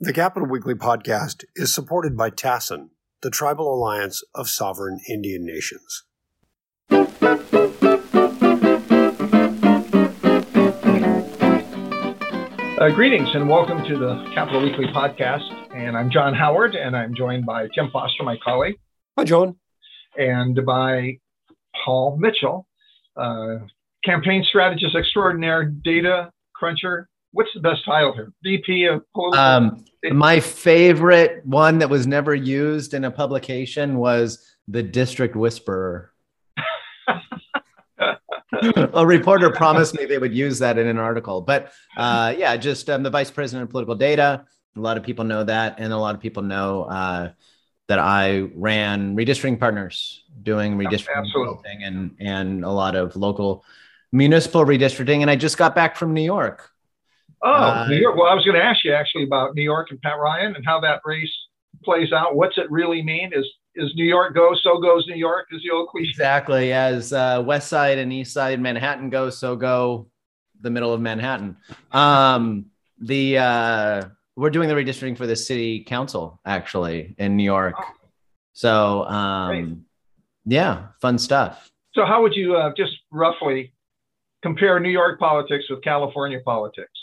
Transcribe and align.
The 0.00 0.12
Capitol 0.12 0.48
Weekly 0.48 0.74
podcast 0.74 1.44
is 1.54 1.72
supported 1.72 2.16
by 2.16 2.28
TASIN, 2.28 2.88
the 3.22 3.30
Tribal 3.30 3.72
Alliance 3.72 4.24
of 4.34 4.48
Sovereign 4.48 4.98
Indian 5.08 5.46
Nations. 5.46 6.02
Uh, 12.76 12.90
greetings 12.92 13.28
and 13.34 13.48
welcome 13.48 13.84
to 13.84 13.96
the 13.96 14.28
Capitol 14.34 14.64
Weekly 14.64 14.86
podcast. 14.86 15.48
And 15.72 15.96
I'm 15.96 16.10
John 16.10 16.34
Howard, 16.34 16.74
and 16.74 16.96
I'm 16.96 17.14
joined 17.14 17.46
by 17.46 17.68
Tim 17.72 17.88
Foster, 17.92 18.24
my 18.24 18.36
colleague. 18.44 18.74
Hi, 19.16 19.22
John. 19.22 19.54
And 20.18 20.58
by 20.66 21.18
Paul 21.84 22.18
Mitchell, 22.18 22.66
uh, 23.16 23.58
campaign 24.04 24.44
strategist 24.48 24.96
extraordinaire, 24.96 25.64
data 25.64 26.32
cruncher. 26.52 27.08
What's 27.34 27.50
the 27.52 27.60
best 27.60 27.84
title 27.84 28.12
here? 28.12 28.32
VP 28.44 28.84
of 28.84 29.02
political. 29.12 29.40
Um, 29.40 29.84
my 30.12 30.38
favorite 30.38 31.44
one 31.44 31.78
that 31.78 31.90
was 31.90 32.06
never 32.06 32.32
used 32.32 32.94
in 32.94 33.04
a 33.04 33.10
publication 33.10 33.96
was 33.96 34.54
the 34.68 34.84
District 34.84 35.34
Whisperer. 35.34 36.12
a 38.92 39.04
reporter 39.04 39.50
promised 39.50 39.96
me 39.96 40.04
they 40.04 40.18
would 40.18 40.32
use 40.32 40.60
that 40.60 40.78
in 40.78 40.86
an 40.86 40.98
article. 40.98 41.40
But 41.40 41.72
uh, 41.96 42.36
yeah, 42.38 42.56
just 42.56 42.88
um, 42.88 43.02
the 43.02 43.10
vice 43.10 43.32
president 43.32 43.64
of 43.64 43.70
political 43.70 43.96
data. 43.96 44.44
A 44.76 44.80
lot 44.80 44.96
of 44.96 45.02
people 45.02 45.24
know 45.24 45.42
that, 45.42 45.74
and 45.78 45.92
a 45.92 45.98
lot 45.98 46.14
of 46.14 46.20
people 46.20 46.44
know 46.44 46.84
uh, 46.84 47.32
that 47.88 47.98
I 47.98 48.48
ran 48.54 49.16
redistricting 49.16 49.58
partners, 49.58 50.22
doing 50.40 50.78
redistricting 50.78 51.82
and 51.82 52.14
and 52.20 52.64
a 52.64 52.70
lot 52.70 52.94
of 52.94 53.16
local 53.16 53.64
municipal 54.12 54.64
redistricting. 54.64 55.22
And 55.22 55.30
I 55.30 55.34
just 55.34 55.58
got 55.58 55.74
back 55.74 55.96
from 55.96 56.14
New 56.14 56.22
York. 56.22 56.70
Oh, 57.42 57.52
uh, 57.52 57.86
New 57.88 57.96
York. 57.96 58.16
Well, 58.16 58.26
I 58.26 58.34
was 58.34 58.44
going 58.44 58.56
to 58.56 58.64
ask 58.64 58.84
you 58.84 58.92
actually 58.92 59.24
about 59.24 59.54
New 59.54 59.62
York 59.62 59.88
and 59.90 60.00
Pat 60.00 60.18
Ryan 60.18 60.54
and 60.56 60.64
how 60.64 60.80
that 60.80 61.00
race 61.04 61.32
plays 61.84 62.12
out. 62.12 62.36
What's 62.36 62.58
it 62.58 62.70
really 62.70 63.02
mean? 63.02 63.32
Is 63.34 63.46
is 63.76 63.92
New 63.96 64.04
York 64.04 64.34
go, 64.34 64.54
so 64.62 64.78
goes 64.78 65.06
New 65.08 65.16
York, 65.16 65.46
is 65.50 65.60
the 65.62 65.70
old 65.70 65.88
cliche. 65.88 66.10
Exactly. 66.10 66.72
As 66.72 67.12
uh, 67.12 67.42
West 67.44 67.68
Side 67.68 67.98
and 67.98 68.12
East 68.12 68.32
Side 68.32 68.60
Manhattan 68.60 69.10
go, 69.10 69.30
so 69.30 69.56
go 69.56 70.08
the 70.60 70.70
middle 70.70 70.92
of 70.92 71.00
Manhattan. 71.00 71.56
Um, 71.92 72.66
the 73.00 73.38
uh, 73.38 74.02
we're 74.36 74.50
doing 74.50 74.68
the 74.68 74.74
redistricting 74.74 75.16
for 75.16 75.26
the 75.26 75.36
city 75.36 75.84
council 75.84 76.40
actually 76.44 77.14
in 77.18 77.36
New 77.36 77.44
York. 77.44 77.74
Oh. 77.78 77.84
So 78.52 79.04
um, 79.04 79.84
yeah, 80.46 80.86
fun 81.00 81.18
stuff. 81.18 81.70
So 81.94 82.04
how 82.04 82.22
would 82.22 82.34
you 82.34 82.56
uh, 82.56 82.72
just 82.76 82.92
roughly 83.10 83.72
compare 84.42 84.78
New 84.80 84.90
York 84.90 85.18
politics 85.18 85.64
with 85.70 85.82
California 85.82 86.40
politics? 86.44 86.93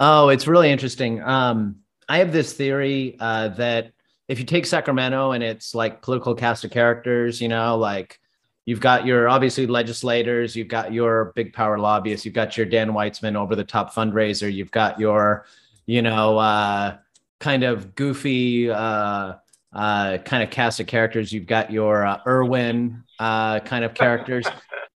Oh, 0.00 0.28
it's 0.28 0.46
really 0.46 0.70
interesting. 0.70 1.22
Um, 1.22 1.76
I 2.08 2.18
have 2.18 2.32
this 2.32 2.52
theory 2.52 3.16
uh, 3.18 3.48
that 3.48 3.92
if 4.28 4.38
you 4.38 4.44
take 4.44 4.66
Sacramento 4.66 5.32
and 5.32 5.42
it's 5.42 5.74
like 5.74 6.02
political 6.02 6.34
cast 6.34 6.64
of 6.64 6.70
characters, 6.70 7.40
you 7.40 7.48
know, 7.48 7.76
like 7.76 8.20
you've 8.64 8.80
got 8.80 9.06
your 9.06 9.28
obviously 9.28 9.66
legislators, 9.66 10.54
you've 10.54 10.68
got 10.68 10.92
your 10.92 11.32
big 11.34 11.52
power 11.52 11.78
lobbyists, 11.78 12.24
you've 12.24 12.34
got 12.34 12.56
your 12.56 12.66
Dan 12.66 12.90
Weitzman 12.90 13.34
over 13.34 13.56
the 13.56 13.64
top 13.64 13.94
fundraiser, 13.94 14.52
you've 14.52 14.70
got 14.70 15.00
your, 15.00 15.46
you 15.86 16.02
know, 16.02 16.38
uh, 16.38 16.98
kind 17.40 17.64
of 17.64 17.94
goofy 17.94 18.70
uh, 18.70 19.34
uh, 19.72 20.18
kind 20.18 20.42
of 20.42 20.50
cast 20.50 20.80
of 20.80 20.86
characters. 20.86 21.32
You've 21.32 21.46
got 21.46 21.72
your 21.72 22.06
uh, 22.06 22.20
Irwin 22.26 23.04
uh, 23.18 23.60
kind 23.60 23.84
of 23.84 23.94
characters. 23.94 24.46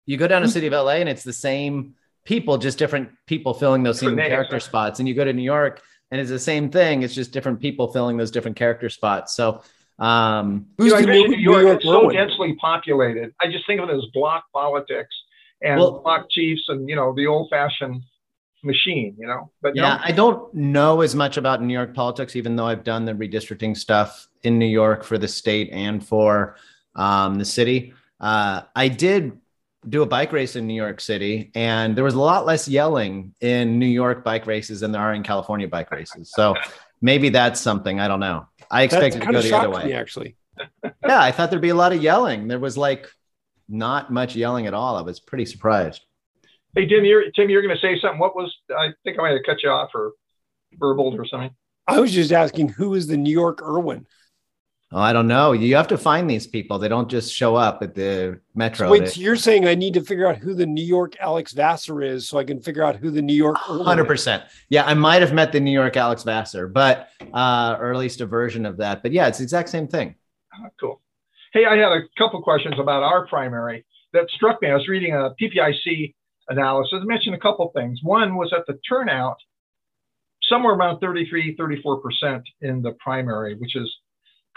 you 0.06 0.18
go 0.18 0.28
down 0.28 0.42
to 0.42 0.48
city 0.50 0.68
of 0.68 0.74
LA 0.74 0.94
and 0.94 1.10
it's 1.10 1.24
the 1.24 1.34
same 1.34 1.96
people, 2.30 2.60
just 2.60 2.78
different 2.78 3.10
people 3.26 3.56
filling 3.56 3.82
those 3.82 4.00
same 4.00 4.16
character 4.16 4.60
spots. 4.60 5.00
And 5.00 5.10
you 5.10 5.16
go 5.16 5.26
to 5.26 5.34
New 5.34 5.42
York 5.42 5.82
and 6.12 6.22
it's 6.22 6.30
the 6.30 6.38
same 6.38 6.70
thing. 6.70 7.02
It's 7.02 7.16
just 7.16 7.32
different 7.32 7.60
people 7.60 7.92
filling 7.92 8.18
those 8.18 8.30
different 8.30 8.56
character 8.56 8.88
spots. 8.88 9.34
So, 9.34 9.64
um, 9.98 10.68
who's 10.78 10.92
you 10.92 11.08
know, 11.08 11.12
New, 11.12 11.28
New 11.30 11.38
York, 11.38 11.64
York 11.64 11.82
so 11.82 12.10
densely 12.12 12.56
populated. 12.62 13.34
I 13.42 13.48
just 13.52 13.66
think 13.66 13.82
of 13.82 13.90
it 13.90 13.96
as 13.96 14.06
block 14.14 14.46
politics 14.54 15.14
and 15.64 15.80
well, 15.80 16.02
block 16.02 16.28
chiefs 16.30 16.62
and 16.68 16.88
you 16.88 16.96
know 16.96 17.14
the 17.16 17.26
old 17.26 17.50
fashioned 17.50 18.04
machine. 18.64 19.16
You 19.18 19.26
know, 19.26 19.52
but 19.64 19.76
yeah, 19.76 19.96
no. 19.96 20.00
I 20.04 20.12
don't 20.12 20.54
know 20.54 21.02
as 21.02 21.16
much 21.16 21.36
about 21.36 21.64
New 21.64 21.74
York 21.74 21.96
politics, 21.96 22.36
even 22.36 22.56
though 22.56 22.68
I've 22.68 22.84
done 22.84 23.06
the 23.06 23.14
redistricting 23.14 23.76
stuff 23.76 24.28
in 24.44 24.60
New 24.60 24.68
York 24.68 25.04
for 25.04 25.18
the 25.18 25.28
state 25.28 25.72
and 25.72 26.06
for 26.06 26.58
um, 26.96 27.36
the 27.40 27.46
city. 27.46 27.94
Uh, 28.20 28.62
I 28.76 28.88
did 28.90 29.39
do 29.88 30.02
a 30.02 30.06
bike 30.06 30.32
race 30.34 30.56
in 30.56 30.68
New 30.68 30.74
York 30.74 31.00
City, 31.00 31.52
and 31.56 31.96
there 31.96 32.04
was 32.04 32.14
a 32.14 32.20
lot 32.20 32.46
less 32.46 32.68
yelling 32.68 33.34
in 33.40 33.80
New 33.80 33.88
York 33.88 34.24
bike 34.24 34.46
races 34.46 34.82
than 34.82 34.92
there 34.92 35.02
are 35.02 35.14
in 35.14 35.24
California 35.24 35.68
bike 35.68 35.92
races. 35.92 36.32
So 36.36 36.56
maybe 37.02 37.30
that's 37.30 37.62
something 37.62 38.00
I 38.00 38.08
don't 38.08 38.20
know. 38.20 38.48
I 38.70 38.84
expected 38.84 39.22
to 39.22 39.32
go 39.32 39.42
the 39.42 39.56
other 39.56 39.70
way. 39.70 39.86
Me, 39.86 39.94
actually, 39.94 40.36
yeah, 40.84 41.22
I 41.22 41.32
thought 41.32 41.50
there'd 41.50 41.62
be 41.62 41.70
a 41.70 41.76
lot 41.76 41.94
of 41.94 42.02
yelling. 42.02 42.48
There 42.48 42.60
was 42.60 42.78
like 42.78 43.08
not 43.68 44.12
much 44.12 44.36
yelling 44.36 44.68
at 44.68 44.74
all. 44.74 44.98
I 44.98 45.02
was 45.02 45.20
pretty 45.20 45.46
surprised. 45.46 46.02
Hey 46.76 46.86
Tim, 46.88 47.06
you're 47.06 47.32
Tim, 47.32 47.50
you're 47.50 47.62
going 47.62 47.76
to 47.76 47.82
say 47.82 48.00
something. 48.00 48.20
What 48.20 48.36
was 48.36 48.56
I 48.70 48.90
think 49.04 49.18
I 49.18 49.22
might 49.22 49.32
have 49.32 49.44
cut 49.46 49.64
you 49.64 49.70
off 49.70 49.92
or 49.94 50.12
burbled 50.78 51.20
or 51.20 51.26
something. 51.26 51.52
I 51.88 52.00
was 52.00 52.12
just 52.12 52.32
asking 52.32 52.70
who 52.70 52.94
is 52.94 53.08
the 53.08 53.18
New 53.18 53.32
York 53.32 53.62
Irwin. 53.62 54.06
Oh, 54.92 55.00
I 55.00 55.14
don't 55.14 55.28
know. 55.28 55.52
You 55.52 55.76
have 55.76 55.88
to 55.90 56.00
find 56.00 56.28
these 56.28 56.48
people. 56.48 56.80
They 56.80 56.88
don't 56.88 57.10
just 57.10 57.32
show 57.32 57.56
up 57.56 57.84
at 57.84 57.94
the 57.94 58.40
metro. 58.56 58.88
So 58.88 58.92
wait, 58.92 59.10
so 59.10 59.22
you're 59.22 59.36
saying 59.36 59.68
I 59.68 59.76
need 59.76 59.94
to 59.94 60.02
figure 60.02 60.28
out 60.28 60.38
who 60.38 60.56
the 60.56 60.66
New 60.66 60.84
York 60.84 61.16
Alex 61.20 61.54
Vassar 61.54 62.02
is 62.02 62.28
so 62.28 62.40
I 62.40 62.44
can 62.44 62.60
figure 62.60 62.84
out 62.84 62.96
who 62.96 63.12
the 63.12 63.22
New 63.22 63.36
York 63.36 63.58
100%. 63.58 64.44
Yeah, 64.70 64.86
I 64.86 64.96
might 64.96 65.22
have 65.22 65.32
met 65.32 65.52
the 65.52 65.60
New 65.60 65.72
York 65.72 65.96
Alex 65.96 66.24
Vassar, 66.24 66.68
but 66.68 67.10
uh, 67.34 67.78
or 67.80 67.92
at 67.92 68.00
least 68.00 68.22
a 68.22 68.26
version 68.26 68.66
of 68.66 68.78
that. 68.78 69.04
But 69.04 69.12
yeah, 69.12 69.28
it's 69.28 69.38
the 69.38 69.44
exact 69.44 69.70
same 69.70 69.88
thing. 69.88 70.16
Oh, 70.56 70.70
cool. 70.80 71.02
Hey, 71.54 71.66
I 71.66 71.76
had 71.76 71.92
a 71.92 72.02
couple 72.18 72.42
questions 72.42 72.76
about 72.80 73.04
our 73.04 73.28
primary 73.28 73.86
that 74.14 74.28
struck 74.32 74.60
me. 74.60 74.70
I 74.70 74.74
was 74.74 74.88
reading 74.88 75.14
a 75.14 75.36
PPIC 75.40 76.16
analysis. 76.48 77.00
I 77.00 77.06
mentioned 77.06 77.36
a 77.36 77.40
couple 77.40 77.72
things. 77.76 78.00
One 78.02 78.36
was 78.36 78.50
that 78.52 78.66
the 78.66 78.80
turnout 78.90 79.38
somewhere 80.50 80.74
around 80.74 81.00
33, 81.00 81.56
34% 81.56 82.42
in 82.62 82.82
the 82.82 82.94
primary, 82.94 83.56
which 83.56 83.76
is 83.76 83.88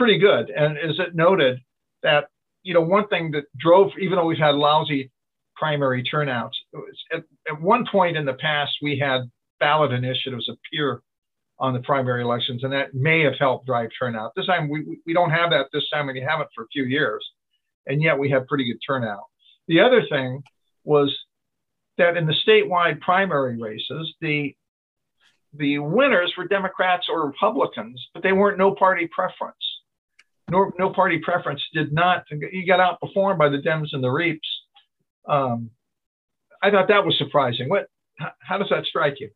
pretty 0.02 0.18
good. 0.18 0.50
And 0.50 0.76
as 0.78 0.98
it 0.98 1.14
noted 1.14 1.60
that, 2.02 2.24
you 2.64 2.74
know, 2.74 2.80
one 2.80 3.06
thing 3.06 3.30
that 3.30 3.44
drove, 3.56 3.92
even 4.00 4.16
though 4.16 4.26
we've 4.26 4.36
had 4.36 4.56
lousy 4.56 5.12
primary 5.54 6.02
turnouts, 6.02 6.58
at, 7.12 7.22
at 7.48 7.60
one 7.60 7.86
point 7.86 8.16
in 8.16 8.24
the 8.24 8.34
past, 8.34 8.72
we 8.82 8.98
had 8.98 9.30
ballot 9.60 9.92
initiatives 9.92 10.48
appear 10.48 11.00
on 11.60 11.72
the 11.72 11.78
primary 11.82 12.20
elections, 12.20 12.64
and 12.64 12.72
that 12.72 12.94
may 12.94 13.22
have 13.22 13.34
helped 13.38 13.66
drive 13.66 13.90
turnout. 13.96 14.32
This 14.34 14.46
time, 14.46 14.68
we, 14.68 14.98
we 15.06 15.12
don't 15.12 15.30
have 15.30 15.50
that 15.50 15.66
this 15.72 15.88
time, 15.92 16.08
and 16.08 16.16
we 16.16 16.26
haven't 16.28 16.48
for 16.52 16.64
a 16.64 16.68
few 16.72 16.82
years, 16.82 17.24
and 17.86 18.02
yet 18.02 18.18
we 18.18 18.28
have 18.30 18.48
pretty 18.48 18.64
good 18.64 18.80
turnout. 18.84 19.26
The 19.68 19.78
other 19.78 20.02
thing 20.10 20.42
was 20.82 21.16
that 21.98 22.16
in 22.16 22.26
the 22.26 22.34
statewide 22.44 23.00
primary 23.00 23.56
races, 23.56 24.12
the 24.20 24.52
the 25.54 25.78
winners 25.78 26.32
were 26.36 26.48
Democrats 26.48 27.06
or 27.08 27.26
Republicans, 27.26 28.02
but 28.14 28.22
they 28.24 28.32
weren't 28.32 28.56
no 28.56 28.74
party 28.74 29.06
preference 29.06 29.54
no, 30.50 30.70
no 30.78 30.90
party 30.90 31.18
preference 31.18 31.62
did 31.72 31.92
not, 31.92 32.24
he 32.50 32.64
got 32.64 32.80
outperformed 32.80 33.38
by 33.38 33.48
the 33.48 33.58
Dems 33.58 33.88
and 33.92 34.02
the 34.02 34.10
Reaps. 34.10 34.48
Um, 35.28 35.70
I 36.62 36.70
thought 36.70 36.88
that 36.88 37.04
was 37.04 37.16
surprising. 37.18 37.68
What, 37.68 37.88
how 38.40 38.58
does 38.58 38.68
that 38.70 38.84
strike 38.86 39.20
you? 39.20 39.30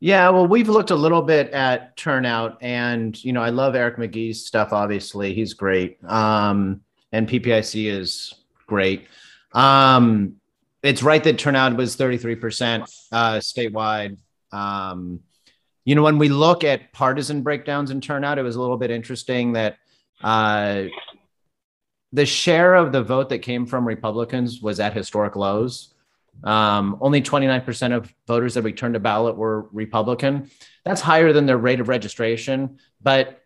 Yeah, 0.00 0.28
well, 0.30 0.46
we've 0.46 0.68
looked 0.68 0.90
a 0.90 0.96
little 0.96 1.22
bit 1.22 1.50
at 1.50 1.96
turnout, 1.96 2.62
and 2.62 3.22
you 3.24 3.32
know, 3.32 3.40
I 3.40 3.50
love 3.50 3.74
Eric 3.74 3.96
McGhee's 3.96 4.44
stuff. 4.44 4.72
Obviously, 4.72 5.32
he's 5.32 5.54
great, 5.54 5.96
um, 6.04 6.82
and 7.12 7.28
PPIC 7.28 7.90
is 7.90 8.34
great. 8.66 9.06
Um, 9.52 10.36
it's 10.82 11.02
right 11.02 11.24
that 11.24 11.38
turnout 11.38 11.76
was 11.76 11.96
33% 11.96 12.82
uh, 13.12 13.34
statewide. 13.36 14.18
Um, 14.52 15.20
you 15.86 15.94
know, 15.94 16.02
when 16.02 16.18
we 16.18 16.28
look 16.28 16.64
at 16.64 16.92
partisan 16.92 17.42
breakdowns 17.42 17.90
in 17.90 18.00
turnout, 18.00 18.38
it 18.38 18.42
was 18.42 18.56
a 18.56 18.60
little 18.60 18.76
bit 18.76 18.90
interesting 18.90 19.52
that 19.52 19.76
uh, 20.24 20.84
the 22.12 22.24
share 22.24 22.74
of 22.74 22.92
the 22.92 23.02
vote 23.02 23.28
that 23.28 23.40
came 23.40 23.66
from 23.66 23.86
Republicans 23.86 24.62
was 24.62 24.80
at 24.80 24.94
historic 24.94 25.36
lows. 25.36 25.92
Um, 26.42 26.96
only 27.00 27.20
29% 27.20 27.94
of 27.94 28.12
voters 28.26 28.54
that 28.54 28.62
returned 28.62 28.96
a 28.96 29.00
ballot 29.00 29.36
were 29.36 29.68
Republican. 29.72 30.50
That's 30.84 31.02
higher 31.02 31.32
than 31.32 31.44
their 31.46 31.58
rate 31.58 31.78
of 31.78 31.88
registration, 31.88 32.78
but 33.02 33.42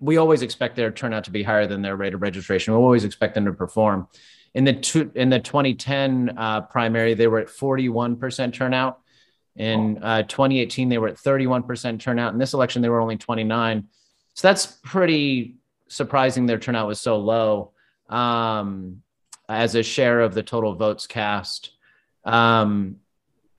we 0.00 0.16
always 0.16 0.42
expect 0.42 0.74
their 0.74 0.90
turnout 0.90 1.24
to 1.24 1.30
be 1.30 1.42
higher 1.42 1.66
than 1.66 1.82
their 1.82 1.96
rate 1.96 2.14
of 2.14 2.22
registration. 2.22 2.72
We 2.72 2.80
always 2.80 3.04
expect 3.04 3.34
them 3.34 3.44
to 3.44 3.52
perform. 3.52 4.08
In 4.54 4.64
the 4.64 4.72
two, 4.72 5.12
in 5.14 5.28
the 5.28 5.38
2010 5.38 6.34
uh, 6.36 6.62
primary, 6.62 7.14
they 7.14 7.26
were 7.26 7.40
at 7.40 7.48
41% 7.48 8.52
turnout. 8.54 9.00
In 9.56 10.02
uh, 10.02 10.22
2018, 10.22 10.88
they 10.88 10.98
were 10.98 11.08
at 11.08 11.16
31% 11.16 12.00
turnout. 12.00 12.32
In 12.32 12.38
this 12.38 12.54
election, 12.54 12.80
they 12.80 12.88
were 12.88 13.00
only 13.00 13.18
29. 13.18 13.88
So 14.34 14.48
that's 14.48 14.66
pretty 14.66 15.56
surprising 15.92 16.46
their 16.46 16.58
turnout 16.58 16.86
was 16.86 17.00
so 17.00 17.18
low 17.18 17.72
um, 18.08 19.02
as 19.48 19.74
a 19.74 19.82
share 19.82 20.20
of 20.20 20.34
the 20.34 20.42
total 20.42 20.74
votes 20.74 21.06
cast. 21.06 21.72
Um, 22.24 22.96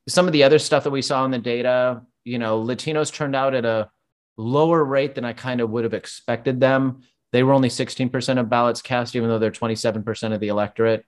some 0.08 0.26
of 0.26 0.34
the 0.34 0.44
other 0.44 0.60
stuff 0.60 0.84
that 0.84 0.90
we 0.90 1.02
saw 1.02 1.24
in 1.26 1.32
the 1.32 1.38
data, 1.38 2.02
you 2.24 2.40
know, 2.40 2.62
Latinos 2.62 3.14
turned 3.14 3.36
out 3.36 3.54
at 3.54 3.66
a 3.66 3.90
lower 4.36 4.84
rate 4.84 5.16
than 5.16 5.26
I 5.26 5.34
kind 5.34 5.62
of 5.62 5.70
would 5.70 5.84
have 5.84 5.94
expected 5.94 6.60
them. 6.60 7.04
They 7.32 7.44
were 7.44 7.54
only 7.54 7.70
16% 7.70 8.40
of 8.40 8.50
ballots 8.50 8.82
cast, 8.82 9.16
even 9.16 9.30
though 9.30 9.40
they're 9.40 9.52
27% 9.52 10.34
of 10.34 10.40
the 10.40 10.48
electorate. 10.48 11.06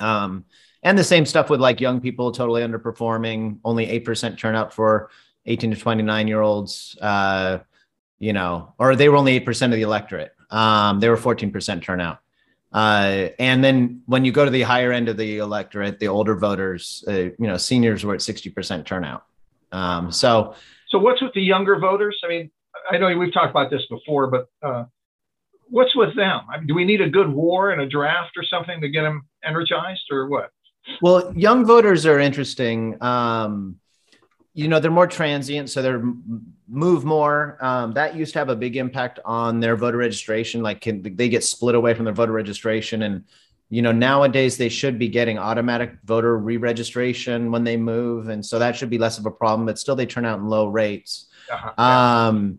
Um, 0.00 0.44
and 0.82 0.96
the 0.96 1.04
same 1.04 1.26
stuff 1.26 1.50
with 1.50 1.60
like 1.60 1.80
young 1.80 2.00
people 2.00 2.30
totally 2.30 2.62
underperforming, 2.62 3.58
only 3.64 3.86
8% 3.86 4.38
turnout 4.38 4.72
for 4.72 5.10
18 5.46 5.72
to 5.72 5.76
29 5.76 6.28
year 6.28 6.40
olds, 6.40 6.96
uh, 7.00 7.58
you 8.18 8.32
know, 8.32 8.74
or 8.78 8.96
they 8.96 9.08
were 9.08 9.16
only 9.16 9.38
8% 9.40 9.66
of 9.66 9.72
the 9.72 9.82
electorate. 9.82 10.34
Um, 10.50 11.00
they 11.00 11.08
were 11.08 11.16
14% 11.16 11.82
turnout. 11.82 12.18
Uh, 12.72 13.28
and 13.38 13.64
then 13.64 14.02
when 14.06 14.24
you 14.24 14.32
go 14.32 14.44
to 14.44 14.50
the 14.50 14.62
higher 14.62 14.92
end 14.92 15.08
of 15.08 15.16
the 15.16 15.38
electorate, 15.38 15.98
the 15.98 16.08
older 16.08 16.34
voters, 16.36 17.04
uh, 17.08 17.12
you 17.12 17.34
know, 17.38 17.56
seniors 17.56 18.04
were 18.04 18.14
at 18.14 18.20
60% 18.20 18.84
turnout. 18.84 19.24
Um, 19.72 20.12
so, 20.12 20.54
so 20.88 20.98
what's 20.98 21.22
with 21.22 21.32
the 21.34 21.42
younger 21.42 21.78
voters? 21.78 22.20
I 22.24 22.28
mean, 22.28 22.50
I 22.90 22.98
know 22.98 23.16
we've 23.16 23.32
talked 23.32 23.50
about 23.50 23.70
this 23.70 23.82
before, 23.88 24.28
but 24.28 24.48
uh, 24.62 24.84
what's 25.68 25.94
with 25.96 26.14
them? 26.16 26.40
I 26.52 26.58
mean, 26.58 26.66
do 26.66 26.74
we 26.74 26.84
need 26.84 27.00
a 27.00 27.08
good 27.08 27.32
war 27.32 27.70
and 27.70 27.80
a 27.80 27.86
draft 27.86 28.36
or 28.36 28.44
something 28.44 28.80
to 28.80 28.88
get 28.88 29.02
them 29.02 29.26
energized, 29.44 30.04
or 30.10 30.28
what? 30.28 30.50
Well, 31.02 31.32
young 31.36 31.66
voters 31.66 32.06
are 32.06 32.18
interesting. 32.18 33.02
Um, 33.02 33.76
you 34.58 34.66
know 34.66 34.80
they're 34.80 34.90
more 34.90 35.06
transient 35.06 35.70
so 35.70 35.80
they're 35.80 36.02
move 36.66 37.04
more 37.04 37.56
um, 37.60 37.92
that 37.92 38.16
used 38.16 38.32
to 38.32 38.40
have 38.40 38.48
a 38.48 38.56
big 38.56 38.76
impact 38.76 39.20
on 39.24 39.60
their 39.60 39.76
voter 39.76 39.96
registration 39.96 40.62
like 40.62 40.80
can 40.80 41.00
they 41.14 41.28
get 41.28 41.44
split 41.44 41.76
away 41.76 41.94
from 41.94 42.04
their 42.04 42.12
voter 42.12 42.32
registration 42.32 43.02
and 43.02 43.22
you 43.70 43.82
know 43.82 43.92
nowadays 43.92 44.56
they 44.56 44.68
should 44.68 44.98
be 44.98 45.06
getting 45.06 45.38
automatic 45.38 45.92
voter 46.04 46.38
re-registration 46.38 47.52
when 47.52 47.62
they 47.62 47.76
move 47.76 48.30
and 48.30 48.44
so 48.44 48.58
that 48.58 48.74
should 48.74 48.90
be 48.90 48.98
less 48.98 49.16
of 49.16 49.26
a 49.26 49.30
problem 49.30 49.64
but 49.64 49.78
still 49.78 49.94
they 49.94 50.06
turn 50.06 50.24
out 50.24 50.40
in 50.40 50.48
low 50.48 50.66
rates 50.66 51.28
uh-huh. 51.52 51.80
um, 51.80 52.58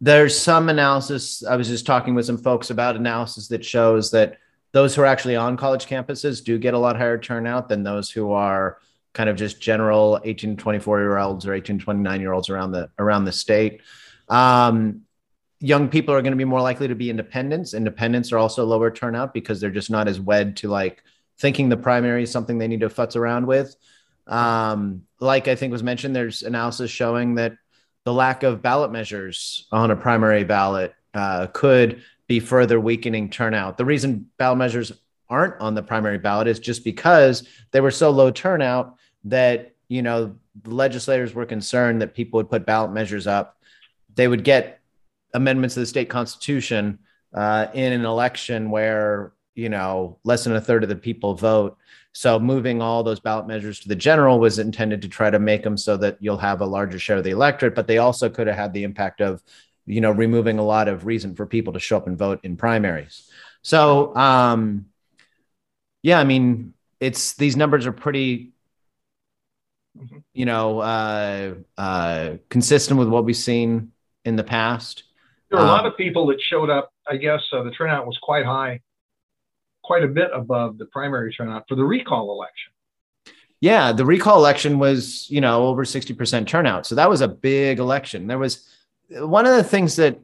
there's 0.00 0.38
some 0.38 0.68
analysis 0.68 1.44
i 1.44 1.56
was 1.56 1.66
just 1.66 1.84
talking 1.84 2.14
with 2.14 2.24
some 2.24 2.38
folks 2.38 2.70
about 2.70 2.94
analysis 2.94 3.48
that 3.48 3.64
shows 3.64 4.12
that 4.12 4.38
those 4.70 4.94
who 4.94 5.02
are 5.02 5.06
actually 5.06 5.34
on 5.34 5.56
college 5.56 5.86
campuses 5.86 6.42
do 6.42 6.56
get 6.56 6.72
a 6.72 6.78
lot 6.78 6.96
higher 6.96 7.18
turnout 7.18 7.68
than 7.68 7.82
those 7.82 8.12
who 8.12 8.30
are 8.30 8.78
kind 9.12 9.28
of 9.28 9.36
just 9.36 9.60
general 9.60 10.20
18 10.24 10.56
to 10.56 10.62
24 10.62 11.00
year 11.00 11.18
olds 11.18 11.46
or 11.46 11.54
18 11.54 11.78
to 11.78 11.84
29 11.84 12.20
year 12.20 12.32
olds 12.32 12.48
around 12.48 12.72
the 12.72 12.90
around 12.98 13.24
the 13.24 13.32
state. 13.32 13.82
Um, 14.28 15.02
young 15.60 15.88
people 15.88 16.14
are 16.14 16.22
going 16.22 16.32
to 16.32 16.36
be 16.36 16.44
more 16.44 16.60
likely 16.60 16.88
to 16.88 16.94
be 16.94 17.10
independents. 17.10 17.74
Independents 17.74 18.32
are 18.32 18.38
also 18.38 18.64
lower 18.64 18.90
turnout 18.90 19.32
because 19.32 19.60
they're 19.60 19.70
just 19.70 19.90
not 19.90 20.08
as 20.08 20.18
wed 20.18 20.56
to 20.58 20.68
like 20.68 21.02
thinking 21.38 21.68
the 21.68 21.76
primary 21.76 22.24
is 22.24 22.30
something 22.30 22.58
they 22.58 22.68
need 22.68 22.80
to 22.80 22.88
futz 22.88 23.16
around 23.16 23.46
with. 23.46 23.76
Um, 24.26 25.02
like 25.18 25.48
i 25.48 25.54
think 25.54 25.72
was 25.72 25.82
mentioned 25.82 26.14
there's 26.14 26.42
analysis 26.42 26.90
showing 26.90 27.36
that 27.36 27.56
the 28.04 28.12
lack 28.12 28.42
of 28.42 28.62
ballot 28.62 28.90
measures 28.90 29.66
on 29.70 29.90
a 29.90 29.96
primary 29.96 30.44
ballot 30.44 30.94
uh, 31.14 31.46
could 31.52 32.02
be 32.26 32.40
further 32.40 32.80
weakening 32.80 33.30
turnout. 33.30 33.76
The 33.76 33.84
reason 33.84 34.30
ballot 34.38 34.58
measures 34.58 34.92
aren't 35.28 35.60
on 35.60 35.74
the 35.74 35.82
primary 35.82 36.18
ballot 36.18 36.48
is 36.48 36.58
just 36.58 36.84
because 36.84 37.46
they 37.70 37.80
were 37.80 37.90
so 37.90 38.10
low 38.10 38.30
turnout 38.30 38.96
that 39.24 39.74
you 39.88 40.02
know 40.02 40.36
the 40.62 40.74
legislators 40.74 41.34
were 41.34 41.46
concerned 41.46 42.02
that 42.02 42.14
people 42.14 42.38
would 42.38 42.50
put 42.50 42.66
ballot 42.66 42.92
measures 42.92 43.26
up. 43.26 43.58
They 44.14 44.28
would 44.28 44.44
get 44.44 44.80
amendments 45.34 45.74
to 45.74 45.80
the 45.80 45.86
state 45.86 46.10
constitution 46.10 46.98
uh, 47.34 47.68
in 47.72 47.92
an 47.92 48.04
election 48.04 48.70
where 48.70 49.32
you 49.54 49.68
know 49.68 50.18
less 50.24 50.44
than 50.44 50.56
a 50.56 50.60
third 50.60 50.82
of 50.82 50.88
the 50.88 50.96
people 50.96 51.34
vote. 51.34 51.76
So 52.14 52.38
moving 52.38 52.82
all 52.82 53.02
those 53.02 53.20
ballot 53.20 53.46
measures 53.46 53.80
to 53.80 53.88
the 53.88 53.96
general 53.96 54.38
was 54.38 54.58
intended 54.58 55.00
to 55.02 55.08
try 55.08 55.30
to 55.30 55.38
make 55.38 55.62
them 55.62 55.78
so 55.78 55.96
that 55.96 56.18
you'll 56.20 56.36
have 56.36 56.60
a 56.60 56.66
larger 56.66 56.98
share 56.98 57.16
of 57.16 57.24
the 57.24 57.30
electorate 57.30 57.74
but 57.74 57.86
they 57.86 57.98
also 57.98 58.28
could 58.28 58.46
have 58.46 58.56
had 58.56 58.74
the 58.74 58.84
impact 58.84 59.22
of 59.22 59.42
you 59.86 60.00
know 60.00 60.10
removing 60.10 60.58
a 60.58 60.64
lot 60.64 60.88
of 60.88 61.06
reason 61.06 61.34
for 61.34 61.46
people 61.46 61.72
to 61.72 61.80
show 61.80 61.96
up 61.96 62.06
and 62.06 62.18
vote 62.18 62.40
in 62.42 62.56
primaries. 62.56 63.30
So 63.62 64.14
um 64.16 64.86
yeah 66.02 66.18
i 66.18 66.24
mean 66.24 66.74
it's 67.00 67.34
these 67.34 67.56
numbers 67.56 67.86
are 67.86 67.92
pretty 67.92 68.51
mm-hmm. 69.98 70.18
you 70.32 70.44
know, 70.44 70.80
uh, 70.80 71.54
uh, 71.78 72.36
consistent 72.48 72.98
with 72.98 73.08
what 73.08 73.24
we've 73.24 73.36
seen 73.36 73.92
in 74.24 74.36
the 74.36 74.44
past. 74.44 75.04
There 75.50 75.58
were 75.58 75.66
a 75.66 75.68
lot 75.68 75.84
um, 75.84 75.92
of 75.92 75.96
people 75.96 76.26
that 76.28 76.40
showed 76.40 76.70
up. 76.70 76.92
I 77.06 77.16
guess 77.16 77.40
uh, 77.52 77.62
the 77.62 77.72
turnout 77.72 78.06
was 78.06 78.18
quite 78.22 78.46
high, 78.46 78.80
quite 79.82 80.02
a 80.02 80.08
bit 80.08 80.30
above 80.32 80.78
the 80.78 80.86
primary 80.86 81.32
turnout 81.32 81.64
for 81.68 81.74
the 81.74 81.84
recall 81.84 82.30
election. 82.32 82.72
Yeah, 83.60 83.92
the 83.92 84.04
recall 84.04 84.38
election 84.38 84.78
was, 84.78 85.30
you 85.30 85.40
know, 85.40 85.66
over 85.66 85.84
60% 85.84 86.46
turnout. 86.46 86.84
So 86.86 86.96
that 86.96 87.08
was 87.08 87.20
a 87.20 87.28
big 87.28 87.78
election. 87.78 88.26
There 88.26 88.38
was 88.38 88.68
one 89.08 89.46
of 89.46 89.54
the 89.54 89.62
things 89.62 89.96
that 89.96 90.18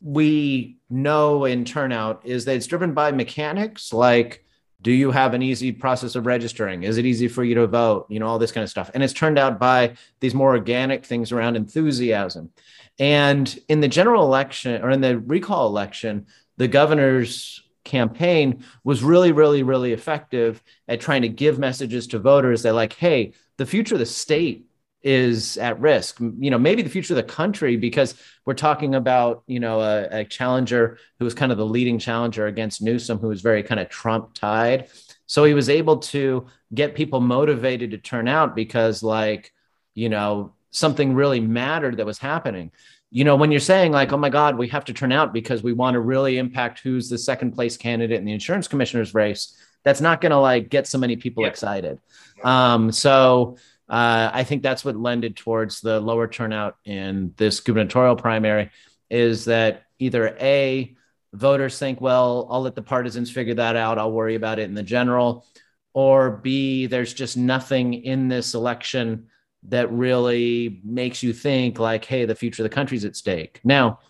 we 0.00 0.76
know 0.88 1.44
in 1.44 1.64
turnout 1.64 2.24
is 2.24 2.44
that 2.44 2.54
it's 2.54 2.66
driven 2.66 2.94
by 2.94 3.10
mechanics 3.10 3.92
like 3.92 4.44
do 4.80 4.92
you 4.92 5.10
have 5.10 5.34
an 5.34 5.42
easy 5.42 5.72
process 5.72 6.14
of 6.14 6.26
registering? 6.26 6.84
Is 6.84 6.98
it 6.98 7.06
easy 7.06 7.26
for 7.26 7.42
you 7.42 7.54
to 7.56 7.66
vote? 7.66 8.06
You 8.08 8.20
know 8.20 8.26
all 8.26 8.38
this 8.38 8.52
kind 8.52 8.62
of 8.62 8.70
stuff. 8.70 8.90
And 8.94 9.02
it's 9.02 9.12
turned 9.12 9.38
out 9.38 9.58
by 9.58 9.94
these 10.20 10.34
more 10.34 10.50
organic 10.50 11.04
things 11.04 11.32
around 11.32 11.56
enthusiasm. 11.56 12.50
And 12.98 13.58
in 13.68 13.80
the 13.80 13.88
general 13.88 14.24
election 14.24 14.82
or 14.82 14.90
in 14.90 15.00
the 15.00 15.18
recall 15.18 15.66
election 15.66 16.26
the 16.58 16.68
governor's 16.68 17.62
campaign 17.84 18.62
was 18.84 19.02
really 19.02 19.32
really 19.32 19.62
really 19.62 19.92
effective 19.92 20.62
at 20.88 21.00
trying 21.00 21.22
to 21.22 21.28
give 21.28 21.58
messages 21.58 22.06
to 22.08 22.18
voters 22.18 22.62
that 22.62 22.74
like 22.74 22.92
hey 22.92 23.32
the 23.56 23.64
future 23.64 23.94
of 23.94 23.98
the 23.98 24.06
state 24.06 24.66
is 25.08 25.56
at 25.56 25.80
risk. 25.80 26.20
You 26.20 26.50
know 26.50 26.58
maybe 26.58 26.82
the 26.82 26.90
future 26.90 27.14
of 27.14 27.16
the 27.16 27.22
country 27.22 27.76
because 27.76 28.14
we're 28.44 28.52
talking 28.54 28.94
about 28.94 29.42
you 29.46 29.58
know 29.58 29.80
a, 29.80 30.20
a 30.20 30.24
challenger 30.24 30.98
who 31.18 31.24
was 31.24 31.32
kind 31.34 31.50
of 31.50 31.56
the 31.56 31.64
leading 31.64 31.98
challenger 31.98 32.46
against 32.46 32.82
newsom 32.82 33.18
who 33.18 33.28
was 33.28 33.40
very 33.40 33.62
kind 33.62 33.80
of 33.80 33.88
trump 33.88 34.34
tied 34.34 34.88
so 35.26 35.44
he 35.44 35.54
was 35.54 35.68
able 35.68 35.98
to 35.98 36.46
get 36.74 36.94
people 36.94 37.20
motivated 37.20 37.90
to 37.92 37.98
turn 37.98 38.28
out 38.28 38.54
because 38.54 39.02
like 39.02 39.52
you 39.94 40.08
know 40.08 40.52
something 40.70 41.14
really 41.14 41.40
mattered 41.40 41.96
that 41.96 42.06
was 42.06 42.18
happening. 42.18 42.70
You 43.10 43.24
know 43.24 43.36
when 43.36 43.50
you're 43.50 43.60
saying 43.60 43.92
like 43.92 44.12
oh 44.12 44.18
my 44.18 44.28
god 44.28 44.58
we 44.58 44.68
have 44.68 44.84
to 44.86 44.92
turn 44.92 45.12
out 45.12 45.32
because 45.32 45.62
we 45.62 45.72
want 45.72 45.94
to 45.94 46.00
really 46.00 46.36
impact 46.36 46.80
who's 46.80 47.08
the 47.08 47.16
second 47.16 47.52
place 47.52 47.76
candidate 47.78 48.18
in 48.18 48.26
the 48.26 48.32
insurance 48.32 48.68
commissioner's 48.68 49.14
race 49.14 49.56
that's 49.84 50.02
not 50.02 50.20
going 50.20 50.30
to 50.30 50.38
like 50.38 50.68
get 50.68 50.86
so 50.86 50.98
many 50.98 51.16
people 51.16 51.44
yeah. 51.44 51.48
excited. 51.48 51.98
Um 52.42 52.92
so 52.92 53.56
uh, 53.88 54.30
I 54.32 54.44
think 54.44 54.62
that's 54.62 54.84
what 54.84 54.96
lended 54.96 55.36
towards 55.36 55.80
the 55.80 56.00
lower 56.00 56.28
turnout 56.28 56.76
in 56.84 57.32
this 57.36 57.60
gubernatorial 57.60 58.16
primary 58.16 58.70
is 59.10 59.46
that 59.46 59.84
either 59.98 60.36
A, 60.40 60.94
voters 61.32 61.78
think, 61.78 62.00
well, 62.00 62.46
I'll 62.50 62.62
let 62.62 62.74
the 62.74 62.82
partisans 62.82 63.30
figure 63.30 63.54
that 63.54 63.76
out. 63.76 63.98
I'll 63.98 64.12
worry 64.12 64.34
about 64.34 64.58
it 64.58 64.64
in 64.64 64.74
the 64.74 64.82
general. 64.82 65.46
Or 65.94 66.30
B, 66.30 66.86
there's 66.86 67.14
just 67.14 67.36
nothing 67.36 67.94
in 67.94 68.28
this 68.28 68.54
election 68.54 69.28
that 69.64 69.90
really 69.90 70.80
makes 70.84 71.22
you 71.22 71.32
think 71.32 71.78
like, 71.78 72.04
hey, 72.04 72.24
the 72.24 72.34
future 72.34 72.62
of 72.62 72.70
the 72.70 72.74
country's 72.74 73.04
at 73.04 73.16
stake. 73.16 73.60
Now, 73.64 74.00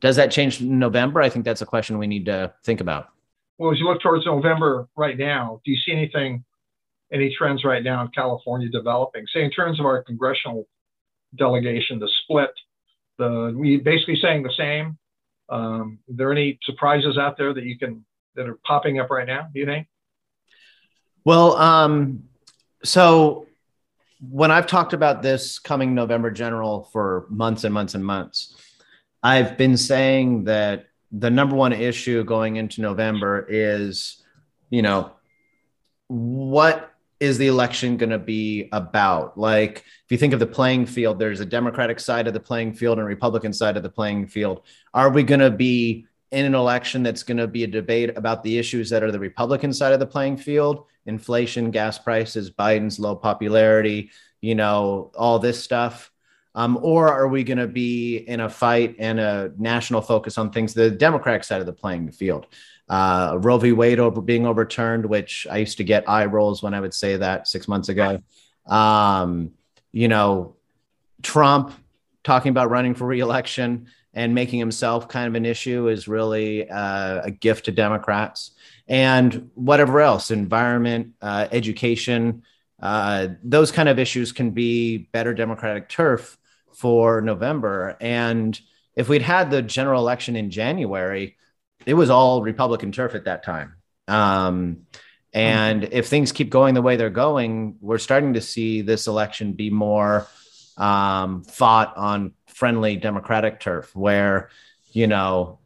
does 0.00 0.16
that 0.16 0.30
change 0.30 0.60
in 0.60 0.78
November? 0.78 1.20
I 1.20 1.28
think 1.28 1.44
that's 1.44 1.60
a 1.60 1.66
question 1.66 1.98
we 1.98 2.06
need 2.06 2.26
to 2.26 2.54
think 2.64 2.80
about. 2.80 3.08
Well, 3.58 3.72
as 3.72 3.80
you 3.80 3.86
look 3.86 4.00
towards 4.00 4.24
November 4.24 4.88
right 4.96 5.18
now, 5.18 5.60
do 5.64 5.72
you 5.72 5.76
see 5.76 5.92
anything 5.92 6.44
any 7.12 7.34
trends 7.36 7.64
right 7.64 7.82
now 7.82 8.02
in 8.02 8.08
California 8.08 8.68
developing. 8.68 9.24
Say 9.32 9.44
in 9.44 9.50
terms 9.50 9.80
of 9.80 9.86
our 9.86 10.02
congressional 10.02 10.66
delegation, 11.36 11.98
the 11.98 12.10
split, 12.22 12.50
the 13.18 13.54
we 13.56 13.78
basically 13.78 14.16
saying 14.20 14.42
the 14.42 14.52
same. 14.56 14.98
Um, 15.48 15.98
are 16.10 16.14
there 16.14 16.32
any 16.32 16.58
surprises 16.62 17.16
out 17.16 17.38
there 17.38 17.54
that 17.54 17.64
you 17.64 17.78
can 17.78 18.04
that 18.34 18.48
are 18.48 18.58
popping 18.64 19.00
up 19.00 19.10
right 19.10 19.26
now? 19.26 19.48
Do 19.52 19.60
you 19.60 19.66
think? 19.66 19.86
Well, 21.24 21.56
um, 21.56 22.24
so 22.84 23.46
when 24.20 24.50
I've 24.50 24.66
talked 24.66 24.92
about 24.92 25.22
this 25.22 25.58
coming 25.58 25.94
November 25.94 26.30
general 26.30 26.88
for 26.92 27.26
months 27.28 27.64
and 27.64 27.72
months 27.72 27.94
and 27.94 28.04
months, 28.04 28.56
I've 29.22 29.56
been 29.56 29.76
saying 29.76 30.44
that 30.44 30.86
the 31.10 31.30
number 31.30 31.56
one 31.56 31.72
issue 31.72 32.22
going 32.24 32.56
into 32.56 32.80
November 32.80 33.46
is, 33.48 34.22
you 34.70 34.82
know, 34.82 35.12
what 36.08 36.87
is 37.20 37.38
the 37.38 37.48
election 37.48 37.96
going 37.96 38.10
to 38.10 38.18
be 38.18 38.68
about? 38.72 39.36
Like, 39.36 39.78
if 39.78 40.10
you 40.10 40.18
think 40.18 40.32
of 40.32 40.40
the 40.40 40.46
playing 40.46 40.86
field, 40.86 41.18
there's 41.18 41.40
a 41.40 41.46
Democratic 41.46 41.98
side 42.00 42.26
of 42.26 42.34
the 42.34 42.40
playing 42.40 42.74
field 42.74 42.98
and 42.98 43.06
Republican 43.06 43.52
side 43.52 43.76
of 43.76 43.82
the 43.82 43.90
playing 43.90 44.28
field. 44.28 44.62
Are 44.94 45.10
we 45.10 45.22
going 45.22 45.40
to 45.40 45.50
be 45.50 46.06
in 46.30 46.44
an 46.44 46.54
election 46.54 47.02
that's 47.02 47.22
going 47.22 47.38
to 47.38 47.46
be 47.46 47.64
a 47.64 47.66
debate 47.66 48.16
about 48.16 48.42
the 48.42 48.58
issues 48.58 48.90
that 48.90 49.02
are 49.02 49.10
the 49.10 49.18
Republican 49.18 49.72
side 49.72 49.92
of 49.92 50.00
the 50.00 50.06
playing 50.06 50.36
field? 50.36 50.86
Inflation, 51.06 51.70
gas 51.70 51.98
prices, 51.98 52.50
Biden's 52.50 52.98
low 52.98 53.16
popularity, 53.16 54.10
you 54.40 54.54
know, 54.54 55.10
all 55.16 55.38
this 55.38 55.62
stuff. 55.62 56.12
Um, 56.54 56.78
or 56.82 57.08
are 57.08 57.28
we 57.28 57.44
going 57.44 57.58
to 57.58 57.68
be 57.68 58.16
in 58.16 58.40
a 58.40 58.48
fight 58.48 58.96
and 58.98 59.20
a 59.20 59.52
national 59.58 60.02
focus 60.02 60.38
on 60.38 60.50
things 60.50 60.74
the 60.74 60.90
Democratic 60.90 61.44
side 61.44 61.60
of 61.60 61.66
the 61.66 61.72
playing 61.72 62.10
field? 62.10 62.46
Uh, 62.88 63.36
Roe 63.40 63.58
v. 63.58 63.72
Wade 63.72 63.98
over 64.00 64.20
being 64.20 64.46
overturned, 64.46 65.06
which 65.06 65.46
I 65.50 65.58
used 65.58 65.76
to 65.78 65.84
get 65.84 66.08
eye 66.08 66.26
rolls 66.26 66.62
when 66.62 66.74
I 66.74 66.80
would 66.80 66.94
say 66.94 67.16
that 67.16 67.48
six 67.48 67.68
months 67.68 67.88
ago. 67.88 68.22
Um, 68.66 69.52
you 69.92 70.08
know, 70.08 70.56
Trump 71.22 71.72
talking 72.24 72.50
about 72.50 72.70
running 72.70 72.94
for 72.94 73.06
reelection 73.06 73.88
and 74.14 74.34
making 74.34 74.58
himself 74.58 75.08
kind 75.08 75.28
of 75.28 75.34
an 75.34 75.46
issue 75.46 75.88
is 75.88 76.08
really 76.08 76.68
uh, 76.68 77.22
a 77.24 77.30
gift 77.30 77.66
to 77.66 77.72
Democrats. 77.72 78.52
And 78.86 79.50
whatever 79.54 80.00
else, 80.00 80.30
environment, 80.30 81.14
uh, 81.20 81.48
education, 81.52 82.42
uh, 82.80 83.28
those 83.42 83.70
kind 83.70 83.88
of 83.88 83.98
issues 83.98 84.32
can 84.32 84.50
be 84.50 85.08
better 85.12 85.34
Democratic 85.34 85.88
turf 85.88 86.38
for 86.74 87.20
November. 87.20 87.96
And 88.00 88.58
if 88.96 89.08
we'd 89.08 89.22
had 89.22 89.50
the 89.50 89.62
general 89.62 90.00
election 90.00 90.36
in 90.36 90.50
January, 90.50 91.36
it 91.88 91.94
was 91.94 92.10
all 92.10 92.42
Republican 92.42 92.92
turf 92.92 93.14
at 93.14 93.24
that 93.24 93.42
time. 93.42 93.76
Um, 94.06 94.82
and 95.32 95.84
if 95.90 96.06
things 96.06 96.32
keep 96.32 96.50
going 96.50 96.74
the 96.74 96.82
way 96.82 96.96
they're 96.96 97.08
going, 97.08 97.76
we're 97.80 97.96
starting 97.96 98.34
to 98.34 98.42
see 98.42 98.82
this 98.82 99.06
election 99.06 99.54
be 99.54 99.70
more 99.70 100.26
um, 100.76 101.44
fought 101.44 101.96
on 101.96 102.34
friendly 102.46 102.96
Democratic 102.96 103.58
turf, 103.58 103.96
where, 103.96 104.50
you 104.92 105.06
know, 105.06 105.60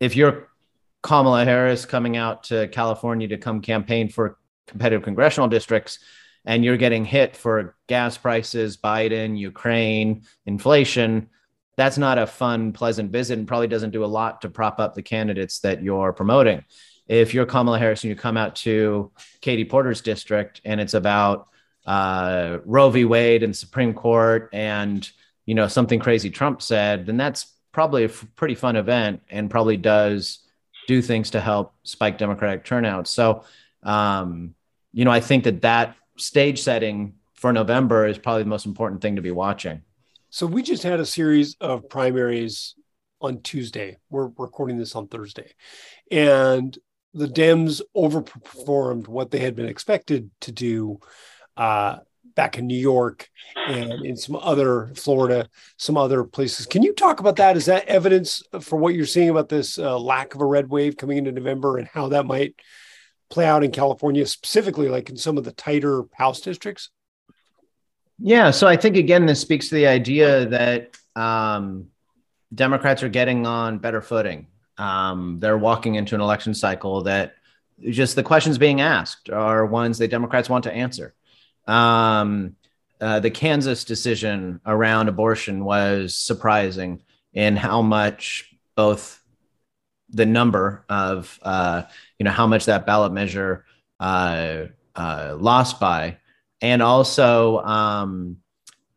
if 0.00 0.16
you're 0.16 0.48
Kamala 1.02 1.44
Harris 1.44 1.84
coming 1.84 2.16
out 2.16 2.44
to 2.44 2.68
California 2.68 3.28
to 3.28 3.36
come 3.36 3.60
campaign 3.60 4.08
for 4.08 4.38
competitive 4.66 5.02
congressional 5.02 5.50
districts, 5.50 5.98
and 6.46 6.64
you're 6.64 6.78
getting 6.78 7.04
hit 7.04 7.36
for 7.36 7.76
gas 7.88 8.16
prices, 8.16 8.78
Biden, 8.78 9.36
Ukraine, 9.36 10.22
inflation, 10.46 11.28
that's 11.78 11.96
not 11.96 12.18
a 12.18 12.26
fun, 12.26 12.72
pleasant 12.72 13.12
visit 13.12 13.38
and 13.38 13.46
probably 13.46 13.68
doesn't 13.68 13.92
do 13.92 14.04
a 14.04 14.06
lot 14.06 14.40
to 14.40 14.50
prop 14.50 14.80
up 14.80 14.96
the 14.96 15.02
candidates 15.02 15.60
that 15.60 15.80
you're 15.80 16.12
promoting. 16.12 16.64
If 17.06 17.32
you're 17.32 17.46
Kamala 17.46 17.78
Harris 17.78 18.02
and 18.02 18.08
you 18.08 18.16
come 18.16 18.36
out 18.36 18.56
to 18.56 19.12
Katie 19.40 19.64
Porter's 19.64 20.00
district 20.00 20.60
and 20.64 20.80
it's 20.80 20.94
about 20.94 21.46
uh, 21.86 22.58
Roe 22.64 22.90
v. 22.90 23.04
Wade 23.04 23.44
and 23.44 23.56
Supreme 23.56 23.94
Court 23.94 24.50
and 24.52 25.08
you 25.46 25.54
know 25.54 25.68
something 25.68 26.00
crazy 26.00 26.30
Trump 26.30 26.62
said, 26.62 27.06
then 27.06 27.16
that's 27.16 27.54
probably 27.70 28.02
a 28.02 28.08
f- 28.08 28.26
pretty 28.34 28.56
fun 28.56 28.74
event 28.74 29.22
and 29.30 29.48
probably 29.48 29.76
does 29.76 30.40
do 30.88 31.00
things 31.00 31.30
to 31.30 31.40
help 31.40 31.74
spike 31.84 32.18
Democratic 32.18 32.64
turnout. 32.64 33.06
So, 33.06 33.44
um, 33.84 34.56
you 34.92 35.04
know, 35.04 35.12
I 35.12 35.20
think 35.20 35.44
that 35.44 35.62
that 35.62 35.94
stage 36.16 36.60
setting 36.60 37.14
for 37.34 37.52
November 37.52 38.08
is 38.08 38.18
probably 38.18 38.42
the 38.42 38.48
most 38.48 38.66
important 38.66 39.00
thing 39.00 39.14
to 39.14 39.22
be 39.22 39.30
watching. 39.30 39.82
So 40.30 40.46
we 40.46 40.62
just 40.62 40.82
had 40.82 41.00
a 41.00 41.06
series 41.06 41.56
of 41.60 41.88
primaries 41.88 42.74
on 43.20 43.40
Tuesday. 43.40 43.96
We're 44.10 44.30
recording 44.36 44.76
this 44.76 44.94
on 44.94 45.08
Thursday, 45.08 45.52
and 46.10 46.76
the 47.14 47.28
Dems 47.28 47.80
overperformed 47.96 49.08
what 49.08 49.30
they 49.30 49.38
had 49.38 49.56
been 49.56 49.68
expected 49.68 50.30
to 50.42 50.52
do 50.52 51.00
uh, 51.56 51.98
back 52.34 52.58
in 52.58 52.66
New 52.66 52.78
York 52.78 53.28
and 53.56 54.04
in 54.04 54.16
some 54.16 54.36
other 54.36 54.92
Florida, 54.94 55.48
some 55.78 55.96
other 55.96 56.24
places. 56.24 56.66
Can 56.66 56.82
you 56.82 56.92
talk 56.92 57.20
about 57.20 57.36
that? 57.36 57.56
Is 57.56 57.64
that 57.66 57.88
evidence 57.88 58.42
for 58.60 58.78
what 58.78 58.94
you're 58.94 59.06
seeing 59.06 59.30
about 59.30 59.48
this 59.48 59.78
uh, 59.78 59.98
lack 59.98 60.34
of 60.34 60.42
a 60.42 60.46
red 60.46 60.68
wave 60.68 60.98
coming 60.98 61.16
into 61.16 61.32
November 61.32 61.78
and 61.78 61.88
how 61.88 62.08
that 62.08 62.26
might 62.26 62.54
play 63.30 63.46
out 63.46 63.64
in 63.64 63.70
California, 63.70 64.26
specifically 64.26 64.88
like 64.88 65.08
in 65.08 65.16
some 65.16 65.38
of 65.38 65.44
the 65.44 65.52
tighter 65.52 66.04
House 66.14 66.40
districts? 66.42 66.90
Yeah. 68.18 68.50
So 68.50 68.66
I 68.66 68.76
think, 68.76 68.96
again, 68.96 69.26
this 69.26 69.40
speaks 69.40 69.68
to 69.68 69.74
the 69.74 69.86
idea 69.86 70.46
that 70.46 70.96
um, 71.14 71.88
Democrats 72.54 73.02
are 73.02 73.08
getting 73.08 73.46
on 73.46 73.78
better 73.78 74.00
footing. 74.00 74.46
Um, 74.76 75.38
they're 75.40 75.58
walking 75.58 75.96
into 75.96 76.14
an 76.14 76.20
election 76.20 76.54
cycle 76.54 77.02
that 77.02 77.34
just 77.90 78.16
the 78.16 78.22
questions 78.22 78.58
being 78.58 78.80
asked 78.80 79.30
are 79.30 79.66
ones 79.66 79.98
that 79.98 80.10
Democrats 80.10 80.48
want 80.48 80.64
to 80.64 80.72
answer. 80.72 81.14
Um, 81.66 82.56
uh, 83.00 83.20
the 83.20 83.30
Kansas 83.30 83.84
decision 83.84 84.60
around 84.66 85.08
abortion 85.08 85.64
was 85.64 86.14
surprising 86.14 87.02
in 87.32 87.56
how 87.56 87.82
much 87.82 88.52
both 88.74 89.22
the 90.10 90.26
number 90.26 90.84
of 90.88 91.38
uh, 91.42 91.82
you 92.18 92.24
know 92.24 92.30
how 92.30 92.46
much 92.46 92.64
that 92.64 92.86
ballot 92.86 93.12
measure 93.12 93.64
uh, 94.00 94.64
uh 94.96 95.36
lost 95.38 95.78
by, 95.78 96.16
and 96.60 96.82
also 96.82 97.58
um, 97.58 98.38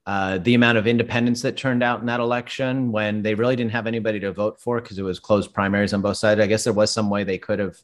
uh, 0.05 0.39
the 0.39 0.55
amount 0.55 0.77
of 0.77 0.87
independents 0.87 1.41
that 1.43 1.57
turned 1.57 1.83
out 1.83 1.99
in 1.99 2.07
that 2.07 2.19
election 2.19 2.91
when 2.91 3.21
they 3.21 3.35
really 3.35 3.55
didn't 3.55 3.71
have 3.71 3.87
anybody 3.87 4.19
to 4.19 4.31
vote 4.31 4.59
for 4.59 4.81
because 4.81 4.97
it 4.97 5.03
was 5.03 5.19
closed 5.19 5.53
primaries 5.53 5.93
on 5.93 6.01
both 6.01 6.17
sides. 6.17 6.41
I 6.41 6.47
guess 6.47 6.63
there 6.63 6.73
was 6.73 6.91
some 6.91 7.09
way 7.09 7.23
they 7.23 7.37
could 7.37 7.59
have 7.59 7.77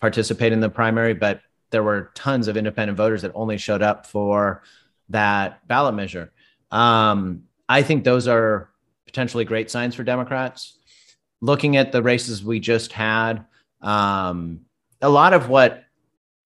participated 0.00 0.52
in 0.52 0.60
the 0.60 0.70
primary, 0.70 1.14
but 1.14 1.40
there 1.70 1.82
were 1.82 2.12
tons 2.14 2.48
of 2.48 2.56
independent 2.56 2.96
voters 2.96 3.22
that 3.22 3.32
only 3.34 3.58
showed 3.58 3.82
up 3.82 4.06
for 4.06 4.62
that 5.08 5.66
ballot 5.66 5.94
measure. 5.94 6.32
Um, 6.70 7.44
I 7.68 7.82
think 7.82 8.04
those 8.04 8.28
are 8.28 8.70
potentially 9.06 9.44
great 9.44 9.70
signs 9.70 9.94
for 9.94 10.04
Democrats. 10.04 10.78
Looking 11.40 11.76
at 11.76 11.90
the 11.90 12.02
races 12.02 12.44
we 12.44 12.60
just 12.60 12.92
had, 12.92 13.46
um, 13.80 14.60
a 15.00 15.08
lot 15.08 15.32
of 15.32 15.48
what 15.48 15.84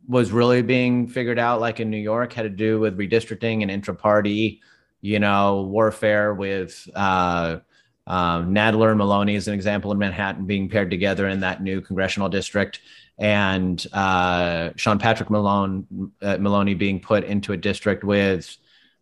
was 0.08 0.30
really 0.30 0.62
being 0.62 1.08
figured 1.08 1.38
out, 1.38 1.60
like 1.60 1.80
in 1.80 1.90
New 1.90 1.96
York, 1.96 2.32
had 2.32 2.42
to 2.42 2.48
do 2.48 2.80
with 2.80 2.96
redistricting 2.98 3.62
and 3.62 3.70
intra-party, 3.70 4.60
you 5.00 5.18
know, 5.18 5.62
warfare 5.62 6.34
with 6.34 6.88
uh, 6.94 7.58
uh, 8.06 8.40
Nadler 8.42 8.90
and 8.90 8.98
Maloney, 8.98 9.36
as 9.36 9.48
an 9.48 9.54
example, 9.54 9.90
in 9.92 9.98
Manhattan 9.98 10.46
being 10.46 10.68
paired 10.68 10.90
together 10.90 11.28
in 11.28 11.40
that 11.40 11.62
new 11.62 11.80
congressional 11.80 12.28
district 12.28 12.80
and 13.18 13.86
uh, 13.92 14.70
Sean 14.76 14.98
Patrick 14.98 15.30
Malone 15.30 16.12
uh, 16.20 16.36
Maloney 16.38 16.74
being 16.74 17.00
put 17.00 17.24
into 17.24 17.52
a 17.52 17.56
district 17.56 18.04
with 18.04 18.56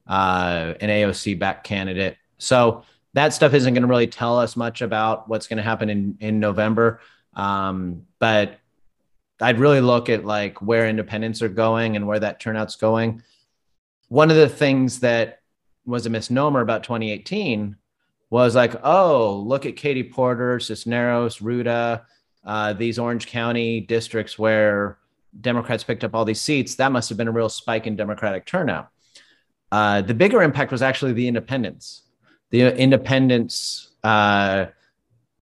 uh, 0.06 0.74
an 0.80 0.88
AOC 0.88 1.38
back 1.38 1.64
candidate. 1.64 2.16
So 2.38 2.84
that 3.14 3.32
stuff 3.32 3.54
isn't 3.54 3.74
going 3.74 3.82
to 3.82 3.88
really 3.88 4.06
tell 4.06 4.38
us 4.38 4.56
much 4.56 4.82
about 4.82 5.28
what's 5.28 5.46
going 5.46 5.56
to 5.56 5.62
happen 5.62 5.90
in 5.90 6.16
in 6.20 6.40
November. 6.40 7.00
Um, 7.34 8.02
but 8.18 8.60
I'd 9.40 9.58
really 9.58 9.80
look 9.80 10.08
at 10.08 10.24
like 10.24 10.62
where 10.62 10.88
independents 10.88 11.42
are 11.42 11.48
going 11.48 11.96
and 11.96 12.06
where 12.06 12.20
that 12.20 12.40
turnout's 12.40 12.76
going. 12.76 13.22
One 14.08 14.30
of 14.30 14.36
the 14.36 14.48
things 14.48 15.00
that 15.00 15.40
was 15.84 16.06
a 16.06 16.10
misnomer 16.10 16.60
about 16.60 16.84
2018 16.84 17.76
was 18.30 18.54
like, 18.54 18.74
oh, 18.82 19.42
look 19.46 19.66
at 19.66 19.76
Katie 19.76 20.02
Porter, 20.02 20.58
Cisneros, 20.60 21.38
Rouda, 21.38 22.04
uh, 22.44 22.72
these 22.72 22.98
Orange 22.98 23.26
County 23.26 23.80
districts 23.80 24.38
where 24.38 24.98
Democrats 25.40 25.84
picked 25.84 26.04
up 26.04 26.14
all 26.14 26.24
these 26.24 26.40
seats, 26.40 26.76
that 26.76 26.92
must 26.92 27.08
have 27.08 27.18
been 27.18 27.28
a 27.28 27.32
real 27.32 27.48
spike 27.48 27.86
in 27.86 27.96
Democratic 27.96 28.46
turnout. 28.46 28.88
Uh, 29.72 30.00
the 30.02 30.14
bigger 30.14 30.42
impact 30.42 30.70
was 30.70 30.82
actually 30.82 31.12
the 31.12 31.26
independents. 31.26 32.02
The 32.50 32.76
independents, 32.76 33.90
uh, 34.04 34.66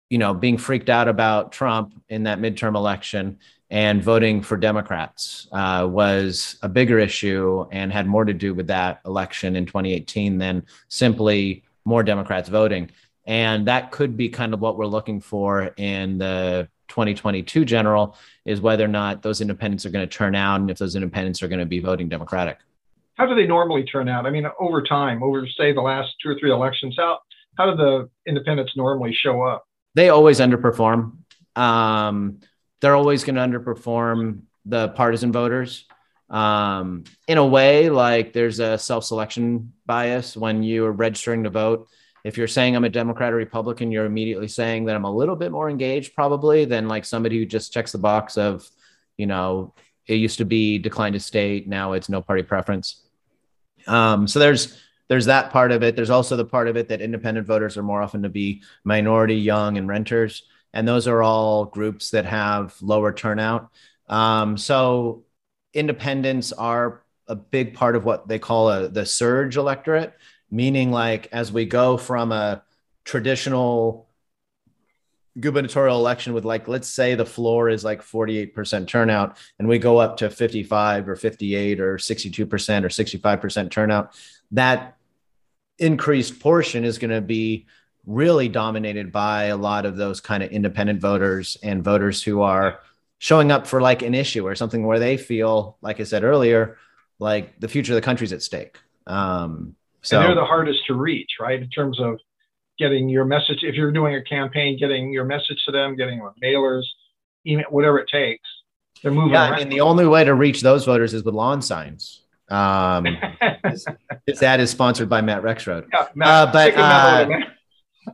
you 0.09 0.19
know, 0.19 0.33
being 0.33 0.57
freaked 0.57 0.89
out 0.89 1.09
about 1.09 1.53
Trump 1.53 1.93
in 2.09 2.23
that 2.23 2.39
midterm 2.39 2.77
election 2.77 3.39
and 3.75 4.05
voting 4.05 4.41
for 4.41 4.57
Democrats 4.57 5.49
uh, 5.51 5.85
was 5.91 6.57
a 6.63 6.69
bigger 6.69 7.01
issue 7.01 7.67
and 7.73 7.93
had 7.93 8.07
more 8.07 8.25
to 8.25 8.33
do 8.33 8.55
with 8.55 8.69
that 8.69 9.01
election 9.05 9.57
in 9.57 9.67
2018 9.67 10.39
than 10.39 10.65
simply 10.87 11.65
more 11.85 12.05
Democrats 12.05 12.49
voting. 12.49 12.89
And 13.27 13.67
that 13.67 13.91
could 13.91 14.17
be 14.17 14.29
kind 14.29 14.55
of 14.55 14.61
what 14.61 14.79
we're 14.79 14.87
looking 14.87 15.21
for 15.21 15.75
in 15.77 16.19
the 16.19 16.69
2022 16.87 17.65
general 17.65 18.17
is 18.45 18.61
whether 18.61 18.85
or 18.85 18.89
not 18.89 19.23
those 19.23 19.41
independents 19.41 19.85
are 19.85 19.91
going 19.91 20.09
to 20.09 20.17
turn 20.19 20.37
out 20.37 20.61
and 20.61 20.71
if 20.71 20.79
those 20.79 20.95
independents 20.95 21.43
are 21.43 21.49
going 21.49 21.59
to 21.59 21.67
be 21.67 21.81
voting 21.81 22.09
Democratic. 22.09 22.59
How 23.15 23.27
do 23.27 23.35
they 23.35 23.49
normally 23.49 23.83
turn 23.83 24.09
out? 24.09 24.25
I 24.25 24.31
mean, 24.31 24.47
over 24.61 24.85
time, 24.85 25.21
over 25.21 25.49
say 25.49 25.73
the 25.73 25.81
last 25.81 26.11
two 26.23 26.29
or 26.29 26.39
three 26.39 26.53
elections, 26.53 26.95
how 26.97 27.19
how 27.57 27.73
do 27.73 27.77
the 27.77 28.09
independents 28.25 28.77
normally 28.77 29.13
show 29.13 29.43
up? 29.43 29.67
They 29.95 30.11
always 30.11 30.39
underperform. 30.39 31.17
Um, 31.57 32.39
they're 32.81 32.97
always 32.97 33.25
going 33.25 33.37
to 33.37 33.43
underperform 33.43 34.41
the 34.67 34.89
partisan 34.89 35.33
voters. 35.33 35.87
Um, 36.31 37.05
in 37.29 37.39
a 37.39 37.47
way, 37.47 37.91
like 37.91 38.33
there's 38.33 38.61
a 38.61 38.79
self-selection 38.79 39.73
bias 39.87 40.37
when 40.37 40.63
you 40.63 40.85
are 40.87 40.93
registering 40.93 41.45
to 41.45 41.51
vote 41.51 41.89
if 42.25 42.39
you're 42.39 42.49
saying 42.49 42.75
I'm 42.75 42.85
a 42.85 42.89
Democrat 42.89 43.35
or 43.35 43.37
Republican, 43.37 43.93
you're 43.93 44.07
immediately 44.07 44.49
saying 44.49 44.87
that 44.87 44.97
I'm 44.97 45.05
a 45.05 45.15
little 45.15 45.37
bit 45.37 45.53
more 45.53 45.69
engaged, 45.69 46.15
probably, 46.15 46.65
than 46.65 46.89
like 46.89 47.05
somebody 47.05 47.39
who 47.39 47.45
just 47.45 47.73
checks 47.73 47.93
the 47.93 47.99
box 47.99 48.39
of, 48.39 48.69
you 49.19 49.27
know, 49.27 49.75
it 50.07 50.15
used 50.15 50.39
to 50.39 50.47
be 50.47 50.79
decline 50.79 51.13
to 51.13 51.21
state, 51.21 51.69
now 51.69 51.93
it's 51.93 52.09
no 52.09 52.23
party 52.23 52.43
preference. 52.43 53.03
Um, 53.87 54.27
so 54.27 54.39
there's 54.39 54.81
there's 55.09 55.27
that 55.27 55.51
part 55.51 55.71
of 55.71 55.83
it. 55.83 55.97
There's 55.97 56.11
also 56.11 56.35
the 56.35 56.47
part 56.47 56.67
of 56.67 56.79
it 56.79 56.89
that 56.89 57.03
independent 57.03 57.47
voters 57.47 57.77
are 57.77 57.83
more 57.83 58.01
often 58.01 58.23
to 58.23 58.31
be 58.31 58.63
minority, 58.85 59.37
young, 59.37 59.77
and 59.77 59.87
renters, 59.87 60.45
and 60.75 60.87
those 60.87 61.09
are 61.09 61.23
all 61.23 61.65
groups 61.65 62.11
that 62.11 62.27
have 62.27 62.75
lower 62.83 63.13
turnout. 63.13 63.71
Um, 64.09 64.59
so 64.59 65.25
independents 65.73 66.53
are 66.53 67.03
a 67.27 67.35
big 67.35 67.73
part 67.73 67.97
of 67.97 68.05
what 68.05 68.29
they 68.29 68.39
call 68.39 68.69
a, 68.69 68.89
the 68.89 69.07
surge 69.07 69.57
electorate 69.57 70.13
meaning 70.51 70.91
like 70.91 71.29
as 71.33 71.51
we 71.51 71.65
go 71.65 71.97
from 71.97 72.31
a 72.31 72.63
traditional 73.05 74.09
gubernatorial 75.41 75.99
election 75.99 76.33
with 76.33 76.45
like 76.45 76.69
let's 76.69 76.87
say 76.87 77.15
the 77.15 77.27
floor 77.27 77.69
is 77.69 77.83
like 77.83 78.03
48% 78.03 78.87
turnout 78.87 79.37
and 79.59 79.67
we 79.67 79.79
go 79.79 79.99
up 79.99 80.19
to 80.19 80.31
55 80.31 81.09
or 81.09 81.17
58 81.17 81.81
or 81.81 81.97
62% 81.97 82.39
or 82.39 82.89
65% 82.89 83.71
turnout 83.71 84.15
that 84.53 84.97
increased 85.79 86.39
portion 86.39 86.85
is 86.85 86.99
going 86.99 87.11
to 87.11 87.21
be 87.21 87.67
really 88.07 88.49
dominated 88.49 89.13
by 89.13 89.45
a 89.45 89.57
lot 89.57 89.87
of 89.87 89.97
those 89.97 90.21
kind 90.21 90.43
of 90.43 90.51
independent 90.51 91.01
voters 91.01 91.57
and 91.63 91.83
voters 91.83 92.23
who 92.23 92.43
are 92.43 92.81
showing 93.19 93.51
up 93.51 93.67
for 93.67 93.81
like 93.81 94.03
an 94.03 94.15
issue 94.15 94.47
or 94.47 94.55
something 94.55 94.85
where 94.87 94.99
they 94.99 95.17
feel, 95.17 95.79
like 95.81 96.01
I 96.01 96.05
said 96.05 96.25
earlier, 96.25 96.77
like 97.19 97.59
the 97.61 97.69
future 97.69 97.93
of 97.93 97.97
the 97.97 98.03
country's 98.03 98.33
at 98.33 98.43
stake. 98.43 98.79
Um, 99.07 99.77
so 100.03 100.19
and 100.19 100.29
they're 100.29 100.35
the 100.35 100.45
hardest 100.45 100.87
to 100.87 100.95
reach, 100.95 101.31
right? 101.41 101.61
In 101.63 101.71
terms 101.71 101.99
of 101.99 102.19
getting 102.79 103.09
your 103.09 103.25
message, 103.25 103.59
if 103.63 103.75
you're 103.75 103.93
doing 103.93 104.15
a 104.15 104.23
campaign, 104.23 104.79
getting 104.79 105.13
your 105.13 105.25
message 105.25 105.63
to 105.65 105.73
them, 105.73 105.97
getting 105.97 106.19
them 106.19 106.33
mailers, 106.43 106.83
email, 107.47 107.67
whatever 107.71 107.99
it 107.99 108.09
takes. 108.11 108.47
They're 109.03 109.13
moving. 109.13 109.33
Yeah, 109.33 109.51
around. 109.51 109.63
and 109.63 109.73
the 109.73 109.81
only 109.81 110.07
way 110.07 110.25
to 110.25 110.35
reach 110.35 110.61
those 110.61 110.85
voters 110.85 111.15
is 111.15 111.25
with 111.25 111.35
lawn 111.35 111.63
signs. 111.63 112.21
Um, 112.49 113.07
this, 113.65 113.87
this 114.27 114.43
ad 114.43 114.61
is 114.61 114.71
sponsored 114.71 115.09
by 115.09 115.21
Matt 115.21 115.43
Rexroad. 115.43 115.87
Yeah, 115.93 116.09
Matt, 116.15 116.29
uh, 116.29 116.53
but 116.53 116.75
uh, 116.77 117.29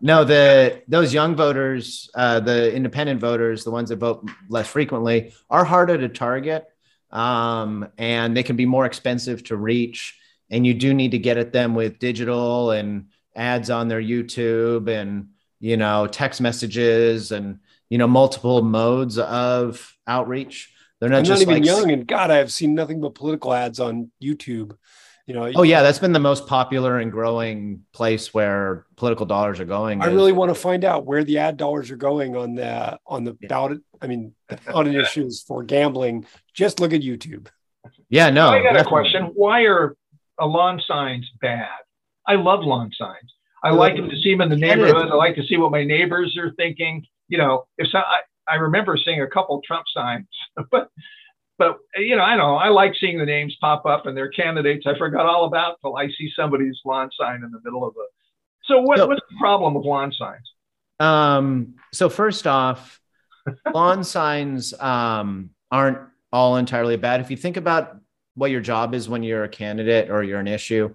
no, 0.01 0.25
the 0.25 0.83
those 0.89 1.13
young 1.13 1.35
voters, 1.35 2.11
uh, 2.15 2.41
the 2.41 2.73
independent 2.75 3.21
voters, 3.21 3.65
the 3.65 3.71
ones 3.71 3.89
that 3.89 3.97
vote 3.97 4.29
less 4.49 4.69
frequently, 4.69 5.33
are 5.49 5.65
harder 5.65 5.99
to 5.99 6.09
target, 6.09 6.67
um, 7.11 7.89
and 7.99 8.37
they 8.37 8.43
can 8.43 8.57
be 8.57 8.67
more 8.67 8.87
expensive 8.87 9.45
to 9.45 9.57
reach. 9.57 10.19
And 10.51 10.67
you 10.67 10.75
do 10.75 10.95
need 10.95 11.13
to 11.13 11.19
get 11.19 11.39
at 11.39 11.53
them 11.53 11.75
with 11.75 11.99
digital 11.99 12.73
and 12.73 13.07
ads 13.37 13.71
on 13.71 13.89
their 13.89 14.03
YouTube 14.03 14.89
and 14.89 15.29
you 15.61 15.77
know 15.77 16.07
text 16.07 16.41
messages 16.41 17.33
and 17.33 17.61
you 17.89 17.99
know 17.99 18.09
multiple 18.09 18.63
modes 18.63 19.19
of 19.19 19.97
outreach. 20.07 20.73
They're 21.01 21.09
not 21.09 21.19
I'm 21.19 21.25
just 21.25 21.47
not 21.47 21.53
even 21.53 21.63
like, 21.63 21.65
young, 21.65 21.91
and 21.91 22.07
God, 22.07 22.31
I 22.31 22.37
have 22.37 22.53
seen 22.53 22.75
nothing 22.75 23.01
but 23.01 23.15
political 23.15 23.55
ads 23.55 23.81
on 23.81 24.11
YouTube. 24.23 24.77
You 25.31 25.37
know, 25.37 25.53
oh 25.55 25.63
yeah, 25.63 25.85
that's 25.85 26.01
been 26.01 26.13
the 26.13 26.19
most 26.19 26.49
popular 26.49 26.99
and 26.99 27.13
growing 27.13 27.85
place 27.93 28.35
where 28.35 28.85
political 28.97 29.27
dollars 29.27 29.61
are 29.61 29.65
going. 29.65 30.03
I 30.03 30.09
is. 30.09 30.13
really 30.13 30.33
want 30.33 30.53
to 30.53 30.57
find 30.57 30.85
out 30.85 31.07
where 31.07 31.23
the 31.23 31.39
ad 31.39 31.57
dollars 31.57 31.93
are 31.93 31.97
going 31.97 32.35
on 32.35 32.57
the 32.57 32.99
on 33.07 33.23
the 33.23 33.35
ballot. 33.49 33.79
I 34.03 34.09
mean, 34.09 34.35
on 34.75 34.93
issues 34.93 35.45
for 35.45 35.63
gambling. 35.63 36.27
Just 36.53 36.81
look 36.81 36.93
at 36.93 37.03
YouTube. 37.03 37.47
Yeah, 38.09 38.31
no. 38.31 38.49
I 38.49 38.57
got 38.61 38.73
definitely. 38.73 38.81
a 38.81 38.85
question. 38.87 39.23
Why 39.37 39.67
are 39.67 39.97
uh, 40.43 40.47
lawn 40.47 40.83
signs 40.85 41.31
bad? 41.41 41.69
I 42.27 42.35
love 42.35 42.65
lawn 42.65 42.91
signs. 42.99 43.33
I 43.63 43.71
like 43.71 43.95
them 43.95 44.11
to 44.11 44.17
see 44.17 44.33
them 44.33 44.41
in 44.41 44.49
the 44.49 44.57
neighborhood. 44.57 45.13
I 45.13 45.15
like 45.15 45.37
to 45.37 45.45
see 45.45 45.59
what 45.59 45.71
my 45.71 45.85
neighbors 45.85 46.37
are 46.39 46.51
thinking. 46.57 47.07
You 47.29 47.39
know, 47.39 47.69
if 47.79 47.89
so, 47.93 47.99
I, 47.99 48.23
I 48.49 48.57
remember 48.57 48.97
seeing 48.97 49.23
a 49.23 49.29
couple 49.29 49.63
Trump 49.65 49.85
signs, 49.95 50.27
but 50.73 50.91
but 51.61 51.77
you 51.95 52.17
know, 52.17 52.23
I 52.23 52.37
know 52.37 52.57
I 52.57 52.71
like 52.71 52.95
seeing 52.99 53.19
the 53.19 53.27
names 53.27 53.55
pop 53.61 53.85
up 53.85 54.07
and 54.07 54.17
their 54.17 54.31
candidates. 54.31 54.87
I 54.87 54.97
forgot 54.97 55.27
all 55.27 55.45
about 55.45 55.77
till 55.83 55.95
I 55.95 56.07
see 56.09 56.33
somebody's 56.35 56.79
lawn 56.87 57.11
sign 57.21 57.45
in 57.45 57.51
the 57.51 57.61
middle 57.63 57.87
of 57.87 57.95
a. 57.97 58.05
So 58.65 58.81
what, 58.81 58.97
so, 58.97 59.07
what's 59.07 59.21
the 59.29 59.37
problem 59.39 59.75
with 59.75 59.85
lawn 59.85 60.11
signs? 60.11 60.51
Um. 60.99 61.75
So 61.93 62.09
first 62.09 62.47
off, 62.47 62.99
lawn 63.75 64.05
signs 64.05 64.73
um, 64.81 65.51
aren't 65.71 65.99
all 66.33 66.57
entirely 66.57 66.97
bad. 66.97 67.21
If 67.21 67.31
you 67.31 67.37
think 67.37 67.59
about 67.59 67.99
what 68.35 68.51
your 68.51 68.63
job 68.63 68.95
is 68.95 69.07
when 69.07 69.23
you're 69.23 69.45
a 69.45 69.49
candidate 69.49 70.11
or 70.11 70.23
you're 70.23 70.41
an 70.41 70.49
issue, 70.49 70.95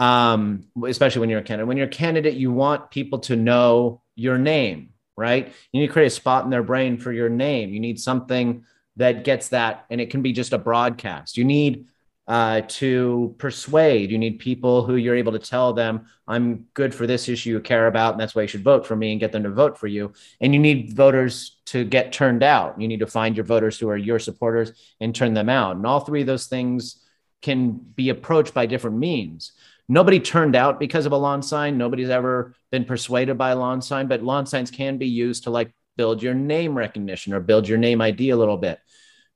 um, 0.00 0.66
especially 0.88 1.20
when 1.20 1.30
you're 1.30 1.38
a 1.38 1.44
candidate. 1.44 1.68
When 1.68 1.76
you're 1.76 1.86
a 1.86 1.90
candidate, 1.90 2.34
you 2.34 2.50
want 2.50 2.90
people 2.90 3.20
to 3.20 3.36
know 3.36 4.02
your 4.16 4.38
name 4.38 4.90
right? 5.16 5.52
You 5.70 5.80
need 5.80 5.86
to 5.86 5.92
create 5.92 6.06
a 6.06 6.10
spot 6.10 6.42
in 6.42 6.50
their 6.50 6.64
brain 6.64 6.98
for 6.98 7.12
your 7.12 7.28
name. 7.28 7.70
You 7.70 7.78
need 7.78 8.00
something 8.00 8.64
that 8.96 9.24
gets 9.24 9.48
that, 9.48 9.86
and 9.90 10.00
it 10.00 10.10
can 10.10 10.22
be 10.22 10.32
just 10.32 10.52
a 10.52 10.58
broadcast. 10.58 11.36
You 11.36 11.44
need 11.44 11.86
uh, 12.26 12.62
to 12.66 13.34
persuade. 13.38 14.10
You 14.10 14.18
need 14.18 14.38
people 14.38 14.84
who 14.84 14.96
you're 14.96 15.16
able 15.16 15.32
to 15.32 15.38
tell 15.38 15.72
them, 15.72 16.06
I'm 16.26 16.66
good 16.72 16.94
for 16.94 17.06
this 17.06 17.28
issue 17.28 17.50
you 17.50 17.60
care 17.60 17.86
about, 17.86 18.14
and 18.14 18.20
that's 18.20 18.34
why 18.34 18.42
you 18.42 18.48
should 18.48 18.64
vote 18.64 18.86
for 18.86 18.96
me 18.96 19.10
and 19.10 19.20
get 19.20 19.32
them 19.32 19.42
to 19.42 19.50
vote 19.50 19.78
for 19.78 19.86
you. 19.88 20.12
And 20.40 20.54
you 20.54 20.60
need 20.60 20.94
voters 20.94 21.58
to 21.66 21.84
get 21.84 22.12
turned 22.12 22.42
out. 22.42 22.80
You 22.80 22.88
need 22.88 23.00
to 23.00 23.06
find 23.06 23.36
your 23.36 23.44
voters 23.44 23.78
who 23.78 23.90
are 23.90 23.96
your 23.96 24.18
supporters 24.18 24.72
and 25.00 25.14
turn 25.14 25.34
them 25.34 25.48
out. 25.48 25.76
And 25.76 25.86
all 25.86 26.00
three 26.00 26.22
of 26.22 26.26
those 26.26 26.46
things 26.46 27.02
can 27.42 27.72
be 27.72 28.08
approached 28.08 28.54
by 28.54 28.64
different 28.64 28.96
means 28.96 29.52
nobody 29.88 30.20
turned 30.20 30.56
out 30.56 30.80
because 30.80 31.06
of 31.06 31.12
a 31.12 31.16
lawn 31.16 31.42
sign. 31.42 31.78
Nobody's 31.78 32.10
ever 32.10 32.54
been 32.70 32.84
persuaded 32.84 33.36
by 33.38 33.50
a 33.50 33.56
lawn 33.56 33.82
sign, 33.82 34.06
but 34.06 34.22
lawn 34.22 34.46
signs 34.46 34.70
can 34.70 34.98
be 34.98 35.08
used 35.08 35.44
to 35.44 35.50
like 35.50 35.72
build 35.96 36.22
your 36.22 36.34
name 36.34 36.76
recognition 36.76 37.32
or 37.32 37.40
build 37.40 37.68
your 37.68 37.78
name 37.78 38.00
ID 38.00 38.30
a 38.30 38.36
little 38.36 38.56
bit. 38.56 38.80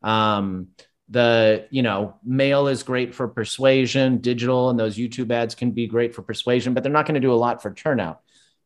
Um, 0.02 0.68
the 1.08 1.66
you 1.70 1.82
know 1.82 2.16
mail 2.22 2.68
is 2.68 2.82
great 2.82 3.14
for 3.14 3.26
persuasion 3.28 4.18
digital 4.18 4.68
and 4.68 4.78
those 4.78 4.98
youtube 4.98 5.30
ads 5.30 5.54
can 5.54 5.70
be 5.70 5.86
great 5.86 6.14
for 6.14 6.20
persuasion 6.20 6.74
but 6.74 6.82
they're 6.82 6.92
not 6.92 7.06
going 7.06 7.14
to 7.14 7.20
do 7.20 7.32
a 7.32 7.34
lot 7.34 7.62
for 7.62 7.72
turnout 7.72 8.20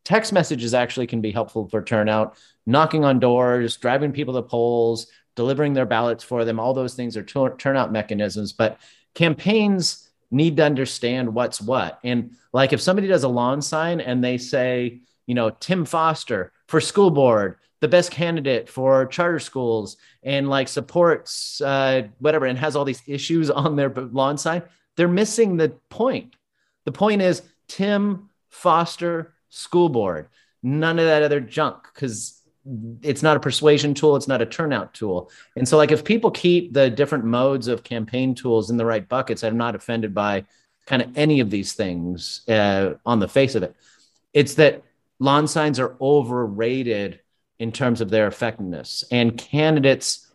text 0.04 0.32
messages 0.32 0.74
actually 0.74 1.06
can 1.06 1.20
be 1.20 1.30
helpful 1.30 1.68
for 1.68 1.84
turnout 1.84 2.36
knocking 2.66 3.04
on 3.04 3.20
doors 3.20 3.76
driving 3.76 4.10
people 4.10 4.34
to 4.34 4.42
polls 4.42 5.06
delivering 5.36 5.72
their 5.72 5.86
ballots 5.86 6.24
for 6.24 6.44
them 6.44 6.58
all 6.58 6.74
those 6.74 6.94
things 6.94 7.16
are 7.16 7.22
turnout 7.22 7.92
mechanisms 7.92 8.52
but 8.52 8.80
campaigns 9.14 10.10
need 10.32 10.56
to 10.56 10.64
understand 10.64 11.32
what's 11.32 11.60
what. 11.60 12.00
And 12.02 12.32
like 12.52 12.72
if 12.72 12.80
somebody 12.80 13.06
does 13.06 13.22
a 13.22 13.28
lawn 13.28 13.62
sign 13.62 14.00
and 14.00 14.24
they 14.24 14.38
say, 14.38 15.02
you 15.26 15.34
know, 15.34 15.50
Tim 15.50 15.84
Foster 15.84 16.52
for 16.66 16.80
school 16.80 17.10
board, 17.10 17.58
the 17.82 17.88
best 17.88 18.12
candidate 18.12 18.68
for 18.68 19.06
charter 19.06 19.40
schools, 19.40 19.96
and 20.22 20.48
like 20.48 20.68
supports 20.68 21.60
uh, 21.60 22.02
whatever, 22.20 22.46
and 22.46 22.56
has 22.56 22.76
all 22.76 22.84
these 22.84 23.02
issues 23.08 23.50
on 23.62 23.74
their 23.76 23.90
lawn 23.90 24.38
sign, 24.38 24.62
they're 24.96 25.08
missing 25.08 25.56
the 25.56 25.70
point. 25.90 26.36
The 26.84 26.92
point 26.92 27.22
is 27.22 27.42
Tim 27.66 28.30
Foster 28.48 29.34
school 29.48 29.88
board, 29.88 30.28
none 30.62 30.98
of 30.98 31.06
that 31.06 31.24
other 31.24 31.40
junk, 31.40 31.88
because 31.92 32.38
it's 33.02 33.24
not 33.24 33.36
a 33.36 33.40
persuasion 33.40 33.92
tool 33.92 34.14
it's 34.14 34.28
not 34.28 34.40
a 34.40 34.46
turnout 34.46 34.94
tool. 34.94 35.28
And 35.56 35.66
so 35.66 35.76
like 35.76 35.90
if 35.90 36.04
people 36.04 36.30
keep 36.30 36.72
the 36.72 36.88
different 36.88 37.24
modes 37.24 37.66
of 37.66 37.82
campaign 37.82 38.36
tools 38.36 38.70
in 38.70 38.76
the 38.76 38.86
right 38.86 39.08
buckets 39.08 39.42
i'm 39.42 39.56
not 39.56 39.74
offended 39.74 40.14
by 40.14 40.44
kind 40.86 41.02
of 41.02 41.10
any 41.16 41.40
of 41.40 41.50
these 41.50 41.72
things 41.72 42.46
uh, 42.48 42.94
on 43.04 43.18
the 43.18 43.28
face 43.28 43.54
of 43.54 43.62
it. 43.64 43.74
It's 44.32 44.54
that 44.54 44.82
lawn 45.18 45.46
signs 45.46 45.78
are 45.78 45.96
overrated 46.00 47.20
in 47.62 47.70
terms 47.70 48.00
of 48.00 48.10
their 48.10 48.26
effectiveness 48.26 49.04
and 49.12 49.38
candidates 49.38 50.26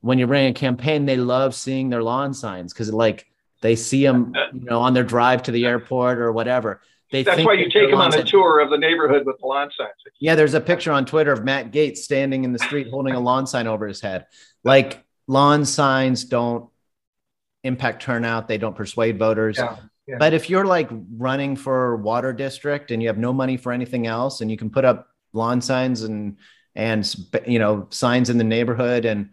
when 0.00 0.16
you're 0.16 0.28
running 0.28 0.50
a 0.50 0.54
campaign 0.54 1.06
they 1.06 1.16
love 1.16 1.52
seeing 1.52 1.90
their 1.90 2.04
lawn 2.04 2.32
signs 2.32 2.72
because 2.72 2.92
like 2.92 3.26
they 3.62 3.74
see 3.74 4.06
them 4.06 4.32
you 4.52 4.60
know 4.60 4.80
on 4.80 4.94
their 4.94 5.02
drive 5.02 5.42
to 5.42 5.50
the 5.50 5.66
airport 5.66 6.18
or 6.18 6.30
whatever 6.30 6.80
they 7.10 7.24
That's 7.24 7.42
why 7.44 7.54
you 7.54 7.68
take 7.68 7.90
them 7.90 8.00
on 8.00 8.14
a 8.14 8.22
tour 8.22 8.60
of 8.60 8.70
the 8.70 8.76
neighborhood 8.76 9.24
with 9.24 9.40
the 9.40 9.46
lawn 9.46 9.70
signs. 9.74 9.94
Yeah, 10.20 10.34
there's 10.34 10.52
a 10.52 10.60
picture 10.60 10.92
on 10.92 11.06
Twitter 11.06 11.32
of 11.32 11.42
Matt 11.42 11.72
Gaetz 11.72 11.98
standing 11.98 12.44
in 12.44 12.52
the 12.52 12.58
street 12.58 12.88
holding 12.90 13.14
a 13.14 13.20
lawn 13.20 13.46
sign 13.46 13.66
over 13.66 13.86
his 13.86 14.02
head. 14.02 14.26
Like 14.62 15.02
lawn 15.26 15.64
signs 15.64 16.24
don't 16.24 16.68
impact 17.64 18.02
turnout, 18.02 18.46
they 18.46 18.58
don't 18.58 18.76
persuade 18.76 19.18
voters. 19.18 19.56
Yeah, 19.56 19.76
yeah. 20.06 20.16
But 20.18 20.34
if 20.34 20.50
you're 20.50 20.66
like 20.66 20.90
running 21.16 21.56
for 21.56 21.96
water 21.96 22.34
district 22.34 22.90
and 22.90 23.00
you 23.00 23.08
have 23.08 23.16
no 23.16 23.32
money 23.32 23.56
for 23.56 23.72
anything 23.72 24.06
else 24.06 24.42
and 24.42 24.50
you 24.50 24.58
can 24.58 24.68
put 24.68 24.84
up 24.84 25.08
lawn 25.32 25.62
signs 25.62 26.02
and 26.02 26.36
and 26.78 27.12
you 27.44 27.58
know 27.58 27.86
signs 27.90 28.30
in 28.30 28.38
the 28.38 28.44
neighborhood 28.44 29.04
and 29.04 29.28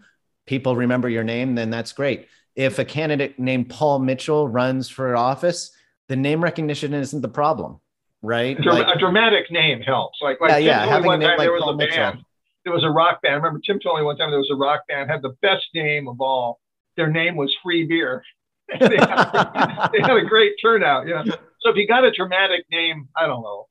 people 0.47 0.75
remember 0.75 1.07
your 1.07 1.23
name, 1.23 1.55
then 1.55 1.69
that's 1.69 1.93
great. 1.93 2.27
If 2.55 2.79
a 2.79 2.85
candidate 2.85 3.39
named 3.39 3.69
Paul 3.69 3.99
Mitchell 3.99 4.47
runs 4.47 4.89
for 4.89 5.15
office, 5.15 5.71
the 6.07 6.15
name 6.15 6.43
recognition 6.43 6.93
isn't 6.93 7.21
the 7.21 7.29
problem, 7.29 7.79
right? 8.21 8.57
A, 8.59 8.63
like, 8.63 8.95
a 8.95 8.99
dramatic 8.99 9.51
name 9.51 9.81
helps. 9.81 10.19
Like, 10.21 10.41
like 10.41 10.51
yeah, 10.51 10.57
yeah. 10.57 10.85
Having 10.85 11.05
one 11.05 11.15
a 11.15 11.17
name 11.19 11.29
time 11.29 11.37
like 11.37 11.45
there 11.45 11.53
was 11.53 11.63
Paul 11.63 11.73
a 11.73 11.77
Mitchell. 11.77 11.97
band. 11.97 12.25
There 12.63 12.73
was 12.73 12.83
a 12.83 12.89
rock 12.89 13.21
band. 13.21 13.33
I 13.33 13.37
remember 13.37 13.59
Tim 13.63 13.79
told 13.79 13.99
me 13.99 14.03
one 14.03 14.17
time 14.17 14.31
there 14.31 14.39
was 14.39 14.51
a 14.51 14.55
rock 14.55 14.81
band 14.87 15.09
had 15.09 15.21
the 15.21 15.35
best 15.41 15.65
name 15.75 16.07
of 16.07 16.19
all. 16.19 16.59
Their 16.97 17.11
name 17.11 17.35
was 17.35 17.55
Free 17.61 17.85
Beer. 17.85 18.23
they, 18.79 18.97
had, 18.97 19.89
they, 19.93 20.01
had, 20.01 20.17
a 20.17 20.25
great 20.25 20.53
turnout. 20.59 21.07
Yeah. 21.07 21.23
So 21.61 21.69
if 21.69 21.75
you 21.75 21.87
got 21.87 22.03
a 22.03 22.11
dramatic 22.11 22.65
name, 22.71 23.09
I 23.15 23.27
don't 23.27 23.43
know, 23.43 23.67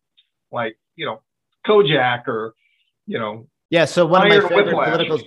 like 0.52 0.76
you 0.94 1.06
know, 1.06 1.22
Kojak 1.66 2.28
or 2.28 2.54
you 3.06 3.18
know. 3.18 3.48
Yeah. 3.74 3.86
So 3.86 4.06
one 4.06 4.24
of 4.24 4.28
my 4.28 4.48
favorite 4.48 4.72
political. 4.72 5.18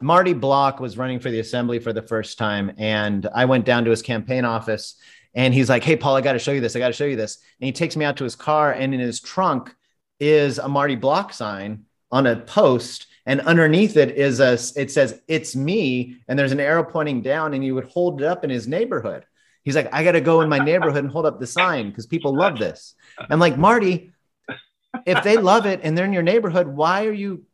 Marty 0.00 0.32
Block 0.32 0.80
was 0.80 0.98
running 0.98 1.20
for 1.20 1.30
the 1.30 1.38
assembly 1.38 1.78
for 1.78 1.92
the 1.92 2.02
first 2.02 2.36
time, 2.36 2.72
and 2.76 3.28
I 3.32 3.44
went 3.44 3.64
down 3.64 3.84
to 3.84 3.90
his 3.90 4.02
campaign 4.02 4.44
office 4.44 4.96
and 5.34 5.54
he's 5.54 5.68
like, 5.68 5.84
Hey, 5.84 5.94
Paul, 5.94 6.16
I 6.16 6.20
got 6.20 6.32
to 6.32 6.40
show 6.40 6.50
you 6.50 6.60
this. 6.60 6.74
I 6.74 6.80
got 6.80 6.88
to 6.88 6.94
show 6.94 7.04
you 7.04 7.14
this. 7.14 7.38
And 7.60 7.66
he 7.66 7.70
takes 7.70 7.96
me 7.96 8.04
out 8.04 8.16
to 8.16 8.24
his 8.24 8.34
car, 8.34 8.72
and 8.72 8.92
in 8.92 8.98
his 8.98 9.20
trunk 9.20 9.72
is 10.18 10.58
a 10.58 10.66
Marty 10.68 10.96
Block 10.96 11.32
sign 11.32 11.84
on 12.10 12.26
a 12.26 12.40
post. 12.40 13.06
And 13.24 13.40
underneath 13.42 13.96
it 13.96 14.16
is 14.16 14.40
a, 14.40 14.54
it 14.74 14.90
says, 14.90 15.22
It's 15.28 15.54
me. 15.54 16.16
And 16.26 16.36
there's 16.36 16.50
an 16.50 16.58
arrow 16.58 16.82
pointing 16.82 17.22
down, 17.22 17.54
and 17.54 17.64
you 17.64 17.76
would 17.76 17.84
hold 17.84 18.20
it 18.20 18.26
up 18.26 18.42
in 18.42 18.50
his 18.50 18.66
neighborhood. 18.66 19.24
He's 19.62 19.76
like, 19.76 19.94
I 19.94 20.02
got 20.02 20.12
to 20.12 20.20
go 20.20 20.40
in 20.40 20.48
my 20.48 20.58
neighborhood 20.58 21.04
and 21.04 21.12
hold 21.12 21.24
up 21.24 21.38
the 21.38 21.46
sign 21.46 21.90
because 21.90 22.08
people 22.08 22.34
love 22.34 22.58
this. 22.58 22.96
I'm 23.30 23.38
like, 23.38 23.56
Marty, 23.56 24.10
if 25.06 25.22
they 25.22 25.36
love 25.36 25.66
it 25.66 25.78
and 25.84 25.96
they're 25.96 26.04
in 26.04 26.12
your 26.12 26.24
neighborhood, 26.24 26.66
why 26.66 27.06
are 27.06 27.12
you 27.12 27.44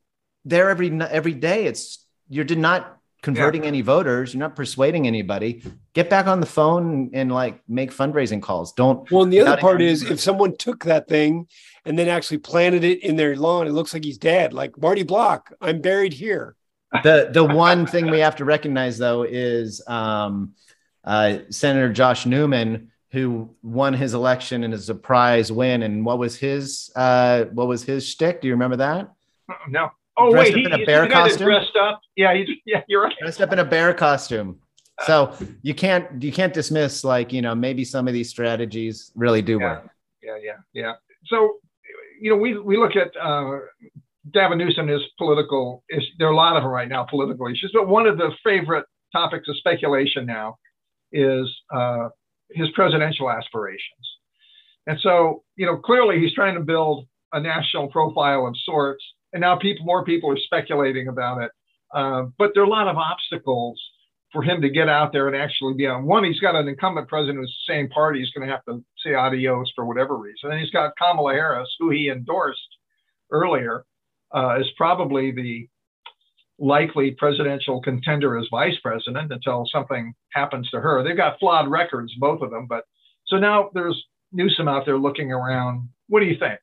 there 0.45 0.71
every 0.71 0.91
every 1.01 1.35
day? 1.35 1.67
It's 1.67 2.05
you're 2.29 2.45
not 2.45 2.99
converting 3.23 3.63
yeah. 3.63 3.69
any 3.69 3.81
voters. 3.81 4.33
You're 4.33 4.41
not 4.41 4.57
persuading 4.57 5.07
anybody. 5.07 5.63
Get 5.93 6.09
back 6.09 6.27
on 6.27 6.41
the 6.41 6.47
phone 6.47 7.11
and 7.13 7.33
like 7.33 7.61
make 7.69 7.93
fundraising 7.93 8.43
calls. 8.43 8.73
Don't. 8.73 9.11
Well, 9.11 9.25
and 9.25 9.33
the 9.33 9.41
other 9.41 9.61
part 9.61 9.83
is 9.83 10.09
if 10.09 10.21
someone 10.21 10.57
took 10.57 10.85
that 10.85 11.09
thing 11.09 11.49
and 11.85 11.99
then 11.99 12.09
actually 12.09 12.39
planted 12.39 12.85
it 12.85 13.03
in 13.03 13.17
their 13.17 13.37
lawn, 13.37 13.67
it 13.67 13.73
looks 13.73 13.93
like 13.93 14.05
he's 14.05 14.19
dead. 14.19 14.53
Like 14.53 14.81
Marty 14.81 15.03
Block, 15.03 15.53
I'm 15.61 15.81
buried 15.81 16.13
here. 16.13 16.55
The 17.03 17.29
the 17.33 17.45
one 17.45 17.87
thing 17.87 18.11
we 18.11 18.21
have 18.21 18.37
to 18.37 18.45
recognize 18.45 18.99
though 18.99 19.23
is 19.23 19.83
um, 19.87 20.55
uh, 21.05 21.39
Senator 21.51 21.93
Josh 21.93 22.25
Newman, 22.25 22.93
who 23.11 23.55
won 23.63 23.93
his 23.93 24.15
election 24.15 24.65
in 24.65 24.73
a 24.73 24.79
surprise 24.79 25.53
win. 25.53 25.83
And 25.83 26.05
what 26.05 26.19
was 26.19 26.37
his 26.37 26.91
uh, 26.97 27.45
what 27.47 27.67
was 27.67 27.83
his 27.83 28.09
shtick? 28.09 28.41
Do 28.41 28.49
you 28.49 28.55
remember 28.55 28.77
that? 28.77 29.13
No. 29.69 29.91
Oh 30.19 30.31
dressed 30.31 30.55
wait, 30.55 30.67
up 30.67 30.73
in 30.73 30.83
a 30.83 30.85
bear 30.85 31.09
costume. 31.09 31.47
Dressed 31.47 31.77
up. 31.77 32.01
Yeah, 32.17 32.35
he's, 32.35 32.49
yeah, 32.67 32.83
you're 32.89 33.05
right. 33.05 33.15
Dressed 33.21 33.41
up 33.41 33.53
in 33.53 33.61
a 33.61 33.65
bear 33.65 33.95
costume. 33.95 34.59
So 35.07 35.33
you 35.63 35.75
can't 35.75 36.23
you 36.23 36.33
can't 36.33 36.53
dismiss 36.53 37.05
like 37.05 37.33
you 37.33 37.41
know 37.41 37.55
maybe 37.55 37.85
some 37.85 38.09
of 38.09 38.15
these 38.15 38.29
strategies 38.29 39.13
really 39.15 39.43
do 39.43 39.59
yeah. 39.61 39.75
work. 39.75 39.91
Yeah, 40.23 40.37
yeah, 40.43 40.57
yeah. 40.73 40.93
So 41.27 41.59
you 42.21 42.31
know 42.31 42.37
we 42.37 42.59
we 42.59 42.77
look 42.77 42.97
at 42.97 43.17
uh, 43.17 43.59
Gavin 44.33 44.59
Newsom 44.59 44.89
is 44.89 45.01
political. 45.17 45.85
Is 45.89 46.03
there 46.19 46.27
are 46.27 46.33
a 46.33 46.37
lot 46.37 46.57
of 46.57 46.65
them 46.65 46.73
right 46.73 46.89
now 46.89 47.05
political 47.05 47.47
issues, 47.47 47.71
but 47.73 47.87
one 47.87 48.07
of 48.07 48.19
the 48.19 48.31
favorite 48.43 48.87
topics 49.13 49.49
of 49.49 49.57
speculation 49.59 50.27
now 50.27 50.57
is 51.13 51.49
uh, 51.73 52.09
his 52.51 52.69
presidential 52.75 53.31
aspirations. 53.31 53.83
And 54.89 54.99
so 55.01 55.45
you 55.55 55.67
know 55.67 55.77
clearly 55.77 56.19
he's 56.19 56.35
trying 56.35 56.55
to 56.55 56.61
build 56.61 57.07
a 57.33 57.41
national 57.41 57.89
profile 57.89 58.47
of 58.47 58.57
sorts 58.65 59.05
and 59.33 59.41
now 59.41 59.57
people, 59.57 59.85
more 59.85 60.05
people 60.05 60.31
are 60.31 60.39
speculating 60.39 61.09
about 61.09 61.43
it. 61.43 61.51
Uh, 61.95 62.25
but 62.39 62.51
there 62.55 62.63
are 62.63 62.67
a 62.67 62.71
lot 62.71 62.89
of 62.89 62.97
obstacles 62.97 63.81
for 64.33 64.43
him 64.43 64.61
to 64.61 64.69
get 64.69 64.89
out 64.89 65.13
there 65.13 65.27
and 65.27 65.37
actually 65.37 65.75
be 65.75 65.87
on. 65.87 66.05
One, 66.05 66.25
he's 66.25 66.41
got 66.41 66.55
an 66.55 66.69
incumbent 66.69 67.09
president 67.09 67.39
who's 67.39 67.57
the 67.67 67.73
same 67.73 67.89
party. 67.89 68.21
He's 68.21 68.31
going 68.31 68.47
to 68.47 68.53
have 68.53 68.65
to 68.67 68.85
say 69.05 69.15
adios 69.15 69.73
for 69.75 69.87
whatever 69.87 70.17
reason. 70.17 70.51
And 70.51 70.61
he's 70.61 70.71
got 70.71 70.93
Kamala 70.99 71.33
Harris, 71.33 71.69
who 71.79 71.91
he 71.91 72.11
endorsed 72.11 72.61
earlier, 73.31 73.85
uh, 74.35 74.59
is 74.61 74.67
probably 74.77 75.33
the 75.33 75.69
likely 76.59 77.13
presidential 77.13 77.81
contender 77.81 78.37
as 78.37 78.47
vice 78.51 78.77
president 78.83 79.33
until 79.33 79.65
something 79.73 80.13
happens 80.33 80.69
to 80.71 80.81
her. 80.81 81.03
They've 81.03 81.17
got 81.17 81.39
flawed 81.39 81.71
records, 81.71 82.13
both 82.19 82.43
of 82.43 82.51
them. 82.51 82.67
But 82.69 82.85
so 83.27 83.39
now 83.39 83.71
there's 83.73 84.03
Newsom 84.33 84.69
out 84.69 84.85
there 84.85 84.99
looking 84.99 85.33
around. 85.33 85.89
What 86.09 86.21
do 86.21 86.27
you 86.27 86.37
think? 86.39 86.59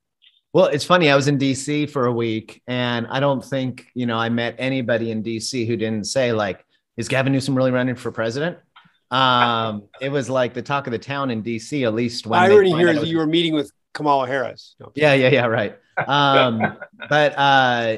Well, 0.55 0.67
it's 0.67 0.85
funny. 0.85 1.09
I 1.09 1.17
was 1.17 1.27
in 1.27 1.37
DC 1.37 1.89
for 1.89 2.05
a 2.05 2.13
week, 2.13 2.61
and 2.65 3.07
I 3.07 3.19
don't 3.19 3.43
think 3.43 3.87
you 3.93 4.05
know 4.05 4.17
I 4.17 4.29
met 4.29 4.55
anybody 4.57 5.11
in 5.11 5.21
DC 5.21 5.67
who 5.67 5.75
didn't 5.75 6.05
say 6.05 6.31
like, 6.31 6.65
"Is 6.95 7.09
Gavin 7.09 7.33
Newsom 7.33 7.55
really 7.55 7.71
running 7.71 7.95
for 7.95 8.09
president?" 8.09 8.57
Um, 9.11 9.89
it 9.99 10.07
was 10.07 10.29
like 10.29 10.53
the 10.53 10.61
talk 10.61 10.87
of 10.87 10.91
the 10.91 10.97
town 10.97 11.29
in 11.29 11.43
DC. 11.43 11.85
At 11.85 11.93
least 11.93 12.25
when 12.25 12.39
irony 12.39 12.71
here 12.71 12.87
is 12.87 13.01
was... 13.01 13.11
you 13.11 13.17
were 13.17 13.27
meeting 13.27 13.53
with 13.53 13.69
Kamala 13.93 14.27
Harris. 14.27 14.77
No. 14.79 14.93
Yeah, 14.95 15.13
yeah, 15.13 15.27
yeah, 15.27 15.45
right. 15.47 15.77
Um, 16.07 16.77
but 17.09 17.37
uh, 17.37 17.97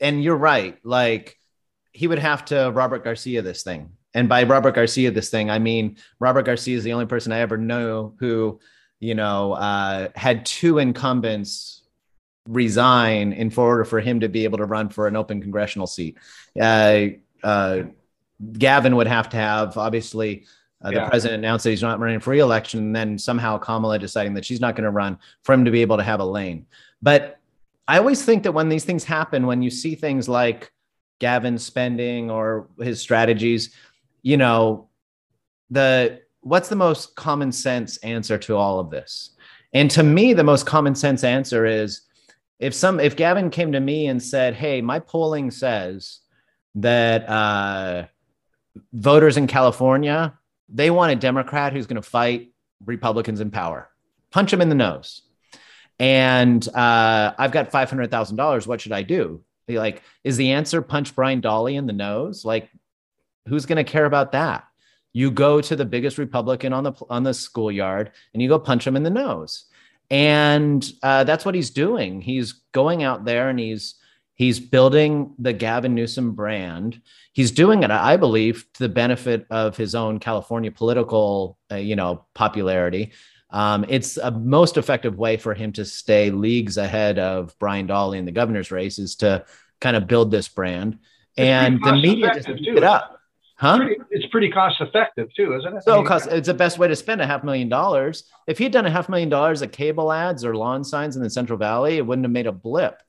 and 0.00 0.24
you're 0.24 0.38
right. 0.38 0.78
Like 0.82 1.36
he 1.92 2.06
would 2.06 2.20
have 2.20 2.46
to 2.46 2.70
Robert 2.70 3.04
Garcia 3.04 3.42
this 3.42 3.62
thing, 3.62 3.90
and 4.14 4.30
by 4.30 4.44
Robert 4.44 4.74
Garcia 4.74 5.10
this 5.10 5.28
thing, 5.28 5.50
I 5.50 5.58
mean 5.58 5.98
Robert 6.20 6.46
Garcia 6.46 6.78
is 6.78 6.84
the 6.84 6.94
only 6.94 7.04
person 7.04 7.32
I 7.32 7.40
ever 7.40 7.58
know 7.58 8.14
who 8.18 8.60
you 9.00 9.14
know, 9.14 9.52
uh, 9.54 10.08
had 10.14 10.46
two 10.46 10.78
incumbents 10.78 11.82
resign 12.48 13.32
in 13.32 13.52
order 13.56 13.84
for 13.84 14.00
him 14.00 14.20
to 14.20 14.28
be 14.28 14.44
able 14.44 14.58
to 14.58 14.64
run 14.64 14.88
for 14.88 15.06
an 15.06 15.16
open 15.16 15.40
congressional 15.40 15.86
seat. 15.86 16.18
Uh, 16.60 17.06
uh, 17.42 17.82
Gavin 18.52 18.96
would 18.96 19.06
have 19.06 19.28
to 19.30 19.36
have, 19.36 19.76
obviously, 19.76 20.46
uh, 20.82 20.90
the 20.90 20.96
yeah. 20.96 21.08
president 21.08 21.40
announced 21.40 21.64
that 21.64 21.70
he's 21.70 21.82
not 21.82 22.00
running 22.00 22.20
for 22.20 22.30
re-election, 22.30 22.80
and 22.80 22.96
then 22.96 23.18
somehow 23.18 23.58
Kamala 23.58 23.98
deciding 23.98 24.34
that 24.34 24.44
she's 24.44 24.60
not 24.60 24.76
going 24.76 24.84
to 24.84 24.90
run 24.90 25.18
for 25.42 25.52
him 25.52 25.64
to 25.64 25.70
be 25.70 25.82
able 25.82 25.98
to 25.98 26.02
have 26.02 26.20
a 26.20 26.24
lane. 26.24 26.66
But 27.02 27.38
I 27.86 27.98
always 27.98 28.24
think 28.24 28.44
that 28.44 28.52
when 28.52 28.68
these 28.68 28.84
things 28.84 29.04
happen, 29.04 29.46
when 29.46 29.62
you 29.62 29.70
see 29.70 29.94
things 29.94 30.28
like 30.28 30.72
Gavin 31.18 31.58
spending 31.58 32.30
or 32.30 32.68
his 32.78 33.00
strategies, 33.00 33.74
you 34.22 34.36
know, 34.36 34.88
the 35.70 36.22
what's 36.42 36.68
the 36.68 36.76
most 36.76 37.14
common 37.16 37.52
sense 37.52 37.96
answer 37.98 38.38
to 38.38 38.56
all 38.56 38.78
of 38.78 38.90
this? 38.90 39.30
And 39.72 39.90
to 39.92 40.02
me, 40.02 40.32
the 40.32 40.44
most 40.44 40.66
common 40.66 40.94
sense 40.94 41.22
answer 41.22 41.64
is 41.66 42.02
if 42.58 42.74
some 42.74 43.00
if 43.00 43.16
Gavin 43.16 43.50
came 43.50 43.72
to 43.72 43.80
me 43.80 44.06
and 44.06 44.22
said, 44.22 44.54
"Hey, 44.54 44.80
my 44.80 44.98
polling 44.98 45.50
says 45.50 46.20
that 46.76 47.28
uh, 47.28 48.06
voters 48.92 49.36
in 49.36 49.46
California 49.46 50.34
they 50.72 50.90
want 50.90 51.12
a 51.12 51.16
Democrat 51.16 51.72
who's 51.72 51.86
going 51.86 52.00
to 52.00 52.08
fight 52.08 52.52
Republicans 52.84 53.40
in 53.40 53.50
power, 53.50 53.88
punch 54.30 54.50
them 54.50 54.60
in 54.60 54.68
the 54.68 54.74
nose." 54.74 55.22
And 55.98 56.66
uh, 56.68 57.34
I've 57.38 57.52
got 57.52 57.70
five 57.70 57.90
hundred 57.90 58.10
thousand 58.10 58.36
dollars. 58.36 58.66
What 58.66 58.80
should 58.80 58.92
I 58.92 59.02
do? 59.02 59.44
Be 59.66 59.78
like, 59.78 60.02
is 60.24 60.36
the 60.36 60.52
answer 60.52 60.82
punch 60.82 61.14
Brian 61.14 61.40
Dahle 61.40 61.74
in 61.74 61.86
the 61.86 61.92
nose? 61.92 62.44
Like, 62.44 62.68
who's 63.46 63.66
going 63.66 63.76
to 63.76 63.84
care 63.84 64.04
about 64.04 64.32
that? 64.32 64.64
You 65.12 65.30
go 65.30 65.60
to 65.60 65.76
the 65.76 65.84
biggest 65.84 66.18
Republican 66.18 66.72
on 66.72 66.84
the 66.84 66.92
on 67.08 67.22
the 67.22 67.34
schoolyard 67.34 68.12
and 68.32 68.42
you 68.42 68.48
go 68.48 68.58
punch 68.58 68.86
him 68.86 68.96
in 68.96 69.02
the 69.02 69.10
nose. 69.10 69.64
And 70.10 70.88
uh, 71.02 71.24
that's 71.24 71.44
what 71.44 71.54
he's 71.54 71.70
doing. 71.70 72.20
He's 72.20 72.52
going 72.72 73.02
out 73.02 73.24
there 73.24 73.48
and 73.48 73.58
he's 73.58 73.96
he's 74.34 74.58
building 74.58 75.34
the 75.38 75.52
Gavin 75.52 75.94
Newsom 75.94 76.32
brand. 76.32 77.00
He's 77.32 77.50
doing 77.50 77.82
it, 77.82 77.90
I 77.90 78.16
believe, 78.16 78.66
to 78.74 78.84
the 78.84 78.88
benefit 78.88 79.46
of 79.50 79.76
his 79.76 79.94
own 79.94 80.18
California 80.18 80.72
political, 80.72 81.58
uh, 81.70 81.76
you 81.76 81.94
know, 81.94 82.26
popularity. 82.34 83.12
Um, 83.50 83.84
it's 83.88 84.16
a 84.16 84.30
most 84.30 84.76
effective 84.76 85.18
way 85.18 85.36
for 85.36 85.54
him 85.54 85.72
to 85.72 85.84
stay 85.84 86.30
leagues 86.30 86.76
ahead 86.76 87.18
of 87.18 87.54
Brian 87.58 87.88
Dahle 87.88 88.16
in 88.16 88.24
the 88.24 88.32
governor's 88.32 88.70
race 88.70 88.98
is 88.98 89.16
to 89.16 89.44
kind 89.80 89.96
of 89.96 90.06
build 90.06 90.30
this 90.30 90.48
brand. 90.48 90.98
And 91.36 91.80
the 91.82 91.92
media 91.92 92.32
just 92.34 92.46
pick 92.46 92.60
it 92.60 92.84
up. 92.84 93.19
Huh? 93.60 93.74
It's 93.74 93.84
pretty, 93.84 94.02
it's 94.10 94.26
pretty 94.32 94.50
cost 94.50 94.80
effective 94.80 95.28
too, 95.36 95.54
isn't 95.54 95.76
it? 95.76 95.82
So 95.82 96.02
cost, 96.02 96.28
it's 96.28 96.46
the 96.46 96.54
best 96.54 96.78
way 96.78 96.88
to 96.88 96.96
spend 96.96 97.20
a 97.20 97.26
half 97.26 97.44
million 97.44 97.68
dollars. 97.68 98.24
If 98.46 98.56
he 98.56 98.64
had 98.64 98.72
done 98.72 98.86
a 98.86 98.90
half 98.90 99.10
million 99.10 99.28
dollars 99.28 99.60
at 99.60 99.70
cable 99.70 100.10
ads 100.10 100.46
or 100.46 100.56
lawn 100.56 100.82
signs 100.82 101.14
in 101.14 101.22
the 101.22 101.28
Central 101.28 101.58
Valley, 101.58 101.98
it 101.98 102.06
wouldn't 102.06 102.24
have 102.24 102.32
made 102.32 102.46
a 102.46 102.52
blip. 102.52 103.02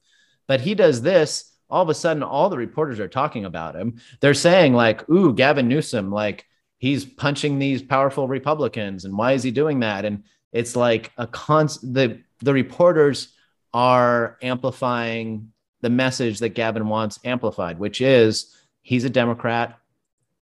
But 0.48 0.60
he 0.60 0.76
does 0.76 1.02
this. 1.02 1.54
All 1.70 1.82
of 1.82 1.88
a 1.88 1.94
sudden, 1.94 2.22
all 2.22 2.50
the 2.50 2.58
reporters 2.58 3.00
are 3.00 3.08
talking 3.08 3.46
about 3.46 3.78
him. 3.78 4.02
They're 4.20 4.34
saying 4.34 4.74
like, 4.74 5.10
"Ooh, 5.10 5.34
Gavin 5.34 5.70
Newsom, 5.70 6.12
like 6.12 6.46
he's 6.80 7.06
punching 7.06 7.58
these 7.58 7.82
powerful 7.82 8.28
Republicans, 8.28 9.06
and 9.06 9.18
why 9.18 9.32
is 9.32 9.44
he 9.44 9.52
doing 9.52 9.80
that?" 9.80 10.04
And 10.04 10.26
it's 10.52 10.76
like 10.76 11.14
a 11.18 11.28
constant. 11.28 11.94
The 11.94 12.20
the 12.40 12.52
reporters 12.54 13.34
are 13.74 14.38
amplifying 14.42 15.54
the 15.80 15.90
message 15.90 16.40
that 16.40 16.50
Gavin 16.50 16.90
wants 16.90 17.20
amplified, 17.24 17.80
which 17.80 18.02
is 18.02 18.54
he's 18.82 19.06
a 19.06 19.10
Democrat 19.10 19.78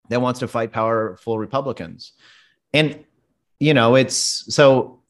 that 0.08 0.20
wants 0.20 0.40
to 0.40 0.48
fight 0.48 0.72
powerful 0.72 1.38
Republicans. 1.38 2.12
And 2.72 3.04
you 3.58 3.74
know, 3.74 3.94
it's 3.94 4.52
so 4.54 5.00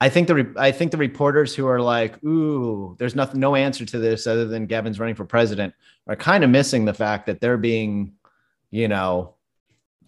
I 0.00 0.08
think 0.08 0.28
the 0.28 0.52
I 0.56 0.70
think 0.70 0.92
the 0.92 0.96
reporters 0.96 1.54
who 1.54 1.66
are 1.66 1.80
like, 1.80 2.22
"Ooh, 2.24 2.94
there's 2.98 3.16
nothing, 3.16 3.40
no 3.40 3.56
answer 3.56 3.84
to 3.84 3.98
this 3.98 4.26
other 4.26 4.46
than 4.46 4.66
Gavin's 4.66 5.00
running 5.00 5.16
for 5.16 5.24
president," 5.24 5.74
are 6.06 6.16
kind 6.16 6.44
of 6.44 6.50
missing 6.50 6.84
the 6.84 6.94
fact 6.94 7.26
that 7.26 7.40
they're 7.40 7.56
being, 7.56 8.12
you 8.70 8.86
know, 8.86 9.34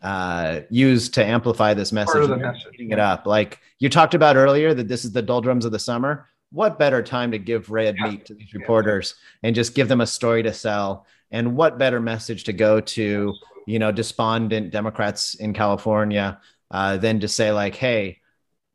uh, 0.00 0.61
used 0.70 1.14
to 1.14 1.24
amplify 1.24 1.74
this 1.74 1.92
message, 1.92 2.28
message. 2.28 2.76
it 2.78 2.98
up. 3.00 3.26
Like 3.26 3.59
you 3.80 3.88
talked 3.88 4.14
about 4.14 4.37
earlier, 4.37 4.72
that 4.74 4.87
this 4.87 5.04
is 5.04 5.12
the 5.12 5.22
doldrums 5.22 5.64
of 5.64 5.72
the 5.72 5.78
summer. 5.78 6.28
What 6.52 6.78
better 6.78 7.02
time 7.02 7.33
to 7.33 7.38
give 7.38 7.70
red 7.70 7.96
yeah. 7.98 8.11
meat 8.11 8.26
to 8.26 8.35
these 8.35 8.54
reporters 8.54 9.14
yeah. 9.42 9.48
and 9.48 9.56
just 9.56 9.74
give 9.74 9.88
them 9.88 10.00
a 10.00 10.06
story 10.06 10.42
to 10.44 10.52
sell? 10.52 11.06
And 11.33 11.56
what 11.56 11.78
better 11.78 12.00
message 12.00 12.44
to 12.44 12.52
go 12.52 12.80
to 12.80 13.35
you 13.70 13.78
know, 13.78 13.92
despondent 13.92 14.70
Democrats 14.70 15.35
in 15.35 15.54
California 15.54 16.40
uh, 16.70 16.96
than 16.96 17.20
to 17.20 17.28
say 17.28 17.52
like, 17.52 17.76
hey, 17.76 18.18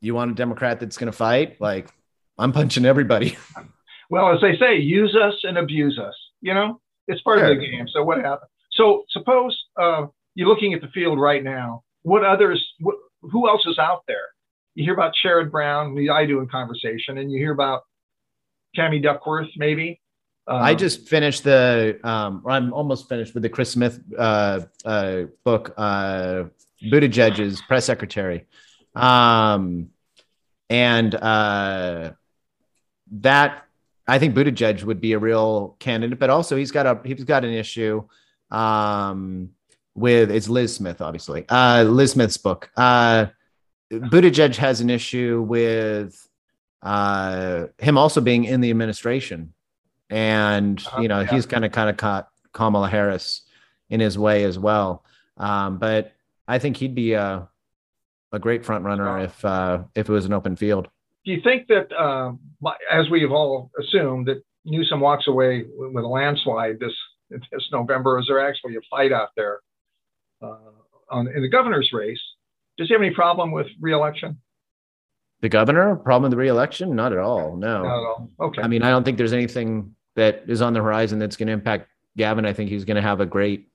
you 0.00 0.14
want 0.14 0.30
a 0.30 0.34
Democrat 0.34 0.80
that's 0.80 0.96
going 0.96 1.10
to 1.10 1.16
fight? 1.16 1.60
Like, 1.60 1.88
I'm 2.38 2.52
punching 2.52 2.84
everybody. 2.84 3.36
Well, 4.08 4.32
as 4.32 4.40
they 4.40 4.56
say, 4.56 4.76
use 4.76 5.16
us 5.16 5.34
and 5.42 5.58
abuse 5.58 5.98
us. 5.98 6.14
You 6.40 6.54
know, 6.54 6.80
it's 7.08 7.20
part 7.22 7.40
sure. 7.40 7.50
of 7.50 7.58
the 7.58 7.66
game. 7.66 7.88
So 7.92 8.04
what 8.04 8.18
happened? 8.18 8.48
So 8.70 9.04
suppose 9.10 9.60
uh, 9.80 10.06
you're 10.36 10.48
looking 10.48 10.74
at 10.74 10.80
the 10.80 10.86
field 10.94 11.18
right 11.18 11.42
now. 11.42 11.82
What 12.02 12.24
others? 12.24 12.64
What, 12.78 12.94
who 13.22 13.48
else 13.48 13.66
is 13.66 13.80
out 13.80 14.04
there? 14.06 14.28
You 14.76 14.84
hear 14.84 14.94
about 14.94 15.14
Sherrod 15.24 15.50
Brown. 15.50 15.98
I 16.08 16.24
do 16.24 16.38
in 16.38 16.46
conversation, 16.46 17.18
and 17.18 17.32
you 17.32 17.38
hear 17.38 17.52
about 17.52 17.82
Tammy 18.76 19.00
Duckworth, 19.00 19.48
maybe. 19.56 20.00
Um, 20.48 20.62
I 20.62 20.74
just 20.74 21.08
finished 21.08 21.42
the, 21.42 21.98
um, 22.04 22.42
or 22.44 22.52
I'm 22.52 22.72
almost 22.72 23.08
finished 23.08 23.34
with 23.34 23.42
the 23.42 23.48
Chris 23.48 23.70
Smith 23.70 24.00
uh, 24.16 24.60
uh, 24.84 25.22
book, 25.44 25.74
uh, 25.76 26.44
Buttigieg's 26.84 27.60
press 27.62 27.84
secretary, 27.84 28.46
um, 28.94 29.90
and 30.70 31.14
uh, 31.14 32.12
that 33.10 33.64
I 34.06 34.18
think 34.18 34.34
Buttigieg 34.34 34.84
would 34.84 35.00
be 35.00 35.12
a 35.14 35.18
real 35.18 35.76
candidate, 35.80 36.18
but 36.18 36.30
also 36.30 36.56
he's 36.56 36.70
got 36.70 36.86
a 36.86 37.00
he's 37.04 37.24
got 37.24 37.44
an 37.44 37.52
issue 37.52 38.04
um, 38.50 39.50
with 39.94 40.30
it's 40.30 40.48
Lis 40.48 40.76
Smith, 40.76 41.00
obviously. 41.00 41.44
Uh, 41.48 41.82
Lis 41.82 42.12
Smith's 42.12 42.36
book. 42.36 42.70
Uh, 42.76 43.26
Buttigieg 43.90 44.56
has 44.56 44.80
an 44.80 44.90
issue 44.90 45.44
with 45.46 46.28
uh, 46.82 47.66
him 47.78 47.98
also 47.98 48.20
being 48.20 48.44
in 48.44 48.60
the 48.60 48.70
administration, 48.70 49.52
and 50.10 50.84
uh, 50.94 51.00
you 51.00 51.08
know 51.08 51.20
yeah. 51.20 51.26
he's 51.26 51.46
kind 51.46 51.64
of 51.64 51.72
kind 51.72 51.90
of 51.90 51.96
caught 51.96 52.28
Kamala 52.52 52.88
Harris 52.88 53.42
in 53.90 54.00
his 54.00 54.18
way 54.18 54.44
as 54.44 54.58
well. 54.58 55.04
Um, 55.36 55.78
but 55.78 56.12
I 56.48 56.58
think 56.58 56.76
he'd 56.76 56.94
be 56.94 57.12
a 57.12 57.48
a 58.32 58.38
great 58.38 58.64
front 58.64 58.84
runner 58.84 59.18
if 59.20 59.44
uh, 59.44 59.82
if 59.94 60.08
it 60.08 60.12
was 60.12 60.26
an 60.26 60.32
open 60.32 60.56
field. 60.56 60.88
Do 61.24 61.32
you 61.32 61.40
think 61.42 61.66
that, 61.66 61.92
uh, 61.92 62.32
as 62.92 63.10
we've 63.10 63.32
all 63.32 63.72
assumed, 63.80 64.28
that 64.28 64.44
Newsom 64.64 65.00
walks 65.00 65.26
away 65.26 65.64
with 65.76 66.04
a 66.04 66.08
landslide 66.08 66.78
this 66.78 66.92
this 67.30 67.68
November? 67.72 68.20
Is 68.20 68.26
there 68.28 68.46
actually 68.48 68.76
a 68.76 68.80
fight 68.88 69.12
out 69.12 69.30
there 69.36 69.58
uh, 70.40 70.56
on 71.10 71.26
in 71.28 71.42
the 71.42 71.48
governor's 71.48 71.90
race? 71.92 72.20
Does 72.78 72.86
he 72.88 72.94
have 72.94 73.02
any 73.02 73.12
problem 73.12 73.50
with 73.50 73.66
reelection? 73.80 74.38
The 75.40 75.48
governor 75.48 75.96
problem 75.96 76.30
with 76.30 76.30
the 76.30 76.42
reelection? 76.42 76.94
Not 76.94 77.12
at 77.12 77.18
all. 77.18 77.56
No. 77.56 77.82
Not 77.82 77.86
at 77.86 78.06
all. 78.06 78.30
Okay. 78.40 78.62
I 78.62 78.68
mean, 78.68 78.82
I 78.82 78.90
don't 78.90 79.02
think 79.02 79.18
there's 79.18 79.32
anything 79.32 79.95
that 80.16 80.44
is 80.48 80.60
on 80.60 80.72
the 80.72 80.82
horizon 80.82 81.18
that's 81.18 81.36
going 81.36 81.46
to 81.46 81.52
impact 81.52 81.88
Gavin. 82.16 82.44
I 82.44 82.52
think 82.52 82.70
he's 82.70 82.84
going 82.84 82.96
to 82.96 83.02
have 83.02 83.20
a 83.20 83.26
great 83.26 83.68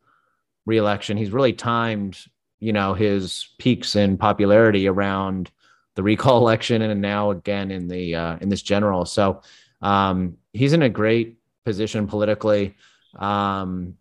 reelection. 0.65 1.17
He's 1.17 1.31
really 1.31 1.53
timed, 1.53 2.19
you 2.59 2.73
know, 2.73 2.93
his 2.93 3.49
peaks 3.57 3.95
in 3.95 4.17
popularity 4.17 4.87
around 4.87 5.49
the 5.95 6.03
recall 6.03 6.37
election 6.41 6.81
and 6.81 7.01
now 7.01 7.31
again 7.31 7.71
in 7.71 7.87
the 7.87 8.15
uh, 8.15 8.37
in 8.41 8.49
this 8.49 8.61
general. 8.61 9.05
So 9.05 9.41
um, 9.81 10.37
he's 10.53 10.73
in 10.73 10.81
a 10.81 10.89
great 10.89 11.37
position 11.65 12.07
politically. 12.07 12.75
Um, 13.15 13.97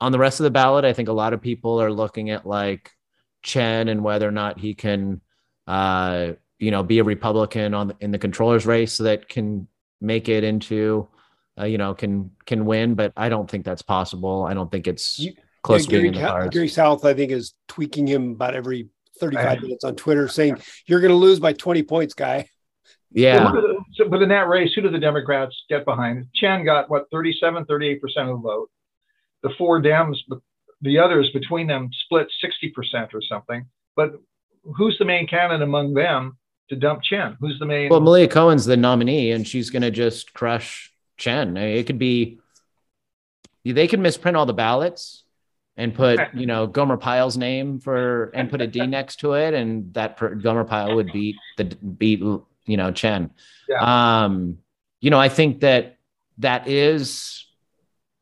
on 0.00 0.12
the 0.12 0.18
rest 0.18 0.40
of 0.40 0.44
the 0.44 0.50
ballot, 0.50 0.84
I 0.84 0.92
think 0.92 1.08
a 1.08 1.12
lot 1.12 1.32
of 1.32 1.40
people 1.40 1.80
are 1.80 1.92
looking 1.92 2.30
at 2.30 2.46
like 2.46 2.92
Chen 3.42 3.88
and 3.88 4.04
whether 4.04 4.28
or 4.28 4.32
not 4.32 4.58
he 4.58 4.74
can, 4.74 5.20
uh, 5.66 6.32
you 6.58 6.70
know, 6.70 6.82
be 6.82 6.98
a 6.98 7.04
Republican 7.04 7.74
on 7.74 7.88
the, 7.88 7.96
in 8.00 8.10
the 8.10 8.18
controller's 8.18 8.66
race 8.66 8.98
that 8.98 9.28
can 9.28 9.66
make 10.00 10.28
it 10.28 10.44
into, 10.44 11.08
uh, 11.58 11.64
you 11.64 11.78
know, 11.78 11.94
can 11.94 12.30
can 12.46 12.64
win. 12.66 12.94
But 12.94 13.12
I 13.16 13.28
don't 13.28 13.50
think 13.50 13.64
that's 13.64 13.82
possible. 13.82 14.44
I 14.44 14.54
don't 14.54 14.70
think 14.70 14.86
it's 14.86 15.18
you, 15.18 15.34
close 15.62 15.82
yeah, 15.82 15.86
to 15.86 15.90
Gary, 15.90 16.02
being 16.02 16.14
in 16.14 16.20
the 16.22 16.28
cards. 16.28 16.54
Garry 16.54 16.68
South, 16.68 17.04
I 17.04 17.14
think, 17.14 17.32
is 17.32 17.54
tweaking 17.68 18.06
him 18.06 18.32
about 18.32 18.54
every 18.54 18.88
35 19.20 19.62
minutes 19.62 19.84
on 19.84 19.96
Twitter, 19.96 20.28
saying 20.28 20.58
you're 20.86 21.00
going 21.00 21.10
to 21.10 21.16
lose 21.16 21.40
by 21.40 21.52
20 21.52 21.82
points, 21.82 22.14
guy. 22.14 22.48
Yeah. 23.10 23.52
but 24.10 24.22
in 24.22 24.28
that 24.28 24.48
race, 24.48 24.72
who 24.74 24.82
do 24.82 24.90
the 24.90 24.98
Democrats 24.98 25.56
get 25.68 25.84
behind? 25.84 26.26
Chen 26.34 26.64
got 26.64 26.90
what 26.90 27.06
37, 27.10 27.64
38 27.64 28.00
percent 28.00 28.28
of 28.28 28.36
the 28.36 28.42
vote. 28.42 28.70
The 29.42 29.50
four 29.56 29.80
Dems 29.80 30.16
the 30.80 30.98
others 30.98 31.30
between 31.32 31.66
them 31.66 31.90
split 32.04 32.28
60% 32.44 33.14
or 33.14 33.22
something. 33.22 33.66
But 33.96 34.12
who's 34.76 34.96
the 34.98 35.04
main 35.04 35.26
candidate 35.26 35.62
among 35.62 35.94
them 35.94 36.38
to 36.70 36.76
dump 36.76 37.02
Chen? 37.02 37.36
Who's 37.40 37.58
the 37.58 37.66
main? 37.66 37.88
Well, 37.88 38.00
Malia 38.00 38.28
Cohen's 38.28 38.64
the 38.64 38.76
nominee, 38.76 39.32
and 39.32 39.46
she's 39.46 39.70
going 39.70 39.82
to 39.82 39.90
just 39.90 40.34
crush 40.34 40.92
Chen. 41.18 41.56
It 41.56 41.86
could 41.86 41.98
be, 41.98 42.38
they 43.64 43.86
could 43.86 44.00
misprint 44.00 44.36
all 44.36 44.46
the 44.46 44.54
ballots 44.54 45.24
and 45.76 45.94
put, 45.94 46.20
you 46.34 46.46
know, 46.46 46.66
Gomer 46.66 46.96
Pyle's 46.96 47.36
name 47.36 47.80
for, 47.80 48.30
and 48.34 48.48
put 48.48 48.60
a 48.60 48.66
D 48.66 48.86
next 48.86 49.16
to 49.20 49.34
it. 49.34 49.52
And 49.54 49.92
that 49.94 50.16
per, 50.16 50.34
Gomer 50.34 50.64
Pyle 50.64 50.96
would 50.96 51.12
beat 51.12 51.36
the, 51.56 51.64
beat, 51.64 52.20
you 52.20 52.76
know, 52.76 52.90
Chen. 52.92 53.30
Yeah. 53.68 54.24
Um, 54.24 54.58
you 55.00 55.10
know, 55.10 55.20
I 55.20 55.28
think 55.28 55.60
that 55.60 55.98
that 56.38 56.66
is, 56.66 57.46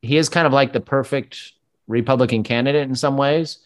he 0.03 0.17
is 0.17 0.29
kind 0.29 0.47
of 0.47 0.53
like 0.53 0.73
the 0.73 0.81
perfect 0.81 1.53
Republican 1.87 2.43
candidate 2.43 2.89
in 2.89 2.95
some 2.95 3.17
ways, 3.17 3.59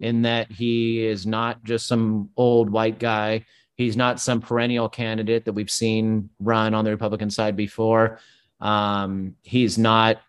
in 0.00 0.22
that 0.22 0.50
he 0.50 1.04
is 1.04 1.26
not 1.26 1.64
just 1.64 1.86
some 1.86 2.30
old 2.36 2.70
white 2.70 2.98
guy. 2.98 3.44
He's 3.74 3.96
not 3.96 4.20
some 4.20 4.40
perennial 4.40 4.88
candidate 4.88 5.44
that 5.44 5.52
we've 5.52 5.70
seen 5.70 6.30
run 6.40 6.74
on 6.74 6.84
the 6.84 6.90
Republican 6.90 7.30
side 7.30 7.56
before. 7.56 8.18
Um, 8.60 9.36
he's 9.42 9.78
not 9.78 10.20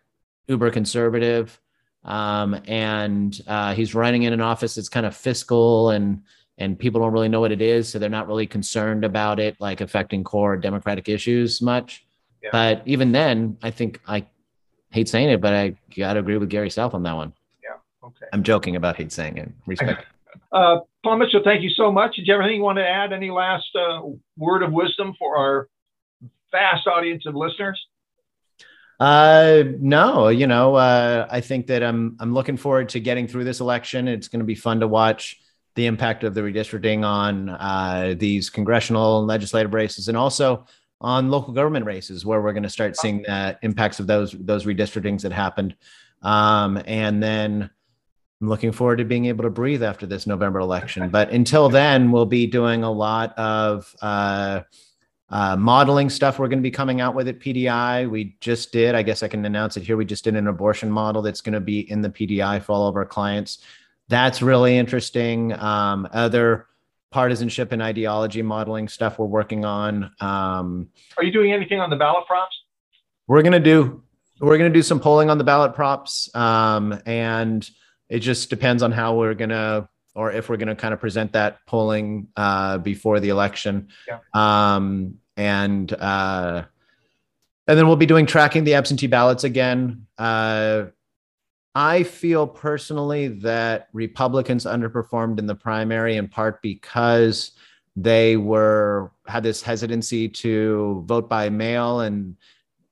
uber 0.48 0.72
conservative. 0.72 1.60
Um, 2.04 2.60
and 2.68 3.40
uh, 3.48 3.74
he's 3.74 3.94
running 3.94 4.24
in 4.24 4.34
an 4.34 4.42
office 4.42 4.76
that's 4.76 4.90
kind 4.90 5.06
of 5.06 5.16
fiscal 5.16 5.92
and 5.92 6.22
and 6.58 6.78
people 6.78 7.00
don't 7.00 7.14
really 7.14 7.30
know 7.30 7.40
what 7.40 7.54
it 7.54 7.62
is, 7.62 7.88
so 7.88 8.00
they're 8.00 8.10
not 8.10 8.28
really 8.28 8.46
concerned 8.46 9.06
about 9.06 9.40
it 9.40 9.56
like 9.62 9.80
affecting 9.80 10.26
core 10.26 10.58
Democratic 10.58 11.08
issues 11.08 11.62
much. 11.62 12.06
Yeah. 12.44 12.50
But 12.52 12.82
even 12.86 13.14
then, 13.14 13.58
I 13.64 13.72
think 13.72 14.02
I 14.06 14.26
hate 14.92 15.08
saying 15.08 15.30
it, 15.30 15.40
but 15.40 15.54
I 15.54 15.78
got 15.96 16.14
to 16.14 16.20
agree 16.20 16.38
with 16.38 16.50
Garry 16.50 16.70
South 16.70 16.94
on 16.94 17.04
that 17.04 17.16
one. 17.16 17.32
Yeah. 17.64 17.78
Okay. 18.04 18.26
I'm 18.34 18.44
joking 18.44 18.76
about 18.76 18.98
hate 18.98 19.14
saying 19.14 19.38
it. 19.38 19.50
Respect. 19.66 20.06
Uh, 20.52 20.80
Paul 21.04 21.18
Mitchell, 21.18 21.42
thank 21.44 21.62
you 21.62 21.70
so 21.70 21.92
much. 21.92 22.16
Did 22.16 22.28
you 22.28 22.34
have 22.34 22.42
anything 22.42 22.58
you 22.58 22.64
want 22.64 22.78
to 22.78 22.88
add? 22.88 23.14
Any 23.14 23.30
last 23.30 23.68
uh, 23.76 24.02
word 24.38 24.64
of 24.64 24.72
wisdom 24.72 25.14
for 25.18 25.38
our 25.38 25.68
vast 26.52 26.88
audience 26.88 27.26
of 27.26 27.36
listeners? 27.36 27.80
Uh, 29.00 29.64
no, 29.80 30.28
you 30.28 30.46
know, 30.46 30.76
uh, 30.76 31.26
I 31.32 31.40
think 31.40 31.68
that 31.68 31.82
I'm 31.82 32.18
I'm 32.20 32.34
looking 32.34 32.58
forward 32.58 32.90
to 32.90 33.00
getting 33.00 33.28
through 33.28 33.46
this 33.46 33.62
election. 33.62 34.08
It's 34.08 34.28
going 34.28 34.42
to 34.42 34.46
be 34.46 34.56
fun 34.56 34.82
to 34.82 34.88
watch 34.88 35.40
the 35.76 35.86
impact 35.86 36.26
of 36.26 36.34
the 36.34 36.42
redistricting 36.42 37.06
on 37.06 37.50
uh, 37.50 38.16
these 38.18 38.50
congressional 38.50 39.20
and 39.20 39.28
legislative 39.28 39.74
races, 39.74 40.10
and 40.10 40.18
also 40.18 40.66
on 41.00 41.30
local 41.30 41.54
government 41.54 41.86
races, 41.86 42.26
where 42.26 42.42
we're 42.42 42.52
going 42.52 42.64
to 42.64 42.70
start 42.70 42.98
seeing 42.98 43.22
the 43.22 43.58
impacts 43.62 44.02
of 44.02 44.08
those 44.08 44.34
those 44.34 44.66
redistrictings 44.66 45.22
that 45.22 45.32
happened. 45.32 45.76
Um, 46.22 46.82
and 46.86 47.24
then 47.24 47.70
I'm 48.42 48.50
looking 48.50 48.74
forward 48.74 48.98
to 48.98 49.06
being 49.06 49.26
able 49.26 49.44
to 49.44 49.50
breathe 49.50 49.82
after 49.82 50.06
this 50.06 50.28
November 50.28 50.60
election. 50.60 51.10
But 51.10 51.30
until 51.32 51.70
then, 51.70 52.12
we'll 52.12 52.26
be 52.26 52.48
doing 52.48 52.84
a 52.84 52.92
lot 52.92 53.38
of 53.38 53.96
uh, 54.02 54.62
uh, 55.32 55.56
modeling 55.56 56.10
stuff 56.10 56.40
we're 56.40 56.48
going 56.48 56.60
to 56.60 56.64
be 56.64 56.72
coming 56.72 57.02
out 57.02 57.16
with 57.16 57.28
at 57.28 57.40
PDI. 57.40 58.10
We 58.10 58.36
just 58.40 58.72
did, 58.72 58.96
I 58.96 59.04
guess 59.04 59.24
I 59.24 59.28
can 59.28 59.46
announce 59.46 59.78
it 59.78 59.84
here. 59.84 59.98
We 59.98 60.06
just 60.06 60.24
did 60.24 60.36
an 60.36 60.48
abortion 60.48 60.90
model 60.90 61.22
that's 61.22 61.42
going 61.42 61.54
to 61.54 61.60
be 61.60 61.90
in 61.92 62.02
the 62.02 62.10
PDI 62.10 62.62
for 62.62 62.74
all 62.74 62.88
of 62.88 62.96
our 62.96 63.06
clients. 63.06 63.60
That's 64.08 64.42
really 64.42 64.78
interesting. 64.78 65.54
Um, 65.54 66.08
other 66.12 66.68
partisanship 67.12 67.72
and 67.72 67.82
ideology 67.82 68.42
modeling 68.42 68.88
stuff 68.88 69.20
we're 69.20 69.26
working 69.26 69.66
on. 69.66 70.12
Um, 70.20 70.90
Are 71.18 71.24
you 71.24 71.32
doing 71.32 71.52
anything 71.52 71.80
on 71.80 71.90
the 71.90 71.96
ballot 71.96 72.26
props? 72.28 72.56
We're 73.28 73.42
going 73.42 73.54
to 73.54 73.60
do 73.60 74.04
we're 74.42 74.58
going 74.58 74.72
to 74.72 74.78
do 74.78 74.84
some 74.84 75.02
polling 75.02 75.30
on 75.30 75.38
the 75.38 75.44
ballot 75.44 75.74
props 75.74 76.34
um, 76.34 77.00
and 77.06 77.70
it 78.10 78.20
just 78.20 78.50
depends 78.50 78.84
on 78.84 78.92
how 78.92 79.16
we're 79.16 79.36
gonna 79.36 79.88
or 80.20 80.34
if 80.34 80.50
we're 80.50 80.58
gonna 80.58 80.76
kind 80.76 80.94
of 80.94 81.00
present 81.00 81.32
that 81.32 81.66
polling 81.66 82.28
uh, 82.36 82.78
before 82.78 83.22
the 83.22 83.30
election. 83.30 83.88
Yeah. 84.06 84.20
Um, 84.34 85.20
and 85.38 85.92
uh, 85.94 86.66
and 87.66 87.78
then 87.78 87.88
we'll 87.88 87.96
be 87.96 88.06
doing 88.06 88.26
tracking 88.26 88.66
the 88.66 88.74
absentee 88.74 89.08
ballots 89.08 89.46
again. 89.46 90.08
Uh, 90.18 90.88
I 91.74 92.04
feel 92.04 92.46
personally 92.46 93.30
that 93.30 93.88
Republicans 93.94 94.66
underperformed 94.66 95.40
in 95.40 95.48
the 95.48 95.56
primary 95.56 96.18
in 96.18 96.28
part 96.28 96.62
because 96.62 97.54
they 97.96 98.36
were 98.36 99.14
had 99.26 99.44
this 99.44 99.62
hesitancy 99.62 100.28
to 100.28 101.02
vote 101.08 101.30
by 101.30 101.50
mail 101.50 102.02
and 102.02 102.36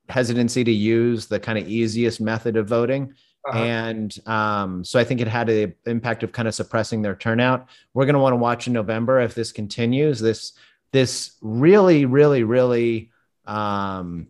hesitancy 0.08 0.64
to 0.64 0.72
use 0.72 1.26
the 1.26 1.42
kind 1.42 1.58
of 1.58 1.68
easiest 1.68 2.22
method 2.22 2.56
of 2.56 2.70
voting. 2.70 3.14
Uh-huh. 3.48 3.60
And 3.60 4.28
um, 4.28 4.84
so 4.84 5.00
I 5.00 5.04
think 5.04 5.22
it 5.22 5.28
had 5.28 5.50
an 5.50 5.74
impact 5.86 6.24
of 6.24 6.32
kind 6.34 6.48
of 6.48 6.56
suppressing 6.56 7.02
their 7.02 7.16
turnout. 7.16 7.70
We're 7.94 8.06
going 8.06 8.16
to 8.16 8.20
want 8.20 8.34
to 8.34 8.38
watch 8.38 8.68
in 8.68 8.74
November 8.74 9.22
if 9.22 9.36
this 9.36 9.52
continues. 9.52 10.20
This 10.20 10.54
this 10.92 11.38
really, 11.42 12.06
really, 12.06 12.44
really 12.44 13.12
um, 13.46 14.28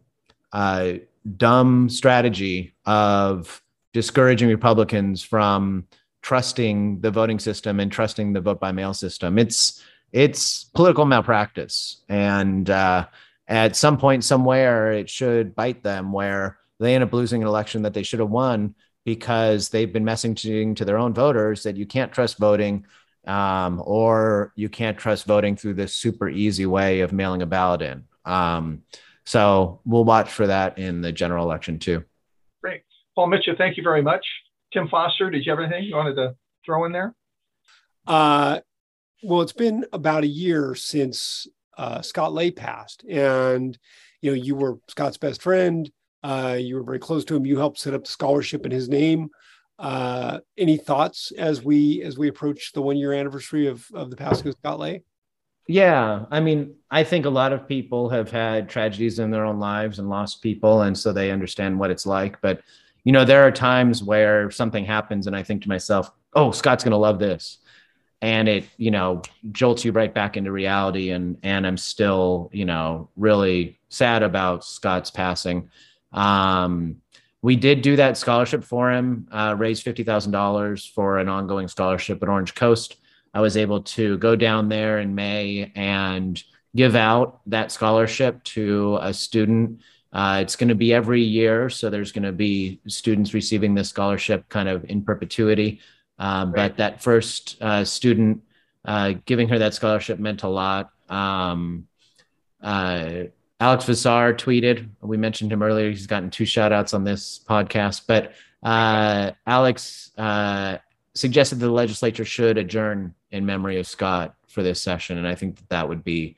uh, 0.51 0.93
dumb 1.37 1.89
strategy 1.89 2.75
of 2.85 3.61
discouraging 3.93 4.49
Republicans 4.49 5.23
from 5.23 5.87
trusting 6.21 6.99
the 7.01 7.09
voting 7.09 7.39
system 7.39 7.79
and 7.79 7.91
trusting 7.91 8.33
the 8.33 8.41
vote 8.41 8.59
by 8.59 8.71
mail 8.71 8.93
system. 8.93 9.39
It's 9.39 9.83
it's 10.11 10.63
political 10.63 11.05
malpractice, 11.05 12.03
and 12.07 12.69
uh, 12.69 13.07
at 13.47 13.75
some 13.75 13.97
point, 13.97 14.23
somewhere, 14.23 14.91
it 14.91 15.09
should 15.09 15.55
bite 15.55 15.81
them 15.83 16.11
where 16.11 16.59
they 16.79 16.93
end 16.93 17.03
up 17.03 17.13
losing 17.13 17.41
an 17.41 17.47
election 17.47 17.81
that 17.81 17.93
they 17.93 18.03
should 18.03 18.19
have 18.19 18.29
won 18.29 18.75
because 19.07 19.69
they've 19.69 19.93
been 19.93 20.03
messaging 20.03 20.75
to 20.75 20.83
their 20.83 20.97
own 20.97 21.13
voters 21.13 21.63
that 21.63 21.77
you 21.77 21.85
can't 21.85 22.11
trust 22.11 22.37
voting 22.37 22.85
um, 23.25 23.81
or 23.85 24.51
you 24.57 24.67
can't 24.67 24.97
trust 24.97 25.25
voting 25.25 25.55
through 25.55 25.75
this 25.75 25.93
super 25.93 26.27
easy 26.27 26.65
way 26.65 26.99
of 26.99 27.13
mailing 27.13 27.41
a 27.41 27.45
ballot 27.45 27.81
in. 27.81 28.03
Um, 28.25 28.81
so 29.23 29.79
we'll 29.85 30.03
watch 30.03 30.29
for 30.29 30.47
that 30.47 30.77
in 30.77 30.99
the 30.99 31.13
general 31.13 31.45
election 31.45 31.79
too. 31.79 32.03
Great. 32.61 32.81
Paul 33.15 33.27
Mitchell, 33.27 33.55
thank 33.57 33.77
you 33.77 33.83
very 33.83 34.01
much. 34.01 34.25
Tim 34.73 34.89
Foster, 34.89 35.29
did 35.29 35.45
you 35.45 35.53
have 35.53 35.59
anything 35.61 35.85
you 35.85 35.95
wanted 35.95 36.15
to 36.15 36.35
throw 36.65 36.83
in 36.83 36.91
there? 36.91 37.15
Uh, 38.05 38.59
well, 39.23 39.39
it's 39.39 39.53
been 39.53 39.85
about 39.93 40.25
a 40.25 40.27
year 40.27 40.75
since 40.75 41.47
uh, 41.77 42.01
Scott 42.01 42.33
Lay 42.33 42.51
passed, 42.51 43.05
and 43.05 43.77
you 44.21 44.31
know 44.31 44.35
you 44.35 44.55
were 44.55 44.79
Scott's 44.89 45.17
best 45.17 45.41
friend. 45.41 45.89
Uh, 46.23 46.57
you 46.59 46.75
were 46.75 46.83
very 46.83 46.99
close 46.99 47.23
to 47.25 47.35
him. 47.35 47.45
You 47.45 47.57
helped 47.57 47.79
set 47.79 47.93
up 47.93 48.03
the 48.03 48.11
scholarship 48.11 48.65
in 48.65 48.71
his 48.71 48.89
name. 48.89 49.29
Uh, 49.79 50.39
any 50.57 50.77
thoughts 50.77 51.31
as 51.37 51.63
we 51.63 52.01
as 52.01 52.17
we 52.17 52.27
approach 52.27 52.71
the 52.73 52.81
one 52.81 52.97
year 52.97 53.13
anniversary 53.13 53.67
of 53.67 53.85
of 53.93 54.09
the 54.09 54.15
Pasco 54.15 54.51
Scott 54.51 54.79
Lay? 54.79 55.03
Yeah, 55.67 56.25
I 56.31 56.39
mean, 56.39 56.75
I 56.89 57.03
think 57.03 57.25
a 57.25 57.29
lot 57.29 57.51
of 57.51 57.67
people 57.67 58.09
have 58.09 58.31
had 58.31 58.69
tragedies 58.69 59.19
in 59.19 59.31
their 59.31 59.45
own 59.45 59.59
lives 59.59 59.99
and 59.99 60.09
lost 60.09 60.41
people, 60.41 60.81
and 60.83 60.97
so 60.97 61.11
they 61.11 61.29
understand 61.29 61.77
what 61.77 61.91
it's 61.91 62.05
like. 62.05 62.41
But 62.41 62.61
you 63.03 63.11
know, 63.11 63.25
there 63.25 63.43
are 63.45 63.51
times 63.51 64.01
where 64.01 64.49
something 64.49 64.85
happens, 64.85 65.27
and 65.27 65.35
I 65.35 65.43
think 65.43 65.61
to 65.63 65.69
myself, 65.69 66.09
"Oh, 66.33 66.51
Scott's 66.51 66.83
going 66.83 66.91
to 66.91 66.97
love 66.97 67.19
this," 67.19 67.59
and 68.21 68.47
it, 68.47 68.65
you 68.77 68.91
know, 68.91 69.21
jolts 69.51 69.85
you 69.85 69.91
right 69.91 70.13
back 70.13 70.37
into 70.37 70.51
reality. 70.51 71.11
And 71.11 71.37
and 71.43 71.67
I'm 71.67 71.77
still, 71.77 72.49
you 72.53 72.65
know, 72.65 73.09
really 73.15 73.79
sad 73.89 74.23
about 74.23 74.63
Scott's 74.65 75.11
passing. 75.11 75.69
Um, 76.11 76.97
we 77.41 77.55
did 77.55 77.81
do 77.81 77.95
that 77.97 78.17
scholarship 78.17 78.63
for 78.63 78.91
him, 78.91 79.27
uh, 79.31 79.55
raise 79.57 79.81
fifty 79.81 80.03
thousand 80.03 80.31
dollars 80.31 80.85
for 80.85 81.19
an 81.19 81.29
ongoing 81.29 81.67
scholarship 81.67 82.21
at 82.23 82.29
Orange 82.29 82.55
Coast. 82.55 82.97
I 83.33 83.41
was 83.41 83.57
able 83.57 83.83
to 83.83 84.17
go 84.17 84.35
down 84.35 84.69
there 84.69 84.99
in 84.99 85.13
May 85.13 85.71
and 85.75 86.41
give 86.75 86.95
out 86.95 87.41
that 87.47 87.71
scholarship 87.71 88.43
to 88.43 88.97
a 89.01 89.13
student. 89.13 89.81
Uh, 90.11 90.39
it's 90.41 90.55
going 90.55 90.69
to 90.69 90.75
be 90.75 90.93
every 90.93 91.21
year, 91.21 91.69
so 91.69 91.89
there's 91.89 92.11
going 92.11 92.23
to 92.23 92.31
be 92.31 92.79
students 92.87 93.33
receiving 93.33 93.75
this 93.75 93.89
scholarship 93.89 94.47
kind 94.49 94.67
of 94.67 94.85
in 94.85 95.03
perpetuity. 95.03 95.79
Uh, 96.17 96.45
but 96.45 96.77
that 96.77 97.03
first 97.03 97.57
uh, 97.61 97.85
student 97.85 98.41
uh, 98.85 99.13
giving 99.25 99.49
her 99.49 99.59
that 99.59 99.73
scholarship 99.73 100.17
meant 100.17 100.43
a 100.43 100.47
lot. 100.47 100.89
Um, 101.09 101.87
uh, 102.61 103.23
Alex 103.59 103.85
Vassar 103.85 104.33
tweeted. 104.33 104.87
We 105.01 105.17
mentioned 105.17 105.51
him 105.51 105.63
earlier. 105.63 105.89
He's 105.89 106.07
gotten 106.07 106.29
two 106.29 106.45
shout 106.45 106.71
outs 106.71 106.93
on 106.93 107.03
this 107.03 107.39
podcast. 107.47 108.03
But 108.07 108.33
uh, 108.61 109.31
Alex 109.47 110.11
uh, 110.17 110.77
suggested 111.15 111.59
the 111.59 111.71
legislature 111.71 112.25
should 112.25 112.57
adjourn 112.57 113.15
in 113.31 113.45
memory 113.45 113.79
of 113.79 113.87
Scott 113.87 114.35
for 114.47 114.61
this 114.61 114.81
session. 114.81 115.17
And 115.17 115.27
I 115.27 115.35
think 115.35 115.57
that 115.57 115.69
that 115.69 115.89
would 115.89 116.03
be 116.03 116.35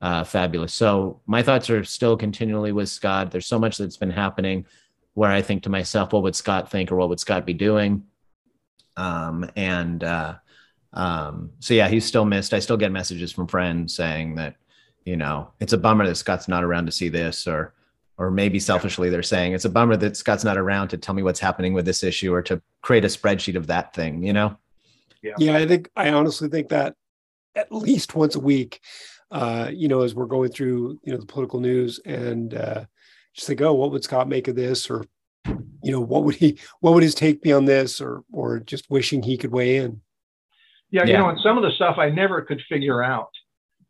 uh, 0.00 0.24
fabulous. 0.24 0.74
So 0.74 1.20
my 1.26 1.42
thoughts 1.42 1.68
are 1.70 1.84
still 1.84 2.16
continually 2.16 2.72
with 2.72 2.88
Scott. 2.88 3.30
There's 3.30 3.46
so 3.46 3.58
much 3.58 3.76
that's 3.76 3.98
been 3.98 4.10
happening 4.10 4.66
where 5.14 5.30
I 5.30 5.42
think 5.42 5.62
to 5.64 5.70
myself, 5.70 6.12
what 6.12 6.22
would 6.22 6.34
Scott 6.34 6.70
think 6.70 6.90
or 6.90 6.96
what 6.96 7.10
would 7.10 7.20
Scott 7.20 7.44
be 7.44 7.52
doing? 7.52 8.04
Um, 8.96 9.48
and 9.56 10.02
uh, 10.02 10.36
um, 10.94 11.50
so, 11.60 11.74
yeah, 11.74 11.88
he's 11.88 12.06
still 12.06 12.24
missed. 12.24 12.54
I 12.54 12.60
still 12.60 12.78
get 12.78 12.92
messages 12.92 13.30
from 13.30 13.46
friends 13.46 13.94
saying 13.94 14.36
that 14.36 14.56
you 15.04 15.16
know, 15.16 15.50
it's 15.60 15.72
a 15.72 15.78
bummer 15.78 16.06
that 16.06 16.16
Scott's 16.16 16.48
not 16.48 16.64
around 16.64 16.86
to 16.86 16.92
see 16.92 17.08
this, 17.08 17.46
or 17.46 17.74
or 18.18 18.30
maybe 18.30 18.60
selfishly 18.60 19.08
they're 19.08 19.22
saying 19.22 19.52
it's 19.52 19.64
a 19.64 19.70
bummer 19.70 19.96
that 19.96 20.16
Scott's 20.16 20.44
not 20.44 20.58
around 20.58 20.88
to 20.88 20.98
tell 20.98 21.14
me 21.14 21.22
what's 21.22 21.40
happening 21.40 21.72
with 21.72 21.86
this 21.86 22.04
issue 22.04 22.32
or 22.32 22.42
to 22.42 22.60
create 22.82 23.04
a 23.04 23.08
spreadsheet 23.08 23.56
of 23.56 23.66
that 23.66 23.94
thing, 23.94 24.22
you 24.22 24.32
know? 24.32 24.56
Yeah. 25.22 25.34
Yeah, 25.38 25.56
I 25.56 25.66
think 25.66 25.90
I 25.96 26.10
honestly 26.10 26.48
think 26.48 26.68
that 26.68 26.94
at 27.56 27.72
least 27.72 28.14
once 28.14 28.34
a 28.34 28.40
week, 28.40 28.80
uh, 29.30 29.70
you 29.72 29.88
know, 29.88 30.02
as 30.02 30.14
we're 30.14 30.26
going 30.26 30.50
through, 30.50 31.00
you 31.02 31.12
know, 31.12 31.18
the 31.18 31.26
political 31.26 31.60
news 31.60 32.00
and 32.04 32.54
uh 32.54 32.84
just 33.34 33.46
think, 33.46 33.62
oh, 33.62 33.72
what 33.72 33.90
would 33.92 34.04
Scott 34.04 34.28
make 34.28 34.46
of 34.48 34.56
this? 34.56 34.90
Or, 34.90 35.06
you 35.46 35.90
know, 35.90 36.00
what 36.00 36.24
would 36.24 36.34
he 36.34 36.58
what 36.80 36.92
would 36.92 37.02
his 37.02 37.14
take 37.14 37.40
be 37.40 37.52
on 37.52 37.64
this? 37.64 38.00
Or 38.00 38.24
or 38.30 38.60
just 38.60 38.90
wishing 38.90 39.22
he 39.22 39.38
could 39.38 39.52
weigh 39.52 39.76
in. 39.76 40.00
Yeah, 40.90 41.04
yeah. 41.04 41.12
you 41.12 41.18
know, 41.18 41.28
and 41.30 41.40
some 41.40 41.56
of 41.56 41.62
the 41.62 41.70
stuff 41.70 41.96
I 41.98 42.10
never 42.10 42.42
could 42.42 42.60
figure 42.68 43.02
out 43.02 43.30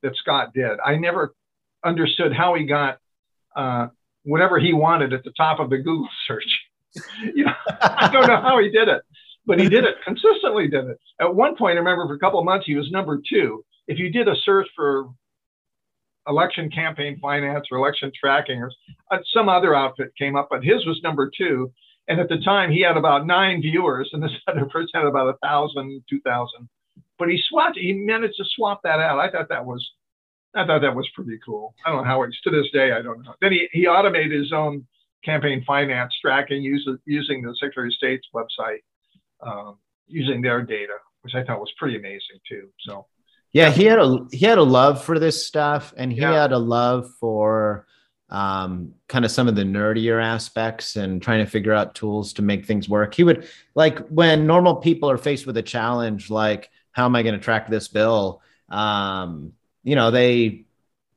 that 0.03 0.17
Scott 0.17 0.53
did. 0.55 0.79
I 0.85 0.97
never 0.97 1.35
understood 1.85 2.33
how 2.33 2.55
he 2.55 2.65
got 2.65 2.99
uh, 3.57 3.89
whatever 4.25 4.59
he 4.59 4.73
wanted 4.73 5.13
at 5.13 5.25
the 5.25 5.33
top 5.37 5.61
of 5.61 5.71
the 5.71 5.79
Google 5.79 6.09
search. 6.27 6.61
you 7.35 7.45
know, 7.45 7.53
I 7.81 8.11
don't 8.13 8.27
know 8.27 8.41
how 8.41 8.59
he 8.59 8.71
did 8.71 8.89
it, 8.89 9.03
but 9.47 9.59
he 9.59 9.69
did 9.69 9.85
it 9.85 9.97
consistently. 10.05 10.69
Did 10.69 10.85
it 10.87 10.99
at 11.21 11.35
one 11.35 11.57
point? 11.57 11.77
I 11.77 11.79
remember 11.79 12.07
for 12.07 12.15
a 12.15 12.19
couple 12.19 12.39
of 12.39 12.45
months 12.45 12.67
he 12.67 12.75
was 12.75 12.91
number 12.91 13.21
two. 13.29 13.65
If 13.89 13.99
you 13.99 14.11
did 14.11 14.29
a 14.29 14.35
search 14.45 14.69
for 14.77 15.09
election 16.29 16.71
campaign 16.71 17.19
finance 17.21 17.67
or 17.71 17.79
election 17.79 18.13
tracking 18.19 18.59
or 18.59 18.71
uh, 19.11 19.19
some 19.35 19.49
other 19.49 19.75
outfit 19.75 20.13
came 20.17 20.37
up, 20.37 20.49
but 20.51 20.63
his 20.63 20.87
was 20.87 21.01
number 21.03 21.31
two. 21.37 21.73
And 22.09 22.21
at 22.21 22.29
the 22.29 22.39
time, 22.39 22.71
he 22.71 22.83
had 22.83 22.97
about 22.97 23.27
nine 23.27 23.63
viewers, 23.63 24.11
and 24.13 24.23
this 24.23 24.33
other 24.49 24.67
person 24.67 24.91
had 24.95 25.07
about 25.07 25.29
a 25.29 25.39
thousand, 25.39 26.03
two 26.11 26.21
thousand 26.21 26.69
but 27.19 27.29
he 27.29 27.41
swapped. 27.49 27.79
He 27.79 27.93
managed 27.93 28.37
to 28.39 28.45
swap 28.57 28.81
that 28.85 29.01
out. 29.01 29.19
I 29.19 29.31
thought 29.31 29.49
that 29.49 29.65
was, 29.65 29.87
I 30.55 30.67
thought 30.67 30.81
that 30.81 30.95
was 30.95 31.09
pretty 31.15 31.39
cool. 31.45 31.75
I 31.85 31.91
don't 31.91 31.99
know 31.99 32.05
how 32.05 32.23
it's 32.23 32.41
to 32.43 32.51
this 32.51 32.71
day. 32.73 32.93
I 32.93 33.03
don't 33.03 33.23
know. 33.23 33.35
Then 33.41 33.53
he 33.53 33.69
he 33.73 33.87
automated 33.87 34.33
his 34.33 34.53
own 34.53 34.87
campaign 35.25 35.63
finance 35.67 36.15
tracking 36.21 36.63
using 36.63 36.99
using 37.05 37.43
the 37.43 37.55
Secretary 37.61 37.89
of 37.89 37.95
State's 37.95 38.27
website, 38.35 38.81
um, 39.41 39.79
using 40.07 40.43
their 40.43 40.63
data, 40.63 40.95
which 41.23 41.35
I 41.35 41.45
thought 41.45 41.61
was 41.61 41.73
pretty 41.79 41.97
amazing 41.97 42.39
too. 42.49 42.69
So. 42.81 43.07
Yeah, 43.55 43.71
he 43.71 43.85
had 43.85 43.99
a 43.99 44.27
he 44.33 44.47
had 44.47 44.57
a 44.57 44.63
love 44.63 45.05
for 45.05 45.19
this 45.19 45.47
stuff, 45.47 45.93
and 45.99 46.11
he 46.11 46.23
yeah. 46.23 46.33
had 46.33 46.53
a 46.53 46.59
love 46.59 47.11
for 47.21 47.87
um, 48.33 48.95
kind 49.09 49.27
of 49.27 49.31
some 49.31 49.47
of 49.47 49.55
the 49.55 49.63
nerdier 49.63 50.21
aspects 50.23 50.97
and 50.97 51.21
trying 51.21 51.45
to 51.45 51.51
figure 51.51 51.75
out 51.75 51.95
tools 51.95 52.33
to 52.33 52.43
make 52.43 52.65
things 52.65 52.89
work. 52.89 53.15
He 53.15 53.25
would 53.25 53.47
like 53.75 53.99
when 54.09 54.47
normal 54.47 54.77
people 54.77 55.11
are 55.11 55.19
faced 55.19 55.47
with 55.47 55.59
a 55.59 55.63
challenge 55.63 56.31
like 56.31 56.71
how 56.93 57.07
am 57.07 57.17
I 57.17 57.23
going 57.23 57.35
to 57.35 57.41
track 57.41 57.69
this 57.69 57.89
bill? 57.89 58.41
Um, 58.69 59.53
you 59.83 59.97
know, 59.97 60.11
they 60.11 60.65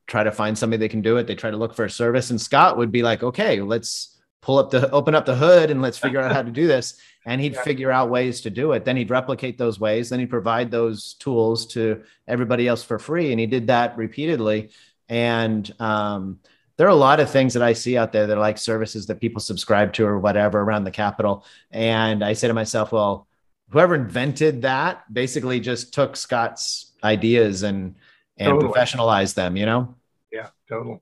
try 0.08 0.24
to 0.24 0.32
find 0.32 0.58
somebody 0.58 0.80
that 0.82 0.90
can 0.90 1.02
do 1.02 1.18
it. 1.18 1.28
They 1.28 1.36
try 1.36 1.52
to 1.52 1.58
look 1.58 1.74
for 1.74 1.86
a 1.86 1.90
service. 1.90 2.30
And 2.30 2.40
Scott 2.40 2.78
would 2.78 2.92
be 2.92 3.04
like, 3.04 3.24
okay, 3.24 3.62
let's 3.62 4.18
pull 4.42 4.60
up 4.60 4.70
the 4.70 4.90
open 4.92 5.16
up 5.16 5.26
the 5.26 5.36
hood 5.36 5.72
and 5.72 5.82
let's 5.82 5.98
figure 5.98 6.22
out 6.22 6.32
how 6.32 6.42
to 6.42 6.52
do 6.52 6.68
this. 6.68 7.00
And 7.28 7.42
he'd 7.42 7.54
yeah. 7.54 7.64
figure 7.64 7.92
out 7.92 8.12
ways 8.12 8.42
to 8.42 8.52
do 8.52 8.74
it. 8.74 8.86
Then 8.86 8.96
he'd 8.98 9.10
replicate 9.10 9.58
those 9.58 9.80
ways. 9.80 10.10
Then 10.10 10.20
he'd 10.20 10.30
provide 10.30 10.70
those 10.70 11.16
tools 11.16 11.66
to 11.74 12.04
everybody 12.28 12.68
else 12.68 12.84
for 12.84 13.00
free. 13.00 13.32
And 13.32 13.40
he 13.40 13.48
did 13.48 13.66
that 13.66 13.98
repeatedly. 13.98 14.70
And 15.10 15.74
um, 15.82 16.38
there 16.78 16.86
are 16.86 16.92
a 16.92 16.94
lot 16.94 17.20
of 17.20 17.32
things 17.32 17.56
that 17.56 17.64
I 17.64 17.74
see 17.74 17.98
out 17.98 18.12
there 18.12 18.28
that 18.28 18.38
are 18.38 18.40
like 18.40 18.60
services 18.60 19.08
that 19.08 19.22
people 19.22 19.40
subscribe 19.40 19.94
to 19.94 20.06
or 20.06 20.20
whatever 20.20 20.62
around 20.62 20.84
the 20.84 20.92
capital. 20.92 21.46
And 21.72 22.24
I 22.24 22.34
say 22.34 22.48
to 22.48 22.54
myself, 22.54 22.92
well, 22.92 23.28
whoever 23.70 23.96
invented 23.96 24.62
that 24.62 25.12
basically 25.12 25.60
just 25.60 25.94
took 25.94 26.16
Scott's 26.16 26.94
ideas 27.04 27.64
and 27.64 27.96
and 28.38 28.50
totally. 28.50 28.72
professionalized 28.72 29.36
them, 29.36 29.56
you 29.56 29.66
know? 29.66 29.96
Yeah, 30.32 30.50
totally. 30.68 31.00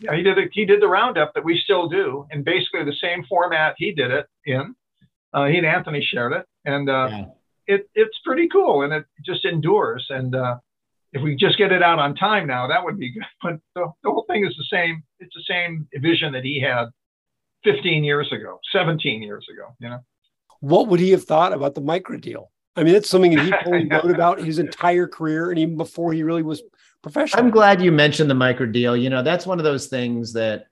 Yeah, 0.00 0.16
he 0.16 0.22
did 0.22 0.38
it. 0.38 0.50
He 0.52 0.64
did 0.64 0.80
the 0.80 0.88
roundup 0.88 1.34
that 1.34 1.44
we 1.44 1.60
still 1.62 1.88
do, 1.88 2.26
in 2.30 2.42
basically 2.42 2.84
the 2.84 2.96
same 3.00 3.24
format 3.24 3.74
he 3.76 3.92
did 3.92 4.10
it 4.10 4.26
in. 4.46 4.74
Uh, 5.32 5.46
he 5.46 5.58
and 5.58 5.66
Anthony 5.66 6.02
shared 6.02 6.32
it, 6.32 6.46
and 6.64 6.88
uh, 6.88 7.08
yeah. 7.10 7.24
it 7.66 7.90
it's 7.94 8.18
pretty 8.24 8.48
cool, 8.48 8.82
and 8.82 8.92
it 8.92 9.04
just 9.24 9.44
endures. 9.44 10.06
And 10.08 10.34
uh, 10.34 10.56
if 11.12 11.22
we 11.22 11.36
just 11.36 11.58
get 11.58 11.70
it 11.70 11.82
out 11.82 11.98
on 11.98 12.14
time 12.16 12.46
now, 12.46 12.66
that 12.66 12.82
would 12.82 12.98
be 12.98 13.12
good. 13.12 13.24
But 13.42 13.60
the, 13.74 13.92
the 14.02 14.10
whole 14.10 14.24
thing 14.28 14.44
is 14.44 14.54
the 14.56 14.66
same. 14.70 15.02
It's 15.20 15.34
the 15.34 15.44
same 15.46 15.86
vision 15.96 16.32
that 16.32 16.44
he 16.44 16.60
had 16.60 16.86
15 17.64 18.04
years 18.04 18.32
ago, 18.32 18.58
17 18.72 19.22
years 19.22 19.46
ago. 19.52 19.74
You 19.78 19.90
know 19.90 20.00
what 20.60 20.88
would 20.88 21.00
he 21.00 21.10
have 21.10 21.24
thought 21.24 21.52
about 21.52 21.74
the 21.74 21.82
Micra 21.82 22.20
deal? 22.20 22.50
I 22.76 22.82
mean, 22.82 22.94
it's 22.94 23.08
something 23.08 23.34
that 23.34 23.44
he 23.44 23.50
probably 23.62 23.86
wrote 23.86 24.10
about 24.10 24.40
his 24.40 24.58
entire 24.58 25.06
career 25.06 25.50
and 25.50 25.58
even 25.58 25.76
before 25.76 26.12
he 26.12 26.22
really 26.22 26.42
was 26.42 26.62
professional. 27.02 27.42
I'm 27.42 27.50
glad 27.50 27.82
you 27.82 27.92
mentioned 27.92 28.30
the 28.30 28.34
Micra 28.34 28.70
deal. 28.70 28.96
You 28.96 29.10
know, 29.10 29.22
that's 29.22 29.46
one 29.46 29.58
of 29.58 29.64
those 29.64 29.86
things 29.86 30.32
that, 30.32 30.66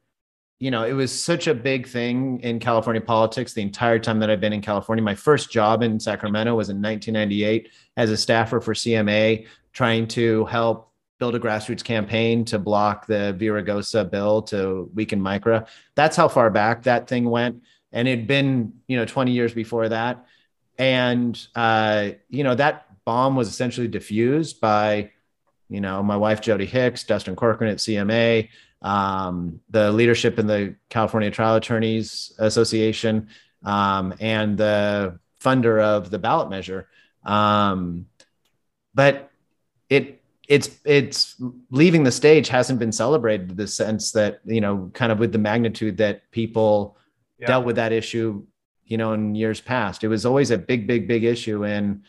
you 0.58 0.70
know, 0.70 0.84
it 0.84 0.92
was 0.92 1.12
such 1.12 1.46
a 1.46 1.54
big 1.54 1.86
thing 1.86 2.40
in 2.40 2.58
California 2.58 3.00
politics 3.00 3.52
the 3.52 3.62
entire 3.62 3.98
time 3.98 4.18
that 4.20 4.30
I've 4.30 4.40
been 4.40 4.52
in 4.52 4.62
California. 4.62 5.02
My 5.02 5.14
first 5.14 5.50
job 5.50 5.82
in 5.82 6.00
Sacramento 6.00 6.54
was 6.54 6.68
in 6.68 6.76
1998 6.76 7.68
as 7.96 8.10
a 8.10 8.16
staffer 8.16 8.60
for 8.60 8.74
CMA, 8.74 9.46
trying 9.72 10.06
to 10.08 10.44
help 10.46 10.92
build 11.18 11.34
a 11.36 11.38
grassroots 11.38 11.84
campaign 11.84 12.44
to 12.44 12.58
block 12.58 13.06
the 13.06 13.36
Villaraigosa 13.38 14.10
bill 14.10 14.42
to 14.42 14.90
weaken 14.94 15.20
Micra. 15.20 15.68
That's 15.94 16.16
how 16.16 16.26
far 16.26 16.50
back 16.50 16.82
that 16.82 17.06
thing 17.06 17.30
went 17.30 17.62
and 17.92 18.08
it'd 18.08 18.26
been 18.26 18.74
you 18.86 18.96
know 18.96 19.04
20 19.04 19.32
years 19.32 19.54
before 19.54 19.88
that. 19.88 20.26
And 20.78 21.38
uh, 21.54 22.10
you 22.28 22.44
know 22.44 22.54
that 22.54 22.86
bomb 23.04 23.36
was 23.36 23.48
essentially 23.48 23.88
diffused 23.88 24.60
by 24.60 25.10
you 25.68 25.80
know 25.80 26.02
my 26.02 26.16
wife 26.16 26.40
Jodi 26.40 26.66
Hicks 26.66 27.04
dustin 27.04 27.34
corcoran 27.34 27.70
at 27.70 27.78
cma 27.78 28.48
um, 28.80 29.60
the 29.70 29.90
leadership 29.90 30.38
in 30.38 30.46
the 30.46 30.76
california 30.88 31.30
trial 31.30 31.56
attorneys 31.56 32.32
association 32.38 33.28
um, 33.64 34.14
and 34.20 34.56
the 34.56 35.18
funder 35.42 35.80
of 35.80 36.10
the 36.10 36.18
ballot 36.18 36.50
measure. 36.50 36.88
Um, 37.24 38.06
but 38.94 39.30
it 39.88 40.22
it's 40.48 40.70
it's 40.84 41.40
leaving 41.70 42.02
the 42.02 42.12
stage 42.12 42.48
hasn't 42.48 42.78
been 42.78 42.92
celebrated 42.92 43.56
the 43.56 43.66
sense 43.66 44.12
that 44.12 44.40
you 44.44 44.60
know 44.60 44.90
kind 44.92 45.12
of 45.12 45.18
with 45.18 45.32
the 45.32 45.38
magnitude 45.38 45.98
that 45.98 46.30
people 46.30 46.96
yeah. 47.42 47.48
dealt 47.48 47.66
with 47.66 47.76
that 47.76 47.92
issue, 47.92 48.44
you 48.86 48.96
know, 48.96 49.12
in 49.12 49.34
years 49.34 49.60
past. 49.60 50.02
It 50.02 50.08
was 50.08 50.24
always 50.24 50.50
a 50.50 50.58
big, 50.58 50.86
big, 50.86 51.06
big 51.06 51.24
issue 51.24 51.64
in 51.64 52.02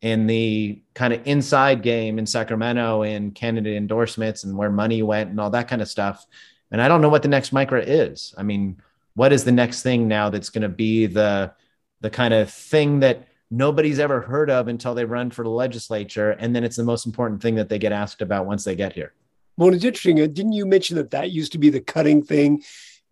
in 0.00 0.26
the 0.26 0.82
kind 0.92 1.14
of 1.14 1.26
inside 1.26 1.82
game 1.82 2.18
in 2.18 2.26
Sacramento 2.26 3.02
in 3.02 3.30
candidate 3.30 3.74
endorsements 3.74 4.44
and 4.44 4.56
where 4.56 4.70
money 4.70 5.02
went 5.02 5.30
and 5.30 5.40
all 5.40 5.48
that 5.50 5.66
kind 5.66 5.80
of 5.80 5.88
stuff. 5.88 6.26
And 6.70 6.82
I 6.82 6.88
don't 6.88 7.00
know 7.00 7.08
what 7.08 7.22
the 7.22 7.28
next 7.28 7.54
Micra 7.54 7.82
is. 7.86 8.34
I 8.36 8.42
mean, 8.42 8.82
what 9.14 9.32
is 9.32 9.44
the 9.44 9.52
next 9.52 9.82
thing 9.82 10.06
now 10.06 10.28
that's 10.28 10.50
going 10.50 10.62
to 10.62 10.68
be 10.68 11.06
the 11.06 11.52
the 12.00 12.10
kind 12.10 12.34
of 12.34 12.50
thing 12.50 13.00
that 13.00 13.28
nobody's 13.50 13.98
ever 13.98 14.20
heard 14.20 14.50
of 14.50 14.68
until 14.68 14.94
they 14.94 15.04
run 15.04 15.30
for 15.30 15.42
the 15.42 15.50
legislature. 15.50 16.32
And 16.32 16.54
then 16.54 16.64
it's 16.64 16.76
the 16.76 16.84
most 16.84 17.06
important 17.06 17.40
thing 17.40 17.54
that 17.54 17.68
they 17.68 17.78
get 17.78 17.92
asked 17.92 18.20
about 18.20 18.46
once 18.46 18.64
they 18.64 18.74
get 18.74 18.92
here. 18.92 19.14
Well, 19.56 19.72
it's 19.72 19.84
interesting. 19.84 20.20
Uh, 20.20 20.26
didn't 20.26 20.52
you 20.52 20.66
mention 20.66 20.96
that 20.96 21.12
that 21.12 21.30
used 21.30 21.52
to 21.52 21.58
be 21.58 21.70
the 21.70 21.80
cutting 21.80 22.22
thing, 22.22 22.62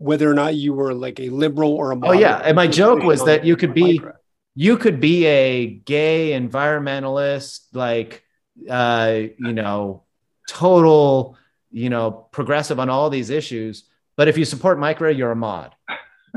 whether 0.02 0.30
or 0.30 0.34
not 0.34 0.54
you 0.54 0.74
were 0.74 0.94
like 0.94 1.20
a 1.20 1.28
liberal 1.30 1.72
or 1.72 1.92
a 1.92 1.98
oh 2.02 2.12
yeah, 2.12 2.38
and 2.38 2.56
my 2.56 2.66
joke 2.66 3.02
was 3.02 3.24
that 3.24 3.44
you 3.44 3.56
could 3.56 3.74
be 3.74 4.00
you 4.54 4.76
could 4.76 5.00
be 5.00 5.26
a 5.26 5.66
gay 5.66 6.38
environmentalist, 6.38 7.60
like 7.72 8.22
uh, 8.68 9.20
you 9.38 9.52
know, 9.52 10.04
total, 10.48 11.36
you 11.70 11.88
know, 11.88 12.10
progressive 12.10 12.78
on 12.78 12.90
all 12.90 13.10
these 13.10 13.30
issues. 13.30 13.84
But 14.16 14.28
if 14.28 14.36
you 14.36 14.44
support 14.44 14.78
Micra, 14.78 15.16
you're 15.16 15.30
a 15.30 15.36
mod. 15.36 15.74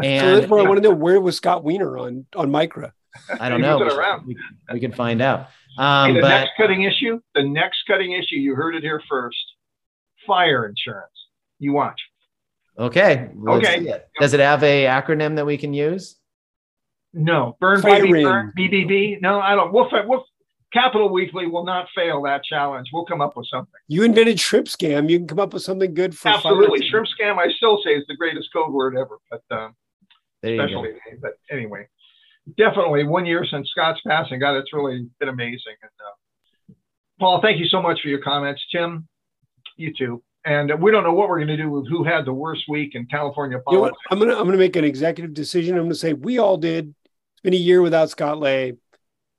And 0.02 0.22
so 0.22 0.36
that's 0.36 0.50
what 0.50 0.66
I 0.66 0.70
want 0.70 0.82
to 0.82 0.90
know. 0.90 0.96
Where 0.96 1.20
was 1.20 1.38
Scott 1.38 1.64
Wiener 1.64 1.98
on 1.98 2.26
on 2.36 2.52
Micra? 2.52 2.92
I 3.40 3.50
don't 3.50 3.62
know. 3.62 3.78
We, 4.26 4.38
we, 4.72 4.80
can 4.80 4.92
find 4.92 5.22
out. 5.22 5.48
Um, 5.78 6.10
hey, 6.10 6.16
the 6.16 6.22
but, 6.22 6.30
next 6.30 6.52
cutting 6.58 6.84
issue, 6.84 7.22
the 7.34 7.44
next 7.44 7.84
cutting 7.88 8.12
issue, 8.12 8.36
you 8.36 8.56
heard 8.56 8.76
it 8.76 8.84
here 8.84 9.02
first. 9.10 9.38
Fire 10.28 10.66
insurance. 10.66 11.12
You 11.60 11.74
watch. 11.74 12.00
Okay. 12.78 13.30
Okay. 13.48 13.82
It. 13.86 14.08
Does 14.20 14.34
it 14.34 14.40
have 14.40 14.64
a 14.64 14.86
acronym 14.86 15.36
that 15.38 15.46
we 15.46 15.58
can 15.58 15.74
use? 15.74 16.18
No. 17.14 17.56
Burn 17.60 17.82
baby 17.82 18.24
burn 18.24 18.52
BBB. 18.58 19.22
No, 19.22 19.40
I 19.40 19.56
don't. 19.56 19.72
We'll, 19.72 19.90
we'll 20.06 20.26
Capitol 20.76 21.10
Weekly 21.10 21.48
will 21.48 21.64
not 21.64 21.88
fail 21.96 22.22
that 22.24 22.44
challenge. 22.44 22.90
We'll 22.92 23.06
come 23.06 23.22
up 23.22 23.38
with 23.38 23.48
something. 23.48 23.72
You 23.88 24.04
invented 24.04 24.40
shrimp 24.40 24.68
scam. 24.68 25.10
You 25.10 25.18
can 25.18 25.28
come 25.28 25.40
up 25.40 25.54
with 25.54 25.64
something 25.64 25.94
good 25.94 26.18
for 26.18 26.28
absolutely 26.28 26.86
shrimp 26.90 27.08
scam. 27.08 27.38
I 27.38 27.50
still 27.54 27.80
say 27.84 27.92
is 27.92 28.04
the 28.10 28.16
greatest 28.16 28.50
code 28.52 28.74
word 28.74 28.98
ever, 28.98 29.18
but 29.32 29.42
um, 29.52 29.74
especially. 30.44 30.96
But 31.22 31.40
anyway, 31.50 31.88
definitely 32.58 33.06
one 33.06 33.26
year 33.26 33.46
since 33.50 33.70
Scott's 33.70 34.02
passing. 34.06 34.40
God, 34.40 34.58
it's 34.58 34.74
really 34.74 35.08
been 35.20 35.30
amazing. 35.30 35.76
And 35.82 35.92
uh, 36.02 36.74
Paul, 37.20 37.42
thank 37.42 37.58
you 37.58 37.68
so 37.68 37.82
much 37.82 38.02
for 38.02 38.10
your 38.10 38.22
comments. 38.22 38.62
Tim, 38.70 39.08
you 39.78 39.94
too. 39.98 40.22
And 40.46 40.72
we 40.80 40.92
don't 40.92 41.04
know 41.04 41.14
what 41.14 41.28
we're 41.28 41.38
going 41.38 41.48
to 41.48 41.58
do 41.58 41.70
with 41.72 41.88
who 41.90 42.04
had 42.04 42.24
the 42.24 42.34
worst 42.34 42.66
week 42.70 42.94
in 42.94 43.08
California 43.08 43.58
politics. 43.60 43.98
You 44.12 44.16
know 44.16 44.16
I'm 44.16 44.20
going 44.20 44.30
to 44.30 44.38
I'm 44.38 44.44
going 44.46 44.58
to 44.58 44.60
make 44.60 44.76
an 44.76 44.86
executive 44.86 45.34
decision. 45.34 45.76
I'm 45.76 45.84
going 45.84 45.90
to 45.90 45.96
say 45.96 46.14
we 46.14 46.38
all 46.38 46.58
did. 46.58 46.94
It's 47.34 47.42
been 47.42 47.54
a 47.54 47.58
year 47.58 47.82
without 47.82 48.12
Scott 48.12 48.40
Lay. 48.40 48.76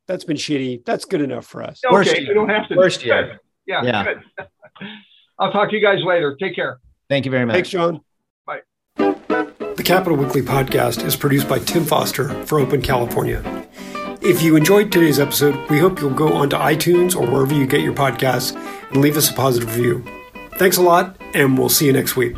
That's 0.08 0.24
been 0.24 0.36
shitty. 0.36 0.84
That's 0.84 1.04
good 1.04 1.20
enough 1.20 1.46
for 1.46 1.62
us. 1.62 1.80
Okay, 1.84 1.92
worst 1.92 2.18
you 2.18 2.34
don't 2.34 2.48
have 2.48 2.68
to. 2.68 2.76
Worst 2.76 3.04
year. 3.04 3.40
Yeah. 3.66 3.82
Yeah. 3.84 4.04
Good. 4.04 4.46
I'll 5.38 5.52
talk 5.52 5.70
to 5.70 5.76
you 5.76 5.82
guys 5.82 6.02
later. 6.04 6.36
Take 6.40 6.54
care. 6.54 6.80
Thank 7.08 7.24
you 7.24 7.30
very 7.30 7.44
much. 7.44 7.54
Thanks, 7.54 7.68
John. 7.68 8.00
Bye. 8.46 8.62
The 8.96 9.82
Capitol 9.84 10.16
Weekly 10.16 10.42
podcast 10.42 11.04
is 11.04 11.14
produced 11.14 11.48
by 11.48 11.58
Tim 11.60 11.84
Foster 11.84 12.28
for 12.46 12.58
Open 12.58 12.82
California. 12.82 13.42
If 14.22 14.42
you 14.42 14.56
enjoyed 14.56 14.90
today's 14.90 15.20
episode, 15.20 15.70
we 15.70 15.78
hope 15.78 16.00
you'll 16.00 16.10
go 16.10 16.32
onto 16.32 16.56
iTunes 16.56 17.14
or 17.14 17.30
wherever 17.30 17.54
you 17.54 17.66
get 17.66 17.82
your 17.82 17.92
podcasts 17.92 18.56
and 18.90 18.96
leave 19.00 19.16
us 19.16 19.30
a 19.30 19.34
positive 19.34 19.76
review. 19.76 20.04
Thanks 20.58 20.78
a 20.78 20.82
lot, 20.82 21.16
and 21.34 21.58
we'll 21.58 21.68
see 21.68 21.86
you 21.86 21.92
next 21.92 22.16
week. 22.16 22.34